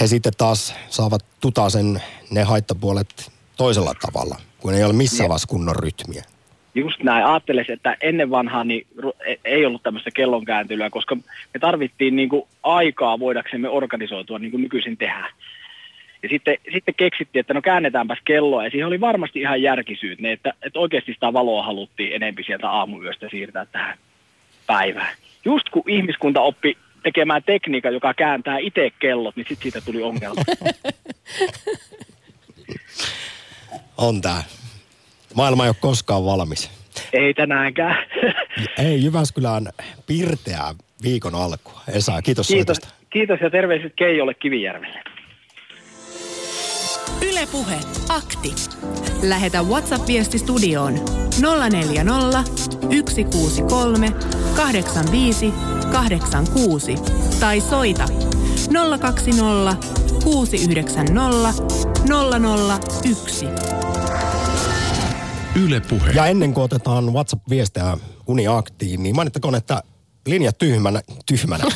he 0.00 0.06
sitten 0.06 0.32
taas 0.38 0.74
saavat 0.90 1.24
tutasen 1.40 2.02
ne 2.30 2.42
haittapuolet 2.42 3.32
toisella 3.56 3.94
tavalla, 4.02 4.36
kun 4.60 4.74
ei 4.74 4.84
ole 4.84 4.92
missään 4.92 5.28
vaiheessa 5.28 5.48
kunnon 5.48 5.76
rytmiä. 5.76 6.24
Just 6.74 7.02
näin. 7.02 7.24
Ajattelisin, 7.24 7.72
että 7.72 7.96
ennen 8.00 8.30
vanhaa 8.30 8.64
niin 8.64 8.86
e- 9.26 9.34
ei 9.44 9.66
ollut 9.66 9.82
tämmöistä 9.82 10.10
kellonkääntelyä, 10.10 10.90
koska 10.90 11.16
me 11.54 11.60
tarvittiin 11.60 12.16
niin 12.16 12.28
kuin 12.28 12.48
aikaa 12.62 13.18
voidaksemme 13.18 13.68
organisoitua 13.68 14.38
niin 14.38 14.50
kuin 14.50 14.62
nykyisin 14.62 14.96
tehdään. 14.96 15.32
Ja 16.22 16.28
sitten, 16.28 16.56
sitten 16.72 16.94
keksittiin, 16.94 17.40
että 17.40 17.54
no 17.54 17.62
käännetäänpäs 17.62 18.18
kelloa, 18.24 18.64
ja 18.64 18.70
siihen 18.70 18.86
oli 18.86 19.00
varmasti 19.00 19.40
ihan 19.40 19.62
järkisyyt, 19.62 20.20
ne, 20.20 20.32
että, 20.32 20.54
että 20.62 20.78
oikeasti 20.78 21.12
sitä 21.12 21.32
valoa 21.32 21.62
haluttiin 21.62 22.12
enempi 22.12 22.42
sieltä 22.42 22.70
aamuyöstä 22.70 23.28
siirtää 23.30 23.66
tähän 23.66 23.98
päivään. 24.66 25.16
Just 25.44 25.68
kun 25.68 25.82
ihmiskunta 25.86 26.40
oppi 26.40 26.76
tekemään 27.02 27.42
tekniikan, 27.42 27.94
joka 27.94 28.14
kääntää 28.14 28.58
itse 28.58 28.90
kellot, 28.98 29.36
niin 29.36 29.46
sitten 29.48 29.62
siitä 29.62 29.80
tuli 29.80 30.02
ongelma. 30.02 30.42
On 33.96 34.20
tää. 34.20 34.42
Maailma 35.34 35.64
ei 35.64 35.68
ole 35.68 35.76
koskaan 35.80 36.24
valmis. 36.24 36.70
ei 37.12 37.34
tänäänkään. 37.34 37.96
Ei 38.78 39.04
Jyväskylään 39.04 39.68
pirteää 40.06 40.74
viikon 41.02 41.34
alkua. 41.34 41.80
Esa, 41.88 42.22
kiitos, 42.22 42.48
kiitos, 42.48 42.76
soitosta. 42.76 42.94
kiitos 43.10 43.40
ja 43.40 43.50
terveiset 43.50 43.92
Keijolle 43.96 44.34
Kivijärvelle. 44.34 45.02
Ylepuhe 47.30 47.76
akti. 48.08 48.54
Lähetä 49.22 49.62
WhatsApp-viesti 49.62 50.38
studioon 50.38 50.94
040 51.70 52.44
163 53.10 54.10
85 54.56 55.52
86 55.92 56.94
tai 57.40 57.60
soita 57.60 58.04
020 59.00 59.76
690 60.24 61.52
001. 63.04 63.81
Yle 65.56 65.80
Puhe. 65.80 66.10
Ja 66.10 66.26
ennen 66.26 66.54
kuin 66.54 66.64
otetaan 66.64 67.12
WhatsApp-viestejä 67.12 67.98
uniaktiin, 68.26 69.02
niin 69.02 69.16
mainittakoon, 69.16 69.54
että 69.54 69.82
linja 70.26 70.52
tyhmänä, 70.52 71.02
tyhmänä. 71.26 71.64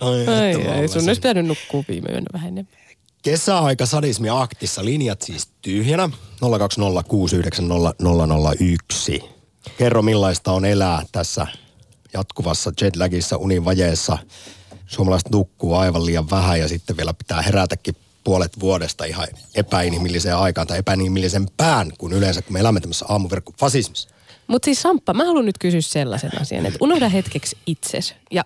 Ai, 0.00 0.26
Ai, 0.26 0.52
että 0.52 0.72
ai, 0.72 0.88
sun 0.88 1.02
olisi 1.08 1.20
pitänyt 1.20 1.46
nukkua 1.46 1.84
viime 1.88 2.08
yönä 2.08 2.26
vähän 2.32 2.48
enemmän. 2.48 2.74
Kesäaika 3.22 3.86
sadismi 3.86 4.28
aktissa, 4.30 4.84
linjat 4.84 5.22
siis 5.22 5.48
tyhjänä. 5.62 6.10
020690001. 9.20 9.24
Kerro 9.78 10.02
millaista 10.02 10.52
on 10.52 10.64
elää 10.64 11.02
tässä 11.12 11.46
jatkuvassa 12.12 12.72
jetlagissa, 12.80 13.36
univajeessa. 13.36 14.18
Suomalaiset 14.86 15.30
nukkuu 15.30 15.74
aivan 15.74 16.06
liian 16.06 16.30
vähän 16.30 16.60
ja 16.60 16.68
sitten 16.68 16.96
vielä 16.96 17.14
pitää 17.14 17.42
herätäkin 17.42 17.96
puolet 18.24 18.60
vuodesta 18.60 19.04
ihan 19.04 19.28
epäinhimilliseen 19.54 20.36
aikaan 20.36 20.66
tai 20.66 20.78
epäinhimillisen 20.78 21.46
pään, 21.56 21.92
kun 21.98 22.12
yleensä 22.12 22.42
kun 22.42 22.52
me 22.52 22.60
elämme 22.60 22.80
tämmöisessä 22.80 23.06
aamuverkkofasismissa. 23.08 24.08
Mutta 24.46 24.64
siis 24.64 24.82
Samppa, 24.82 25.14
mä 25.14 25.24
haluan 25.24 25.46
nyt 25.46 25.58
kysyä 25.58 25.80
sellaisen 25.80 26.40
asian, 26.40 26.66
että 26.66 26.78
unohda 26.80 27.08
hetkeksi 27.08 27.56
itses 27.66 28.14
ja 28.30 28.44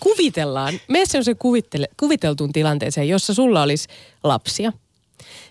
kuvitellaan, 0.00 0.80
mene 0.88 1.06
se 1.06 1.34
kuvittele, 1.38 1.88
kuviteltuun 1.96 2.52
tilanteeseen, 2.52 3.08
jossa 3.08 3.34
sulla 3.34 3.62
olisi 3.62 3.88
lapsia. 4.24 4.72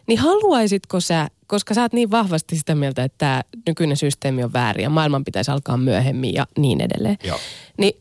Niin 0.08 0.20
haluaisitko 0.20 1.00
sä, 1.00 1.28
koska 1.48 1.74
sä 1.74 1.82
oot 1.82 1.94
niin 1.94 2.12
vahvasti 2.12 2.58
sitä 2.58 2.76
mieltä, 2.76 3.04
että 3.04 3.18
tämä 3.18 3.44
nykyinen 3.68 3.98
systeemi 3.98 4.44
on 4.44 4.54
väärin 4.54 4.84
ja 4.84 4.90
maailman 4.90 5.26
pitäisi 5.26 5.52
alkaa 5.52 5.78
myöhemmin 5.78 6.34
ja 6.34 6.48
niin 6.58 6.82
edelleen. 6.82 7.18
Joo. 7.24 7.40
Niin 7.78 7.94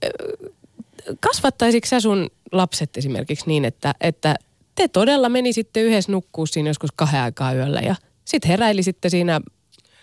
kasvattaisitko 1.20 1.88
sä 1.88 2.00
sun 2.00 2.30
lapset 2.52 2.96
esimerkiksi 2.96 3.46
niin, 3.46 3.64
että, 3.64 3.94
että 4.00 4.36
te 4.78 4.88
todella 4.88 5.28
menisitte 5.28 5.80
yhdessä 5.80 6.12
nukkuu 6.12 6.46
siinä 6.46 6.70
joskus 6.70 6.90
kahden 6.96 7.20
aikaa 7.20 7.52
yöllä 7.54 7.80
ja 7.80 7.94
sitten 8.24 8.48
heräilisitte 8.48 9.08
siinä 9.08 9.40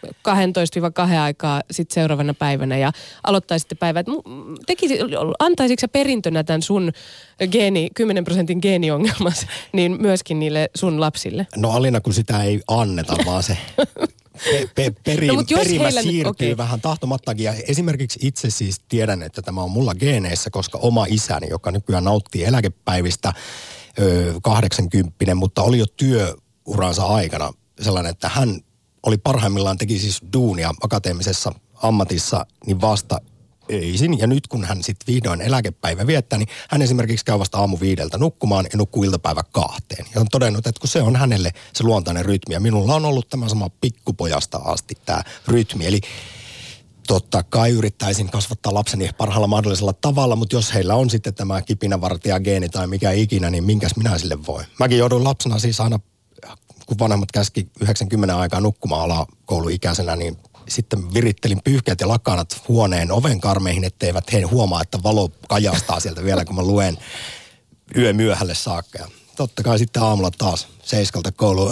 12-2 0.07 0.09
aikaa 1.23 1.61
sit 1.71 1.91
seuraavana 1.91 2.33
päivänä 2.33 2.77
ja 2.77 2.91
aloittaisitte 3.23 3.75
päivät. 3.75 4.05
Tekisi, 4.65 4.99
antaisitko 5.39 5.81
sä 5.81 5.87
perintönä 5.87 6.43
tämän 6.43 6.61
sun 6.61 6.91
geeni, 7.51 7.89
10 7.95 8.23
prosentin 8.23 8.59
geeniongelmas 8.61 9.47
niin 9.73 10.01
myöskin 10.01 10.39
niille 10.39 10.69
sun 10.75 10.99
lapsille? 10.99 11.47
No 11.55 11.71
Alina, 11.71 12.01
kun 12.01 12.13
sitä 12.13 12.43
ei 12.43 12.61
anneta, 12.67 13.15
vaan 13.25 13.43
se 13.43 13.57
pe- 14.51 14.69
pe- 14.75 14.93
peri- 15.03 15.27
No, 15.27 15.43
jos 15.49 15.59
perimä 15.59 15.83
heillä 15.83 16.01
siirtyy 16.01 16.29
okei. 16.31 16.57
vähän 16.57 16.81
tahtomattakin. 16.81 17.43
Ja 17.43 17.53
esimerkiksi 17.67 18.19
itse 18.21 18.49
siis 18.49 18.79
tiedän, 18.89 19.23
että 19.23 19.41
tämä 19.41 19.63
on 19.63 19.71
mulla 19.71 19.95
geeneissä, 19.95 20.49
koska 20.49 20.77
oma 20.77 21.05
isäni, 21.09 21.47
joka 21.49 21.71
nykyään 21.71 22.03
nauttii 22.03 22.43
eläkepäivistä, 22.43 23.33
80 24.41 25.35
mutta 25.35 25.61
oli 25.61 25.77
jo 25.77 25.85
työuransa 25.85 27.05
aikana 27.05 27.53
sellainen, 27.81 28.09
että 28.09 28.29
hän 28.29 28.59
oli 29.03 29.17
parhaimmillaan, 29.17 29.77
teki 29.77 29.99
siis 29.99 30.21
duunia 30.33 30.73
akateemisessa 30.81 31.51
ammatissa, 31.75 32.45
niin 32.65 32.81
vasta 32.81 33.21
öisin. 33.71 34.19
Ja 34.19 34.27
nyt 34.27 34.47
kun 34.47 34.65
hän 34.65 34.83
sitten 34.83 35.13
vihdoin 35.13 35.41
eläkepäivä 35.41 36.07
viettää, 36.07 36.39
niin 36.39 36.49
hän 36.69 36.81
esimerkiksi 36.81 37.25
käy 37.25 37.39
vasta 37.39 37.57
aamu 37.57 37.77
viideltä 37.79 38.17
nukkumaan 38.17 38.65
ja 38.71 38.77
nukkuu 38.77 39.03
iltapäivä 39.03 39.43
kahteen. 39.51 40.05
Ja 40.15 40.21
on 40.21 40.27
todennut, 40.31 40.67
että 40.67 40.79
kun 40.79 40.89
se 40.89 41.01
on 41.01 41.15
hänelle 41.15 41.51
se 41.73 41.83
luontainen 41.83 42.25
rytmi. 42.25 42.53
Ja 42.53 42.59
minulla 42.59 42.95
on 42.95 43.05
ollut 43.05 43.29
tämä 43.29 43.49
sama 43.49 43.69
pikkupojasta 43.81 44.57
asti 44.57 44.95
tämä 45.05 45.23
rytmi. 45.47 45.85
Eli 45.85 46.01
totta 47.07 47.43
kai 47.43 47.71
yrittäisin 47.71 48.29
kasvattaa 48.29 48.73
lapseni 48.73 49.09
parhaalla 49.17 49.47
mahdollisella 49.47 49.93
tavalla, 49.93 50.35
mutta 50.35 50.55
jos 50.55 50.73
heillä 50.73 50.95
on 50.95 51.09
sitten 51.09 51.33
tämä 51.33 51.61
kipinävartija 51.61 52.39
geeni 52.39 52.69
tai 52.69 52.87
mikä 52.87 53.11
ikinä, 53.11 53.49
niin 53.49 53.63
minkäs 53.63 53.95
minä 53.95 54.17
sille 54.17 54.45
voi. 54.47 54.63
Mäkin 54.79 54.97
joudun 54.97 55.23
lapsena 55.23 55.59
siis 55.59 55.79
aina, 55.79 55.99
kun 56.85 56.99
vanhemmat 56.99 57.31
käski 57.31 57.69
90 57.81 58.37
aikaa 58.37 58.61
nukkumaan 58.61 59.01
alakouluikäisenä, 59.01 60.15
niin 60.15 60.37
sitten 60.69 61.13
virittelin 61.13 61.61
pyyhkeet 61.63 62.01
ja 62.01 62.07
lakanat 62.07 62.61
huoneen 62.67 63.11
oven 63.11 63.41
karmeihin, 63.41 63.83
etteivät 63.83 64.33
he 64.33 64.41
huomaa, 64.41 64.81
että 64.81 65.03
valo 65.03 65.29
kajastaa 65.47 65.99
sieltä 65.99 66.23
vielä, 66.23 66.45
kun 66.45 66.55
mä 66.55 66.61
luen 66.61 66.97
yö 67.97 68.13
myöhälle 68.13 68.55
saakka. 68.55 68.99
Ja 68.99 69.07
totta 69.35 69.63
kai 69.63 69.79
sitten 69.79 70.03
aamulla 70.03 70.31
taas 70.37 70.67
seiskalta 70.83 71.31
kouluun. 71.31 71.71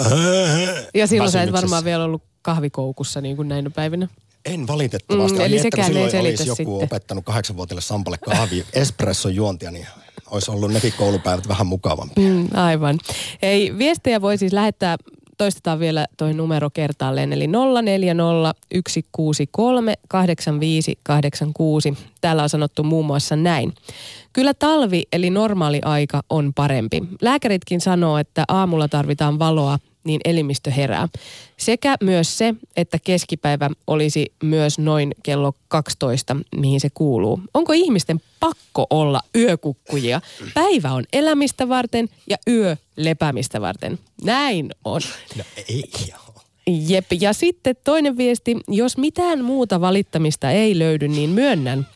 Ja 0.94 1.08
silloin 1.08 1.32
sä 1.32 1.44
et 1.44 1.52
varmaan 1.52 1.84
vielä 1.84 2.04
ollut 2.04 2.24
kahvikoukussa 2.42 3.22
niin 3.22 3.36
kuin 3.36 3.48
näinä 3.48 3.70
päivinä. 3.70 4.08
En 4.46 4.68
valitettavasti. 4.68 5.38
Mm, 5.38 5.46
eli 5.46 5.58
että, 5.58 5.70
kun 5.76 5.86
silloin 5.86 6.16
olisi 6.16 6.48
joku 6.48 6.56
sitten. 6.56 6.84
opettanut 6.84 7.26
kahdeksanvuotiaille 7.26 7.82
Sampalle 7.82 8.18
kahvi 8.18 8.66
espresson 8.74 9.36
juontia, 9.36 9.72
niin 9.72 9.88
olisi 10.32 10.52
ollut 10.52 10.72
nekin 10.72 10.94
koulupäivät 10.98 11.48
vähän 11.48 11.68
mukavampia. 11.68 12.30
Mm, 12.30 12.48
aivan. 12.54 13.00
Ei, 13.42 13.78
viestejä 13.78 14.22
voi 14.22 14.38
siis 14.38 14.54
lähettää, 14.54 14.98
toistetaan 15.38 15.80
vielä 15.80 16.08
toi 16.18 16.34
numero 16.34 16.70
kertaalleen, 16.70 17.34
eli 17.34 17.46
0401638586. 17.46 17.52
Täällä 22.22 22.44
on 22.44 22.50
sanottu 22.50 22.84
muun 22.84 23.06
muassa 23.06 23.36
näin. 23.36 23.74
Kyllä 24.34 24.54
talvi 24.54 25.04
eli 25.14 25.30
normaali 25.30 25.82
aika 25.86 26.22
on 26.30 26.54
parempi. 26.54 27.04
Lääkäritkin 27.22 27.82
sanoo, 27.82 28.18
että 28.18 28.44
aamulla 28.48 28.88
tarvitaan 28.88 29.40
valoa, 29.40 29.80
niin 30.04 30.22
elimistö 30.26 30.72
herää. 30.72 31.08
Sekä 31.58 31.96
myös 32.02 32.38
se, 32.38 32.56
että 32.78 33.00
keskipäivä 33.04 33.70
olisi 33.88 34.34
myös 34.44 34.80
noin 34.80 35.12
kello 35.24 35.54
12, 35.68 36.36
mihin 36.56 36.80
se 36.80 36.90
kuuluu. 36.94 37.42
Onko 37.54 37.74
ihmisten 37.74 38.22
pakko 38.40 38.88
olla 38.90 39.22
yökukkujia? 39.36 40.22
Päivä 40.54 40.92
on 40.92 41.04
elämistä 41.14 41.70
varten 41.70 42.10
ja 42.30 42.38
yö 42.48 42.78
lepäämistä 42.96 43.62
varten. 43.62 44.00
Näin 44.24 44.70
on. 44.86 45.02
No 45.38 45.44
ei 45.70 45.84
ole. 46.14 46.44
Jep, 46.88 47.06
ja 47.22 47.34
sitten 47.34 47.76
toinen 47.84 48.18
viesti, 48.18 48.58
jos 48.68 48.98
mitään 48.98 49.44
muuta 49.44 49.82
valittamista 49.82 50.52
ei 50.52 50.80
löydy, 50.80 51.08
niin 51.08 51.30
myönnän, 51.30 51.88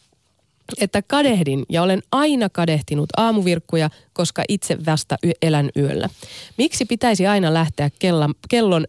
että 0.82 1.02
kadehdin 1.02 1.66
ja 1.70 1.84
olen 1.84 2.04
aina 2.12 2.50
kadehtinut 2.50 3.10
aamuvirkkuja, 3.18 3.90
koska 4.14 4.44
itse 4.50 4.78
vasta 4.86 5.18
y- 5.24 5.32
elän 5.42 5.70
yöllä. 5.78 6.10
Miksi 6.58 6.86
pitäisi 6.86 7.28
aina 7.28 7.54
lähteä 7.54 7.90
kellon, 8.00 8.34
kellon 8.50 8.88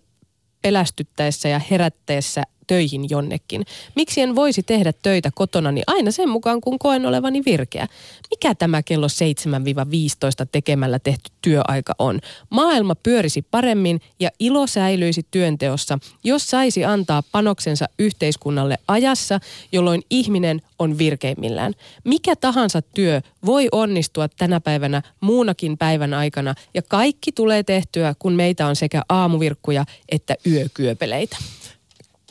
pelästyttäessä 0.63 1.49
ja 1.49 1.61
herättäessä 1.71 2.43
töihin 2.69 3.11
jonnekin? 3.11 3.67
Miksi 3.97 4.21
en 4.21 4.37
voisi 4.37 4.63
tehdä 4.63 4.93
töitä 5.03 5.31
kotonani 5.35 5.83
aina 5.87 6.11
sen 6.11 6.29
mukaan, 6.29 6.61
kun 6.61 6.79
koen 6.79 7.07
olevani 7.07 7.43
virkeä? 7.47 7.89
Mikä 8.31 8.55
tämä 8.55 8.83
kello 8.83 9.07
7-15 9.07 10.49
tekemällä 10.53 10.99
tehty 10.99 11.31
työaika 11.43 11.95
on? 11.99 12.21
Maailma 12.51 12.95
pyörisi 12.95 13.43
paremmin 13.43 14.01
ja 14.21 14.31
ilo 14.39 14.67
säilyisi 14.67 15.27
työnteossa, 15.31 15.99
jos 16.25 16.51
saisi 16.51 16.85
antaa 16.85 17.23
panoksensa 17.33 17.87
yhteiskunnalle 17.99 18.79
ajassa, 18.89 19.41
jolloin 19.73 20.03
ihminen 20.11 20.63
on 20.79 20.99
virkeimmillään. 20.99 21.75
Mikä 22.05 22.37
tahansa 22.37 22.83
työ 22.83 23.21
voi 23.47 23.69
onnistua 23.73 24.29
tänä 24.29 24.61
päivänä 24.61 25.03
muunakin 25.21 25.79
päivän 25.79 26.15
aikana 26.15 26.55
ja 26.75 26.83
kaikki 26.83 27.33
tulee 27.33 27.63
tehtyä, 27.63 28.15
kun 28.19 28.33
meitä 28.33 28.67
on 28.67 28.77
sekä 28.77 29.03
aamuvirkkuja 29.09 29.85
että 30.09 30.35
yökyöpeleitä. 30.47 31.37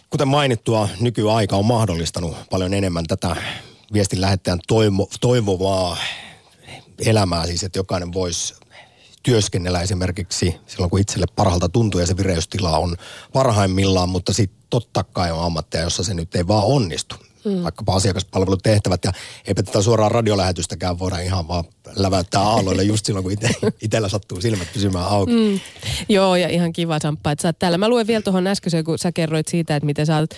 Kuten 0.10 0.28
mainittua, 0.28 0.90
nykyaika 1.00 1.56
on 1.56 1.66
mahdollistanut 1.66 2.38
paljon 2.50 2.74
enemmän 2.74 3.06
tätä 3.08 3.36
viestin 3.94 4.22
lähettäjän 4.22 4.60
toivo, 4.68 5.10
toivovaa 5.22 5.98
elämää, 7.06 7.46
siis 7.46 7.64
että 7.64 7.80
jokainen 7.80 8.14
voisi 8.14 8.54
työskennellä 9.24 9.82
esimerkiksi 9.82 10.56
silloin, 10.68 10.90
kun 10.90 11.00
itselle 11.00 11.26
parhaalta 11.36 11.70
tuntuu 11.70 12.02
ja 12.02 12.08
se 12.08 12.18
vireystila 12.18 12.78
on 12.78 12.96
parhaimmillaan, 13.34 14.10
mutta 14.10 14.34
sitten 14.34 14.60
totta 14.70 15.04
kai 15.04 15.32
on 15.32 15.44
ammatteja, 15.44 15.84
jossa 15.84 16.04
se 16.04 16.14
nyt 16.14 16.36
ei 16.36 16.48
vaan 16.48 16.66
onnistu. 16.66 17.16
Mm. 17.46 17.64
Vaikkapa 17.64 17.96
asiakaspalvelutehtävät 17.96 19.06
ja 19.06 19.12
eipä 19.46 19.64
tätä 19.64 19.82
suoraan 19.82 20.12
radiolähetystäkään 20.12 21.00
voida 21.00 21.20
ihan 21.20 21.48
vaan 21.48 21.64
läväyttää 21.96 22.42
aalloille 22.42 22.84
just 22.84 23.06
silloin, 23.06 23.24
kun 23.24 23.32
ite, 23.32 23.50
itsellä 23.82 24.10
sattuu 24.10 24.42
silmät 24.42 24.68
pysymään 24.74 25.06
auki. 25.06 25.32
Mm. 25.32 25.60
Joo, 26.10 26.36
ja 26.36 26.50
ihan 26.50 26.74
kiva 26.74 27.00
Samppa, 27.00 27.32
että 27.32 27.42
sä 27.42 27.48
oot 27.48 27.60
täällä. 27.60 27.78
Mä 27.78 27.90
luen 27.90 28.08
vielä 28.08 28.22
tuohon 28.22 28.48
äskeiseen, 28.48 28.84
kun 28.84 28.98
sä 28.98 29.12
kerroit 29.12 29.48
siitä, 29.48 29.76
että 29.76 29.86
miten 29.86 30.06
sä 30.06 30.18
oot 30.18 30.34
ö, 30.34 30.38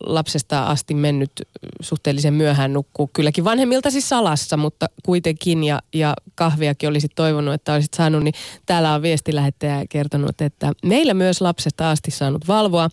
lapsesta 0.00 0.62
asti 0.62 0.94
mennyt 0.94 1.32
suhteellisen 1.80 2.34
myöhään 2.34 2.72
nukkuu. 2.72 3.10
Kylläkin 3.12 3.44
vanhemmilta 3.44 3.90
siis 3.90 4.08
salassa, 4.08 4.56
mutta 4.56 4.86
kuitenkin, 5.04 5.64
ja, 5.64 5.80
ja 5.94 6.14
kahviakin 6.34 6.88
olisit 6.88 7.12
toivonut, 7.14 7.54
että 7.54 7.74
olisit 7.74 7.94
saanut, 7.94 8.24
niin 8.24 8.34
täällä 8.66 8.94
on 8.94 9.02
viestilähettäjä 9.02 9.84
kertonut, 9.88 10.40
että 10.40 10.72
meillä 10.84 11.14
myös 11.14 11.40
lapsesta 11.40 11.90
asti 11.90 12.10
saanut 12.10 12.48
valvoa 12.48 12.88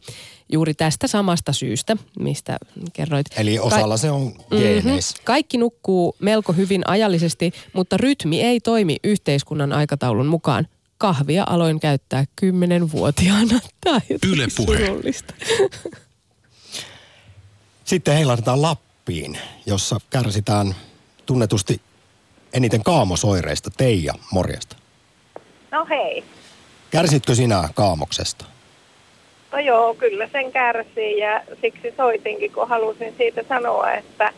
juuri 0.52 0.74
tästä 0.74 1.08
samasta 1.08 1.54
syystä, 1.54 1.98
mistä 2.20 2.58
kerroit. 2.94 3.26
Eli 3.38 3.60
osalla 3.60 3.98
se 3.98 4.12
on 4.12 4.34
geeneissä. 4.50 5.14
Mm-hmm. 5.14 5.26
Kaikki 5.26 5.58
nukkuu 5.58 6.16
melko 6.20 6.54
hyvin 6.54 6.82
ajallisesti, 6.88 7.45
mutta 7.74 7.98
rytmi 7.98 8.42
ei 8.42 8.60
toimi 8.60 8.98
yhteiskunnan 9.04 9.74
aikataulun 9.74 10.28
mukaan. 10.28 10.68
Kahvia 10.98 11.44
aloin 11.50 11.80
käyttää 11.80 12.26
kymmenenvuotiaana. 12.36 13.60
Tämä 13.84 13.96
on 13.96 14.02
Yle 14.32 14.50
surullista. 14.50 15.34
Sitten 17.84 18.14
heilahdetaan 18.14 18.62
Lappiin, 18.62 19.38
jossa 19.66 19.98
kärsitään 20.10 20.76
tunnetusti 21.26 21.82
eniten 22.54 22.84
kaamosoireista. 22.84 23.70
Teija, 23.78 24.14
morjesta. 24.32 24.76
No 25.72 25.86
hei. 25.90 26.24
Kärsitkö 26.92 27.36
sinä 27.36 27.70
kaamoksesta? 27.74 28.46
No 29.52 29.60
joo, 29.60 29.94
kyllä 29.94 30.30
sen 30.32 30.52
kärsii 30.52 31.18
ja 31.18 31.42
siksi 31.62 31.94
soitinkin, 31.98 32.52
kun 32.52 32.70
halusin 32.70 33.14
siitä 33.18 33.44
sanoa, 33.50 33.92
että 33.92 34.34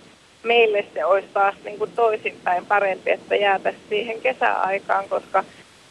meille 0.47 0.85
se 0.93 1.05
olisi 1.05 1.27
taas 1.33 1.55
niin 1.63 1.77
kuin 1.77 1.91
toisinpäin 1.95 2.65
parempi, 2.65 3.11
että 3.11 3.35
jäätäisiin 3.35 3.85
siihen 3.89 4.21
kesäaikaan, 4.21 5.09
koska 5.09 5.43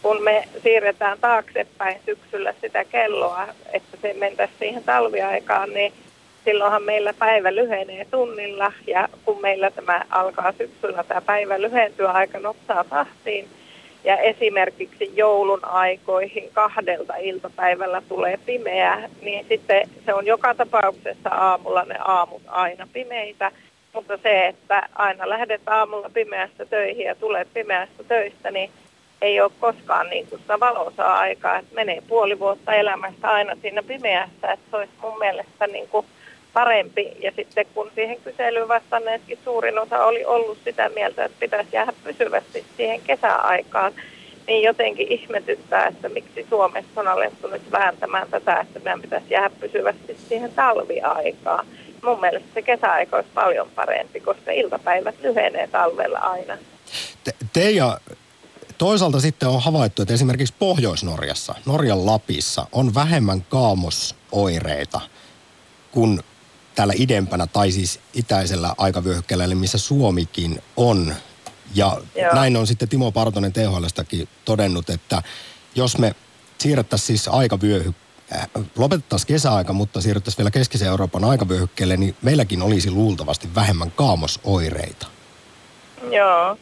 kun 0.02 0.22
me 0.22 0.44
siirretään 0.62 1.18
taaksepäin 1.20 2.00
syksyllä 2.06 2.54
sitä 2.60 2.84
kelloa, 2.84 3.48
että 3.72 3.96
se 4.02 4.14
mentäisiin 4.14 4.58
siihen 4.58 4.84
talviaikaan, 4.84 5.70
niin 5.70 5.92
silloinhan 6.44 6.82
meillä 6.82 7.14
päivä 7.14 7.54
lyhenee 7.54 8.06
tunnilla. 8.10 8.72
Ja 8.86 9.08
kun 9.24 9.40
meillä 9.40 9.70
tämä 9.70 10.02
alkaa 10.10 10.52
syksyllä 10.52 11.04
tämä 11.04 11.20
päivä 11.20 11.60
lyhentyä 11.60 12.10
aika 12.10 12.38
nopsaa 12.38 12.84
tahtiin. 12.84 13.48
Ja 14.04 14.16
esimerkiksi 14.16 15.12
joulun 15.14 15.64
aikoihin 15.64 16.50
kahdelta 16.52 17.16
iltapäivällä 17.16 18.02
tulee 18.08 18.38
pimeää, 18.46 19.08
niin 19.22 19.46
sitten 19.48 19.88
se 20.06 20.14
on 20.14 20.26
joka 20.26 20.54
tapauksessa 20.54 21.28
aamulla 21.28 21.84
ne 21.84 21.96
aamut 22.04 22.42
aina 22.46 22.88
pimeitä, 22.92 23.52
mutta 23.96 24.18
se, 24.22 24.46
että 24.46 24.88
aina 24.94 25.28
lähdet 25.28 25.60
aamulla 25.66 26.10
pimeästä 26.14 26.66
töihin 26.66 27.06
ja 27.06 27.14
tulet 27.14 27.48
pimeästä 27.54 28.04
töistä, 28.04 28.50
niin 28.50 28.70
ei 29.22 29.40
ole 29.40 29.50
koskaan 29.60 30.10
niin 30.10 30.26
kuin 30.26 30.40
sitä 30.40 30.60
valoisaa 30.60 31.18
aikaa, 31.18 31.58
että 31.58 31.74
menee 31.74 32.02
puoli 32.08 32.38
vuotta 32.38 32.74
elämästä 32.74 33.28
aina 33.28 33.56
siinä 33.62 33.82
pimeässä, 33.82 34.52
että 34.52 34.70
se 34.70 34.76
olisi 34.76 34.92
mun 35.02 35.18
mielestä 35.18 35.66
niin 35.66 35.88
kuin 35.88 36.06
parempi. 36.52 37.12
Ja 37.20 37.32
sitten 37.36 37.66
kun 37.74 37.90
siihen 37.94 38.16
kyselyyn 38.24 38.68
vastanneetkin 38.68 39.38
suurin 39.44 39.78
osa 39.78 40.04
oli 40.04 40.24
ollut 40.24 40.58
sitä 40.64 40.88
mieltä, 40.88 41.24
että 41.24 41.36
pitäisi 41.40 41.70
jäädä 41.72 41.92
pysyvästi 42.04 42.64
siihen 42.76 43.00
kesäaikaan, 43.00 43.92
niin 44.46 44.62
jotenkin 44.62 45.12
ihmetyttää, 45.12 45.86
että 45.86 46.08
miksi 46.08 46.46
Suomessa 46.48 47.00
on 47.00 47.08
alettu 47.08 47.48
nyt 47.48 47.72
vääntämään 47.72 48.28
tätä, 48.30 48.60
että 48.60 48.78
meidän 48.78 49.02
pitäisi 49.02 49.26
jäädä 49.30 49.50
pysyvästi 49.60 50.16
siihen 50.28 50.52
talviaikaan. 50.52 51.66
Mun 52.06 52.20
mielestä 52.20 52.48
se 52.54 52.62
kesäaika 52.62 53.16
olisi 53.16 53.30
paljon 53.34 53.70
parempi, 53.74 54.20
koska 54.20 54.50
iltapäivät 54.50 55.14
lyhenee 55.22 55.66
talvella 55.66 56.18
aina. 56.18 56.58
Te, 57.24 57.32
te 57.52 57.70
ja 57.70 58.00
toisaalta 58.78 59.20
sitten 59.20 59.48
on 59.48 59.62
havaittu, 59.62 60.02
että 60.02 60.14
esimerkiksi 60.14 60.54
Pohjois-Norjassa, 60.58 61.54
Norjan 61.66 62.06
Lapissa, 62.06 62.66
on 62.72 62.94
vähemmän 62.94 63.42
kaamosoireita 63.42 65.00
kuin 65.92 66.20
täällä 66.74 66.94
idempänä 66.96 67.46
tai 67.46 67.70
siis 67.70 68.00
itäisellä 68.14 68.74
aikavyöhykkeellä, 68.78 69.44
eli 69.44 69.54
missä 69.54 69.78
Suomikin 69.78 70.62
on. 70.76 71.14
Ja 71.74 72.00
Joo. 72.16 72.34
näin 72.34 72.56
on 72.56 72.66
sitten 72.66 72.88
Timo 72.88 73.12
Partonen 73.12 73.52
THLstakin 73.52 74.28
todennut, 74.44 74.90
että 74.90 75.22
jos 75.74 75.98
me 75.98 76.14
siirrettäisiin 76.58 77.06
siis 77.06 77.28
aikavyöhy, 77.28 77.88
äh, 77.88 78.05
lopetettaisiin 78.76 79.28
kesäaika, 79.28 79.72
mutta 79.72 80.00
siirryttäisiin 80.00 80.38
vielä 80.38 80.50
keskisen 80.50 80.88
Euroopan 80.88 81.24
aikavyöhykkeelle, 81.24 81.96
niin 81.96 82.16
meilläkin 82.22 82.62
olisi 82.62 82.90
luultavasti 82.90 83.48
vähemmän 83.54 83.90
kaamosoireita. 83.90 85.06
Joo. 86.10 86.56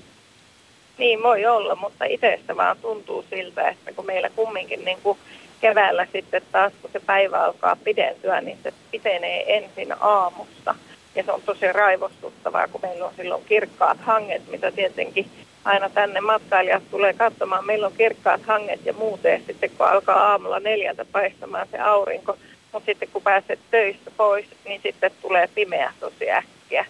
Niin 0.99 1.23
voi 1.23 1.47
olla, 1.47 1.77
mutta 1.77 2.05
itsestä 2.05 2.57
vaan 2.57 2.77
tuntuu 2.83 3.25
siltä, 3.31 3.69
että 3.69 3.93
kun 3.93 4.07
meillä 4.07 4.31
kumminkin 4.31 4.85
niin 4.85 4.99
kuin 5.03 5.19
keväällä 5.61 6.07
sitten 6.13 6.43
taas, 6.53 6.73
kun 6.83 6.91
se 6.93 7.01
päivä 7.01 7.45
alkaa 7.45 7.77
pidentyä, 7.77 8.41
niin 8.41 8.59
se 8.63 8.73
pitenee 8.91 9.57
ensin 9.57 9.95
aamusta. 10.01 10.75
Ja 11.15 11.23
se 11.23 11.33
on 11.33 11.43
tosi 11.43 11.73
raivostuttavaa, 11.73 12.69
kun 12.69 12.81
meillä 12.83 13.07
on 13.07 13.13
silloin 13.17 13.45
kirkkaat 13.45 13.99
hanget, 14.01 14.51
mitä 14.51 14.71
tietenkin 14.71 15.31
aina 15.65 15.89
tänne 15.91 16.21
matkailijat 16.21 16.91
tulee 16.91 17.13
katsomaan. 17.13 17.67
Meillä 17.67 17.87
on 17.87 17.93
kirkkaat 17.99 18.43
hanget 18.47 18.81
ja 18.87 18.93
muuten 18.93 19.43
sitten 19.47 19.71
kun 19.71 19.89
alkaa 19.89 20.31
aamulla 20.31 20.61
neljältä 20.61 21.05
paistamaan 21.05 21.67
se 21.71 21.79
aurinko, 21.79 22.37
mutta 22.73 22.87
sitten 22.87 23.09
kun 23.13 23.23
pääset 23.23 23.59
töistä 23.71 24.11
pois, 24.17 24.47
niin 24.65 24.81
sitten 24.83 25.11
tulee 25.23 25.49
pimeä 25.55 25.93
tosi 26.01 26.31
äkkiä. 26.31 26.87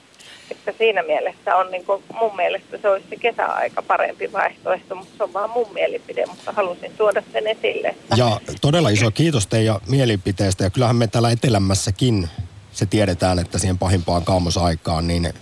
Että 0.50 0.72
siinä 0.78 1.02
mielessä 1.02 1.56
on 1.56 1.70
niin 1.70 1.84
kuin, 1.84 2.02
mun 2.20 2.36
mielestä 2.36 2.78
se 2.78 2.88
olisi 2.88 3.06
se 3.10 3.16
kesäaika 3.16 3.82
parempi 3.82 4.32
vaihtoehto, 4.32 4.94
mutta 4.94 5.12
se 5.16 5.22
on 5.22 5.32
vaan 5.32 5.50
mun 5.50 5.72
mielipide, 5.72 6.26
mutta 6.26 6.52
halusin 6.52 6.92
tuoda 6.98 7.22
sen 7.32 7.46
esille. 7.46 7.94
Ja 8.16 8.40
todella 8.60 8.88
iso 8.88 9.10
kiitos 9.10 9.46
teidän 9.46 9.76
mielipiteestä 9.88 10.64
ja 10.64 10.70
kyllähän 10.70 10.96
me 10.96 11.06
täällä 11.06 11.30
etelämässäkin 11.30 12.28
se 12.72 12.86
tiedetään, 12.86 13.38
että 13.38 13.58
siihen 13.58 13.78
pahimpaan 13.78 14.24
kaamosaikaan, 14.24 15.06
niin 15.06 15.34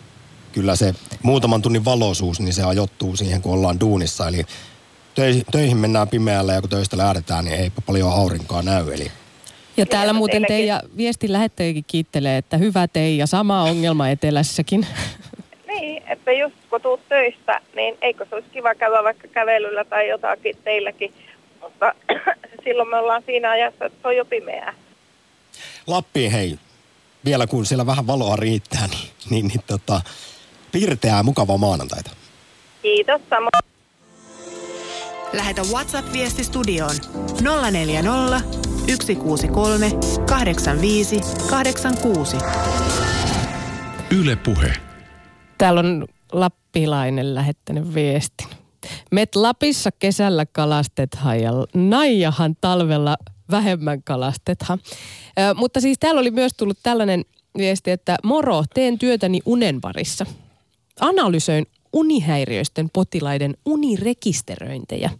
kyllä 0.52 0.76
se 0.76 0.94
muutaman 1.22 1.62
tunnin 1.62 1.84
valoisuus, 1.84 2.40
niin 2.40 2.54
se 2.54 2.62
ajoittuu 2.62 3.16
siihen, 3.16 3.42
kun 3.42 3.54
ollaan 3.54 3.80
duunissa. 3.80 4.28
Eli 4.28 4.44
töihin 5.52 5.76
mennään 5.76 6.08
pimeällä 6.08 6.52
ja 6.52 6.60
kun 6.60 6.70
töistä 6.70 6.98
lähdetään, 6.98 7.44
niin 7.44 7.60
eipä 7.60 7.80
paljon 7.86 8.12
aurinkoa 8.12 8.62
näy. 8.62 8.94
Eli 8.94 9.10
ja 9.76 9.86
täällä 9.86 10.12
muuten 10.12 10.44
Teija 10.48 10.80
viestin 10.96 11.32
lähettäjäkin 11.32 11.84
kiittelee, 11.86 12.36
että 12.36 12.56
hyvä 12.56 12.88
Teija, 12.88 13.26
sama 13.26 13.62
ongelma 13.62 14.08
etelässäkin. 14.08 14.86
Niin, 15.80 16.02
että 16.06 16.32
just 16.32 16.54
kun 16.70 16.80
tuut 16.80 17.08
töistä, 17.08 17.60
niin 17.76 17.98
eikö 18.00 18.26
se 18.28 18.34
olisi 18.34 18.48
kiva 18.52 18.74
käydä 18.74 19.02
vaikka 19.02 19.28
kävelyllä 19.28 19.84
tai 19.84 20.08
jotakin 20.08 20.56
teilläkin, 20.64 21.14
mutta 21.60 21.94
silloin 22.64 22.88
me 22.88 22.96
ollaan 22.96 23.22
siinä 23.26 23.50
ajassa, 23.50 23.84
että 23.84 23.98
se 24.02 24.08
on 24.08 24.16
jo 24.16 24.24
pimeää. 24.24 24.74
Lappiin 25.86 26.32
hei, 26.32 26.58
vielä 27.24 27.46
kun 27.46 27.66
siellä 27.66 27.86
vähän 27.86 28.06
valoa 28.06 28.36
riittää, 28.36 28.86
niin, 28.86 29.08
niin, 29.30 29.46
niin 29.46 29.60
tota, 29.66 30.00
pirteää 30.72 31.22
mukavaa 31.22 31.58
maanantaita. 31.58 32.10
Kiitos 32.82 33.20
samoin. 33.30 33.50
Lähetä 35.32 35.62
WhatsApp-viesti 35.62 36.44
studioon 36.44 36.94
040 37.70 38.40
163 38.88 39.90
85 40.26 41.20
86. 41.50 42.36
Yle 44.20 44.36
Puhe. 44.36 44.72
Täällä 45.58 45.80
on 45.80 46.06
lappilainen 46.32 47.34
lähettänyt 47.34 47.94
viestin. 47.94 48.46
Met 49.10 49.36
Lapissa 49.36 49.90
kesällä 49.98 50.46
kalastethan 50.46 51.40
ja 51.40 51.52
Naijahan 51.74 52.56
talvella 52.60 53.16
vähemmän 53.50 54.02
kalastethan. 54.02 54.78
Ö, 55.38 55.54
mutta 55.54 55.80
siis 55.80 55.98
täällä 55.98 56.20
oli 56.20 56.30
myös 56.30 56.52
tullut 56.56 56.78
tällainen 56.82 57.24
viesti, 57.58 57.90
että 57.90 58.16
moro, 58.24 58.64
teen 58.74 58.98
työtäni 58.98 59.40
unen 59.44 59.80
parissa. 59.80 60.26
Analysöin 61.00 61.66
unihäiriöisten 61.92 62.90
potilaiden 62.90 63.56
unirekisteröintejä. 63.66 65.10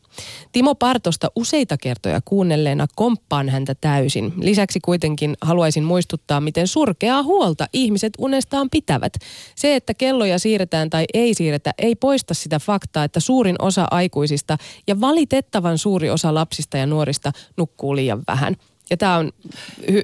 Timo 0.53 0.75
Partosta 0.75 1.31
useita 1.37 1.77
kertoja 1.77 2.21
kuunnelleena 2.25 2.87
komppaan 2.97 3.49
häntä 3.49 3.75
täysin. 3.81 4.33
Lisäksi 4.37 4.81
kuitenkin 4.81 5.37
haluaisin 5.41 5.85
muistuttaa, 5.85 6.41
miten 6.41 6.69
surkeaa 6.69 7.23
huolta 7.23 7.67
ihmiset 7.73 8.13
unestaan 8.19 8.71
pitävät. 8.71 9.13
Se, 9.57 9.77
että 9.77 9.95
kelloja 9.95 10.39
siirretään 10.39 10.91
tai 10.91 11.05
ei 11.15 11.35
siirretä, 11.35 11.75
ei 11.79 11.95
poista 11.95 12.35
sitä 12.35 12.59
faktaa, 12.59 13.05
että 13.05 13.21
suurin 13.21 13.57
osa 13.59 13.87
aikuisista 13.91 14.57
ja 14.87 15.01
valitettavan 15.01 15.79
suuri 15.79 16.11
osa 16.11 16.35
lapsista 16.35 16.79
ja 16.79 16.87
nuorista 16.87 17.33
nukkuu 17.57 17.97
liian 17.97 18.23
vähän. 18.29 18.57
Ja 18.91 18.97
tämä 18.97 19.17
on 19.17 19.33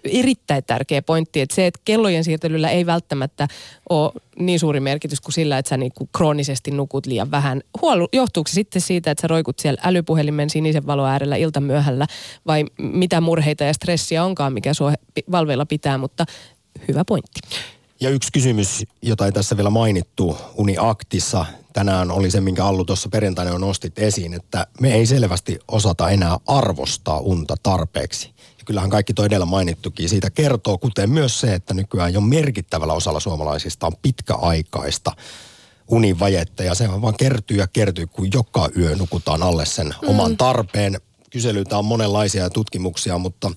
erittäin 0.05 0.65
tärkeä 0.65 1.03
pointti, 1.03 1.41
että 1.41 1.55
se, 1.55 1.67
että 1.67 1.81
kellojen 1.85 2.25
siirtelyllä 2.25 2.71
ei 2.71 2.87
välttämättä 2.87 3.49
ole 3.89 4.13
niin 4.39 4.61
suuri 4.61 4.81
merkitys 4.81 5.21
kuin 5.21 5.33
sillä, 5.33 5.59
että 5.59 5.69
sä 5.69 5.77
niinku 5.77 6.09
kroonisesti 6.17 6.71
nukut 6.71 7.07
liian 7.07 7.31
vähän. 7.31 7.61
Huolu, 7.83 8.09
johtuuko 8.13 8.49
se 8.49 8.55
sitten 8.55 8.83
siitä, 8.83 9.11
että 9.11 9.23
sä 9.23 9.29
roikut 9.29 9.59
siellä 9.59 9.81
älypuhelimen 9.85 10.51
sinisen 10.51 10.87
valo 10.87 11.07
äärellä 11.07 11.37
iltamyöhällä 11.37 12.07
vai 12.47 12.65
mitä 12.79 13.21
murheita 13.21 13.65
ja 13.65 13.73
stressiä 13.73 14.25
onkaan, 14.25 14.53
mikä 14.53 14.75
sua 14.75 14.93
valveilla 15.31 15.67
pitää, 15.67 15.99
mutta 15.99 16.27
hyvä 16.89 17.05
pointti. 17.05 17.41
Ja 18.01 18.11
yksi 18.11 18.33
kysymys, 18.33 18.85
jota 19.03 19.27
ei 19.27 19.33
tässä 19.33 19.57
vielä 19.57 19.71
mainittu 19.71 20.37
Uniaktissa 20.55 21.47
tänään 21.73 22.11
oli 22.11 22.31
se, 22.31 22.41
minkä 22.41 22.65
Allu 22.65 22.85
tuossa 22.85 23.09
perjantaina 23.09 23.55
on 23.55 23.61
nostit 23.61 23.99
esiin, 23.99 24.35
että 24.35 24.67
me 24.81 24.95
ei 24.95 25.07
selvästi 25.07 25.59
osata 25.69 26.11
enää 26.11 26.39
arvostaa 26.47 27.19
unta 27.19 27.55
tarpeeksi 27.63 28.38
kyllähän 28.69 28.91
kaikki 28.91 29.15
toi 29.15 29.27
edellä 29.27 29.47
mainittukin 29.47 30.09
siitä 30.09 30.31
kertoo, 30.31 30.79
kuten 30.79 31.11
myös 31.11 31.41
se, 31.41 31.55
että 31.55 31.75
nykyään 31.75 32.13
jo 32.13 32.21
merkittävällä 32.21 32.93
osalla 32.93 33.21
suomalaisista 33.21 33.87
on 33.87 33.97
pitkäaikaista 34.03 35.13
univajetta 35.89 36.63
ja 36.63 36.75
se 36.75 36.89
vaan 37.03 37.17
kertyy 37.17 37.57
ja 37.57 37.67
kertyy, 37.67 38.07
kun 38.07 38.29
joka 38.33 38.69
yö 38.77 38.97
nukutaan 38.97 39.43
alle 39.43 39.67
sen 39.67 39.87
mm. 39.87 40.09
oman 40.09 40.37
tarpeen. 40.37 41.01
Kyselyitä 41.31 41.79
on 41.79 41.85
monenlaisia 41.85 42.51
tutkimuksia, 42.51 43.19
mutta 43.19 43.51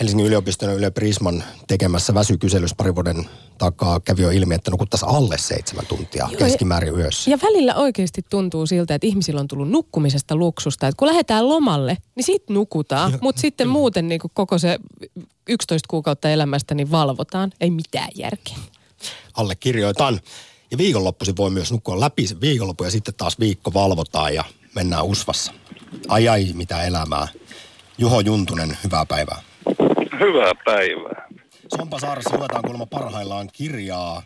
Helsingin 0.00 0.26
yliopiston 0.26 0.74
Yle 0.74 0.90
Prisman 0.90 1.44
tekemässä 1.68 2.14
väsykyselyssä 2.14 2.76
pari 2.76 2.94
vuoden 2.94 3.28
takaa 3.58 4.00
kävi 4.00 4.22
jo 4.22 4.30
ilmi, 4.30 4.54
että 4.54 4.70
nukuttaisiin 4.70 5.08
alle 5.08 5.38
seitsemän 5.38 5.86
tuntia 5.86 6.28
Joo, 6.30 6.38
keskimäärin 6.38 6.94
yössä. 6.94 7.30
Ja 7.30 7.38
välillä 7.42 7.74
oikeasti 7.74 8.22
tuntuu 8.30 8.66
siltä, 8.66 8.94
että 8.94 9.06
ihmisillä 9.06 9.40
on 9.40 9.48
tullut 9.48 9.70
nukkumisesta 9.70 10.36
luksusta. 10.36 10.88
Että 10.88 10.96
kun 10.98 11.08
lähdetään 11.08 11.48
lomalle, 11.48 11.96
niin 12.14 12.24
sit 12.24 12.50
nukutaan, 12.50 13.18
mutta 13.20 13.40
sitten 13.40 13.68
muuten 13.68 14.08
niin 14.08 14.20
kuin 14.20 14.30
koko 14.34 14.58
se 14.58 14.78
11 15.48 15.86
kuukautta 15.90 16.30
elämästä 16.30 16.74
niin 16.74 16.90
valvotaan. 16.90 17.52
Ei 17.60 17.70
mitään 17.70 18.08
järkeä. 18.14 18.56
Allekirjoitan. 19.34 20.20
Ja 20.70 20.78
viikonloppuisin 20.78 21.36
voi 21.36 21.50
myös 21.50 21.72
nukkua 21.72 22.00
läpi 22.00 22.26
se 22.26 22.40
viikonloppu 22.40 22.84
ja 22.84 22.90
sitten 22.90 23.14
taas 23.14 23.38
viikko 23.38 23.74
valvotaan 23.74 24.34
ja 24.34 24.44
mennään 24.74 25.04
usvassa. 25.04 25.52
Ai 26.08 26.28
ai, 26.28 26.52
mitä 26.54 26.82
elämää. 26.82 27.28
Juho 27.98 28.20
Juntunen, 28.20 28.78
hyvää 28.84 29.06
päivää. 29.06 29.49
Hyvää 30.20 30.52
päivää. 30.64 31.28
Sompasaaressa 31.76 32.38
luetaan 32.38 32.62
kuulemma 32.62 32.86
parhaillaan 32.86 33.48
kirjaa 33.52 34.22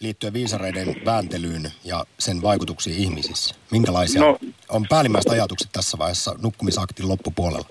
liittyen 0.00 0.32
viisareiden 0.32 0.96
vääntelyyn 1.04 1.62
ja 1.84 2.04
sen 2.18 2.42
vaikutuksiin 2.42 2.96
ihmisissä. 2.98 3.54
Minkälaisia 3.70 4.20
No. 4.20 4.38
on 4.68 4.86
päällimmäiset 4.88 5.32
ajatukset 5.32 5.68
tässä 5.72 5.98
vaiheessa 5.98 6.34
nukkumisaktin 6.42 7.08
loppupuolella? 7.08 7.66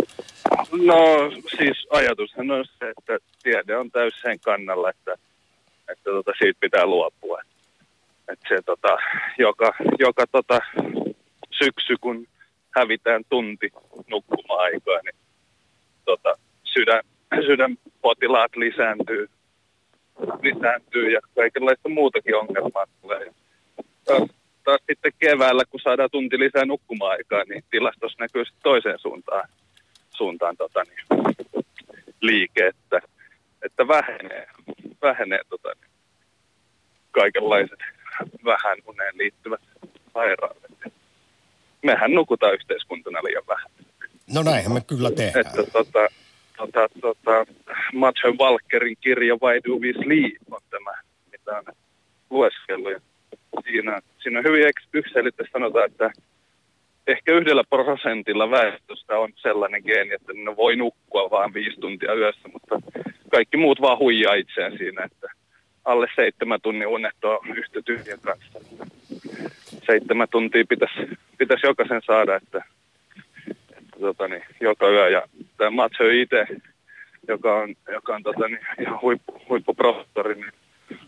No 0.71 1.32
siis 1.57 1.88
ajatushan 1.89 2.51
on 2.51 2.65
se, 2.80 2.89
että 2.97 3.17
tiede 3.43 3.78
on 3.78 3.91
täysin 3.91 4.21
sen 4.21 4.39
kannalla, 4.39 4.89
että, 4.89 5.13
että 5.91 6.03
tota, 6.11 6.32
siitä 6.38 6.59
pitää 6.59 6.86
luopua. 6.86 7.41
Että 8.32 8.45
se 8.49 8.61
tota, 8.65 8.97
joka, 9.38 9.73
joka 9.99 10.28
tota, 10.32 10.59
syksy, 11.51 11.95
kun 12.01 12.28
hävitään 12.78 13.23
tunti 13.30 13.69
nukkuma-aikaa, 14.09 14.99
niin 15.03 15.15
tota, 16.05 16.36
sydän, 16.63 17.03
sydänpotilaat 17.41 18.55
lisääntyy, 18.55 19.29
lisääntyy 20.41 21.09
ja 21.09 21.19
kaikenlaista 21.36 21.89
muutakin 21.89 22.36
ongelmaa 22.36 22.86
tulee. 23.01 23.33
Taas, 24.05 24.29
taas 24.63 24.81
sitten 24.88 25.11
keväällä, 25.19 25.63
kun 25.69 25.79
saadaan 25.79 26.09
tunti 26.11 26.39
lisää 26.39 26.65
nukkuma-aikaa, 26.65 27.43
niin 27.43 27.63
tilastossa 27.71 28.23
näkyy 28.23 28.45
sitten 28.45 28.63
toiseen 28.63 28.99
suuntaan, 28.99 29.49
suuntaan 30.11 30.57
tota, 30.57 30.83
niin, 30.83 31.25
liike, 32.21 32.67
että, 32.67 33.01
että 33.61 33.88
vähenee, 33.88 34.47
vähenee 35.01 35.41
tota, 35.49 35.69
niin, 35.81 35.91
kaikenlaiset 37.11 37.79
vähän 38.45 38.77
uneen 38.88 39.17
liittyvät 39.17 39.61
sairaudet. 40.13 40.93
Mehän 41.83 42.11
nukutaan 42.11 42.53
yhteiskuntana 42.53 43.19
liian 43.23 43.43
vähän. 43.47 43.71
No 44.33 44.43
näinhän 44.43 44.73
me 44.73 44.81
kyllä 44.81 45.11
tehdään. 45.11 45.45
Että 45.47 45.71
tota, 45.71 46.07
tota, 46.58 46.88
tota, 47.01 47.45
Matthew 47.93 48.34
Walkerin 48.39 48.97
kirja 49.01 49.36
Why 49.36 49.60
Do 49.68 49.76
We 49.80 49.93
Sleep 49.93 50.53
on 50.53 50.62
tämä, 50.70 50.93
mitä 51.32 51.58
on 51.58 51.76
lueskellut. 52.30 52.91
Ja 52.91 52.99
siinä, 53.64 54.01
siinä 54.20 54.39
on 54.39 54.45
hyvin 54.45 54.72
yksiselitteisesti 54.93 55.53
sanotaan, 55.53 55.86
että 55.86 56.12
ehkä 57.08 57.34
yhdellä 57.34 57.64
prosentilla 57.70 58.51
väestöstä 58.51 59.20
on 59.20 59.34
sellainen 59.36 59.82
geeni, 59.86 60.14
että 60.14 60.34
ne 60.34 60.56
voi 60.56 60.76
nukkua 60.76 61.30
vain 61.32 61.53
viisi 61.53 61.80
tuntia 61.80 62.14
yössä, 62.14 62.47
mutta 62.53 62.80
kaikki 63.32 63.58
muut 63.58 63.82
vaan 63.82 63.99
huijaa 63.99 64.34
itseään 64.34 64.78
siinä, 64.78 65.03
että 65.03 65.28
alle 65.86 66.08
seitsemän 66.16 66.62
tunnin 66.62 66.88
unet 66.88 67.24
on 67.24 67.58
yhtä 67.58 67.82
tyhjän 67.82 68.20
kanssa. 68.22 68.60
Seitsemän 69.86 70.28
tuntia 70.32 70.64
pitäisi, 70.70 71.18
pitäisi 71.38 71.68
jokaisen 71.68 72.01
saada, 72.06 72.36
että, 72.36 72.64
että 73.78 73.99
tota 73.99 74.28
niin, 74.28 74.43
joka 74.60 74.89
yö. 74.89 75.10
Ja 75.10 75.22
tämä 75.58 75.70
Mathieu 75.70 76.10
itse, 76.22 76.47
joka 77.28 77.56
on, 77.56 77.76
joka 77.93 78.16
on 78.16 78.24
tota 78.24 78.47
niin, 78.47 78.60
ihan 78.80 79.01
huippu, 79.01 79.41
huippuprofessori, 79.49 80.36
niin 80.36 80.51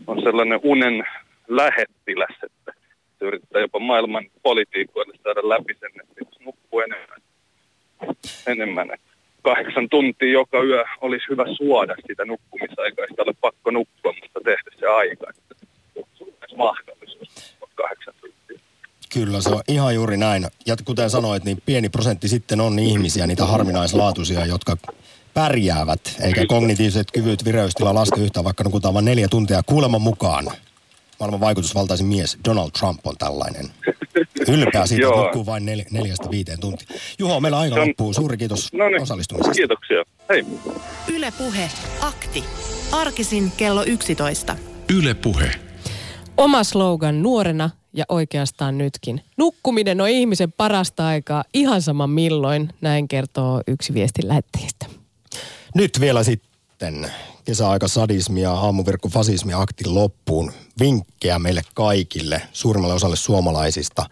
on 0.06 0.22
sellainen 0.22 0.60
unen 0.62 1.04
lähettiläs, 1.48 2.36
että 2.42 2.72
se 3.18 3.24
yrittää 3.24 3.60
jopa 3.60 3.78
maailman 3.78 4.24
politiikoille 4.42 5.14
saada 5.22 5.48
läpi 5.48 5.74
sen, 5.80 5.90
että 6.02 6.14
jos 6.24 6.40
nukkuu 6.40 6.80
enemmän, 6.80 7.20
enemmän 8.46 8.90
että 8.94 9.08
kahdeksan 9.42 9.88
tuntia 9.88 10.32
joka 10.32 10.62
yö 10.62 10.84
olisi 11.00 11.26
hyvä 11.30 11.44
suoda 11.56 11.94
sitä 12.06 12.24
nukkumisaikaa, 12.24 13.06
sitä 13.06 13.22
ole 13.22 13.34
pakko 13.40 13.70
nukkua, 13.70 14.14
mutta 14.22 14.40
tehdä 14.44 14.70
se 14.78 14.86
aika, 14.86 15.26
se 15.34 16.24
olisi 16.24 16.56
mahdollisuus 16.56 17.56
kahdeksan 17.74 18.14
tuntia. 18.20 18.37
Kyllä, 19.12 19.40
se 19.40 19.48
on 19.48 19.62
ihan 19.68 19.94
juuri 19.94 20.16
näin. 20.16 20.46
Ja 20.66 20.76
kuten 20.84 21.10
sanoit, 21.10 21.44
niin 21.44 21.62
pieni 21.66 21.88
prosentti 21.88 22.28
sitten 22.28 22.60
on 22.60 22.78
ihmisiä, 22.78 23.26
niitä 23.26 23.46
harvinaislaatuisia, 23.46 24.46
jotka 24.46 24.76
pärjäävät, 25.34 26.00
eikä 26.20 26.46
kognitiiviset 26.46 27.10
kyvyt 27.10 27.44
vireystila 27.44 27.94
laske 27.94 28.20
yhtään, 28.20 28.44
vaikka 28.44 28.64
nukutaan 28.64 28.94
vain 28.94 29.04
neljä 29.04 29.28
tuntia. 29.28 29.62
Kuuleman 29.66 30.02
mukaan 30.02 30.48
maailman 31.20 31.40
vaikutusvaltaisin 31.40 32.06
mies 32.06 32.38
Donald 32.44 32.70
Trump 32.78 33.06
on 33.06 33.14
tällainen. 33.18 33.70
Ylpeä 34.48 34.86
siitä, 34.86 35.06
että 35.08 35.20
nukkuu 35.20 35.46
vain 35.46 35.66
nel, 35.66 35.82
neljästä 35.90 36.30
viiteen 36.30 36.60
tuntia. 36.60 36.86
Juho, 37.18 37.40
meillä 37.40 37.58
aika 37.58 37.74
on- 37.82 37.88
loppuu. 37.88 38.12
Suuri 38.12 38.36
kiitos 38.36 38.72
No 38.72 38.88
niin, 38.88 39.02
osallistumisesta. 39.02 39.52
kiitoksia. 39.54 40.04
Hei. 40.28 40.44
Yle 41.14 41.32
Puhe, 41.38 41.70
akti. 42.00 42.44
Arkisin 42.92 43.52
kello 43.56 43.84
11. 43.84 44.56
Yle 44.94 45.14
Puhe. 45.14 45.50
Oma 46.36 46.64
slogan 46.64 47.22
nuorena 47.22 47.70
ja 47.92 48.04
oikeastaan 48.08 48.78
nytkin. 48.78 49.20
Nukkuminen 49.36 50.00
on 50.00 50.08
ihmisen 50.08 50.52
parasta 50.52 51.06
aikaa 51.06 51.44
ihan 51.54 51.82
sama 51.82 52.06
milloin, 52.06 52.72
näin 52.80 53.08
kertoo 53.08 53.62
yksi 53.66 53.94
viestin 53.94 54.28
lähettäjistä. 54.28 54.86
Nyt 55.74 56.00
vielä 56.00 56.22
sitten 56.22 57.10
kesäaika 57.44 57.88
sadismi 57.88 58.40
ja 58.40 58.52
aamuvirkku 58.52 59.08
fasismi 59.08 59.52
aktin 59.54 59.94
loppuun. 59.94 60.52
Vinkkejä 60.80 61.38
meille 61.38 61.62
kaikille, 61.74 62.42
suurimmalle 62.52 62.94
osalle 62.94 63.16
suomalaisista, 63.16 64.06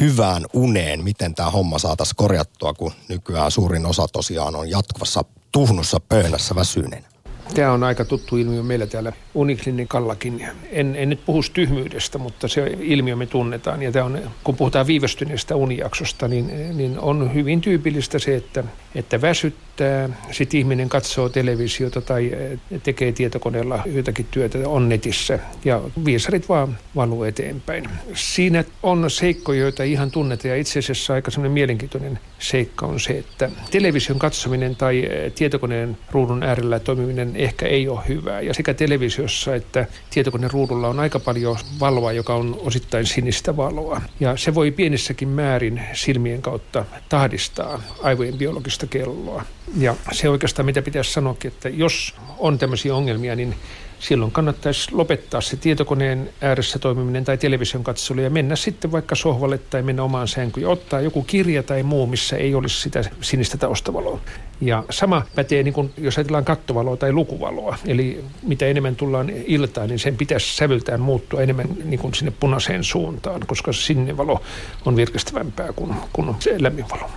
hyvään 0.00 0.44
uneen. 0.52 1.04
Miten 1.04 1.34
tämä 1.34 1.50
homma 1.50 1.78
saataisiin 1.78 2.16
korjattua, 2.16 2.74
kun 2.74 2.92
nykyään 3.08 3.50
suurin 3.50 3.86
osa 3.86 4.06
tosiaan 4.12 4.56
on 4.56 4.70
jatkuvassa 4.70 5.24
tuhnussa 5.52 6.00
pöhnässä 6.08 6.54
väsyneenä. 6.54 7.08
Tämä 7.54 7.72
on 7.72 7.84
aika 7.84 8.04
tuttu 8.04 8.36
ilmiö 8.36 8.62
meillä 8.62 8.86
täällä 8.86 9.12
Uniklinikallakin. 9.34 10.46
En, 10.70 10.96
en 10.96 11.08
nyt 11.08 11.24
puhu 11.26 11.40
tyhmyydestä, 11.52 12.18
mutta 12.18 12.48
se 12.48 12.76
ilmiö 12.80 13.16
me 13.16 13.26
tunnetaan. 13.26 13.82
Ja 13.82 13.92
tämä 13.92 14.04
on, 14.04 14.18
kun 14.44 14.56
puhutaan 14.56 14.86
viivästyneestä 14.86 15.56
unijaksosta, 15.56 16.28
niin, 16.28 16.76
niin 16.76 16.98
on 16.98 17.34
hyvin 17.34 17.60
tyypillistä 17.60 18.18
se, 18.18 18.36
että, 18.36 18.64
että 18.94 19.20
väsyttää. 19.20 20.08
Sitten 20.30 20.60
ihminen 20.60 20.88
katsoo 20.88 21.28
televisiota 21.28 22.00
tai 22.00 22.32
eh, 22.32 22.80
tekee 22.82 23.12
tietokoneella 23.12 23.82
jotakin 23.86 24.26
työtä, 24.30 24.58
on 24.66 24.88
netissä. 24.88 25.38
Ja 25.64 25.80
viisarit 26.04 26.48
vaan 26.48 26.78
valuu 26.96 27.24
eteenpäin. 27.24 27.88
Siinä 28.14 28.64
on 28.82 29.10
seikkoja, 29.10 29.60
joita 29.60 29.82
ihan 29.82 30.10
tunnetaan. 30.10 30.50
Ja 30.50 30.56
itse 30.56 30.78
asiassa 30.78 31.14
aika 31.14 31.30
semmoinen 31.30 31.52
mielenkiintoinen 31.52 32.18
seikka 32.38 32.86
on 32.86 33.00
se, 33.00 33.18
että 33.18 33.50
television 33.70 34.18
katsominen 34.18 34.76
tai 34.76 35.06
eh, 35.10 35.32
tietokoneen 35.32 35.98
ruudun 36.10 36.42
äärellä 36.42 36.78
toimiminen 36.78 37.36
ehkä 37.36 37.66
ei 37.66 37.88
ole 37.88 38.00
hyvää. 38.08 38.40
Ja 38.40 38.54
sekä 38.54 38.74
televisiossa 38.74 39.54
että 39.54 39.86
tietokoneen 40.10 40.50
ruudulla 40.50 40.88
on 40.88 41.00
aika 41.00 41.18
paljon 41.18 41.56
valoa, 41.80 42.12
joka 42.12 42.34
on 42.34 42.60
osittain 42.64 43.06
sinistä 43.06 43.56
valoa. 43.56 44.00
Ja 44.20 44.36
se 44.36 44.54
voi 44.54 44.70
pienissäkin 44.70 45.28
määrin 45.28 45.82
silmien 45.92 46.42
kautta 46.42 46.84
tahdistaa 47.08 47.82
aivojen 48.02 48.38
biologista 48.38 48.79
kelloa. 48.86 49.42
Ja 49.76 49.94
se 50.12 50.28
oikeastaan, 50.28 50.66
mitä 50.66 50.82
pitäisi 50.82 51.12
sanoakin, 51.12 51.52
että 51.52 51.68
jos 51.68 52.14
on 52.38 52.58
tämmöisiä 52.58 52.94
ongelmia, 52.94 53.36
niin 53.36 53.54
silloin 54.00 54.32
kannattaisi 54.32 54.92
lopettaa 54.92 55.40
se 55.40 55.56
tietokoneen 55.56 56.30
ääressä 56.40 56.78
toimiminen 56.78 57.24
tai 57.24 57.38
television 57.38 57.84
katselu 57.84 58.20
ja 58.20 58.30
mennä 58.30 58.56
sitten 58.56 58.92
vaikka 58.92 59.14
sohvalle 59.14 59.58
tai 59.58 59.82
mennä 59.82 60.02
omaan 60.02 60.28
sänkyyn 60.28 60.62
ja 60.62 60.68
ottaa 60.68 61.00
joku 61.00 61.22
kirja 61.22 61.62
tai 61.62 61.82
muu, 61.82 62.06
missä 62.06 62.36
ei 62.36 62.54
olisi 62.54 62.80
sitä 62.80 63.04
sinistä 63.20 63.58
taustavaloa. 63.58 64.20
Ja 64.60 64.84
sama 64.90 65.22
pätee, 65.34 65.62
niin 65.62 65.74
kuin, 65.74 65.92
jos 65.98 66.18
ajatellaan 66.18 66.44
kattovaloa 66.44 66.96
tai 66.96 67.12
lukuvaloa. 67.12 67.76
Eli 67.86 68.24
mitä 68.42 68.66
enemmän 68.66 68.96
tullaan 68.96 69.30
iltaan, 69.46 69.88
niin 69.88 69.98
sen 69.98 70.16
pitäisi 70.16 70.56
sävyltään 70.56 71.00
muuttua 71.00 71.42
enemmän 71.42 71.66
niin 71.84 72.00
kuin 72.00 72.14
sinne 72.14 72.32
punaiseen 72.40 72.84
suuntaan, 72.84 73.40
koska 73.46 73.72
se 73.72 73.82
sininen 73.82 74.16
valo 74.16 74.42
on 74.84 74.96
virkistävämpää 74.96 75.72
kuin, 75.72 75.94
kuin 76.12 76.36
lämmin 76.58 76.84
valo. 76.90 77.10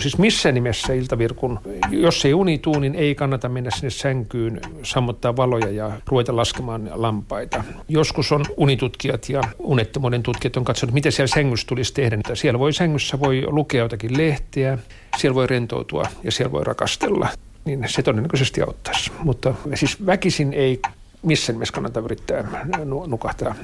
Siis 0.00 0.18
missä 0.18 0.52
nimessä 0.52 0.92
iltavirkun, 0.92 1.60
jos 1.90 2.24
ei 2.24 2.34
uni 2.34 2.58
tuu, 2.58 2.78
niin 2.78 2.94
ei 2.94 3.14
kannata 3.14 3.48
mennä 3.48 3.70
sinne 3.70 3.90
sänkyyn, 3.90 4.60
sammuttaa 4.82 5.36
valoja 5.36 5.70
ja 5.70 5.90
ruveta 6.06 6.36
laskemaan 6.36 6.90
lampaita. 6.94 7.64
Joskus 7.88 8.32
on 8.32 8.44
unitutkijat 8.56 9.28
ja 9.28 9.42
unettomuuden 9.58 10.22
tutkijat 10.22 10.56
on 10.56 10.64
katsonut, 10.64 10.94
mitä 10.94 11.10
siellä 11.10 11.34
sängyssä 11.34 11.66
tulisi 11.66 11.94
tehdä. 11.94 12.18
Siellä 12.34 12.58
voi 12.58 12.72
sängyssä 12.72 13.20
voi 13.20 13.44
lukea 13.46 13.82
jotakin 13.82 14.16
lehteä, 14.16 14.78
siellä 15.16 15.34
voi 15.34 15.46
rentoutua 15.46 16.04
ja 16.24 16.32
siellä 16.32 16.52
voi 16.52 16.64
rakastella. 16.64 17.28
Niin 17.64 17.84
se 17.86 18.02
todennäköisesti 18.02 18.62
auttaisi. 18.62 19.12
Mutta 19.22 19.54
siis 19.74 20.06
väkisin 20.06 20.52
ei 20.52 20.80
missään 21.22 21.54
nimessä 21.54 21.72
kannata 21.74 22.00
yrittää 22.00 22.66
nu- 22.84 23.06
nukahtaa 23.06 23.54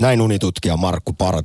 Näin 0.00 0.20
unitutkija 0.20 0.76
Markku 0.76 1.12
Parta. 1.12 1.40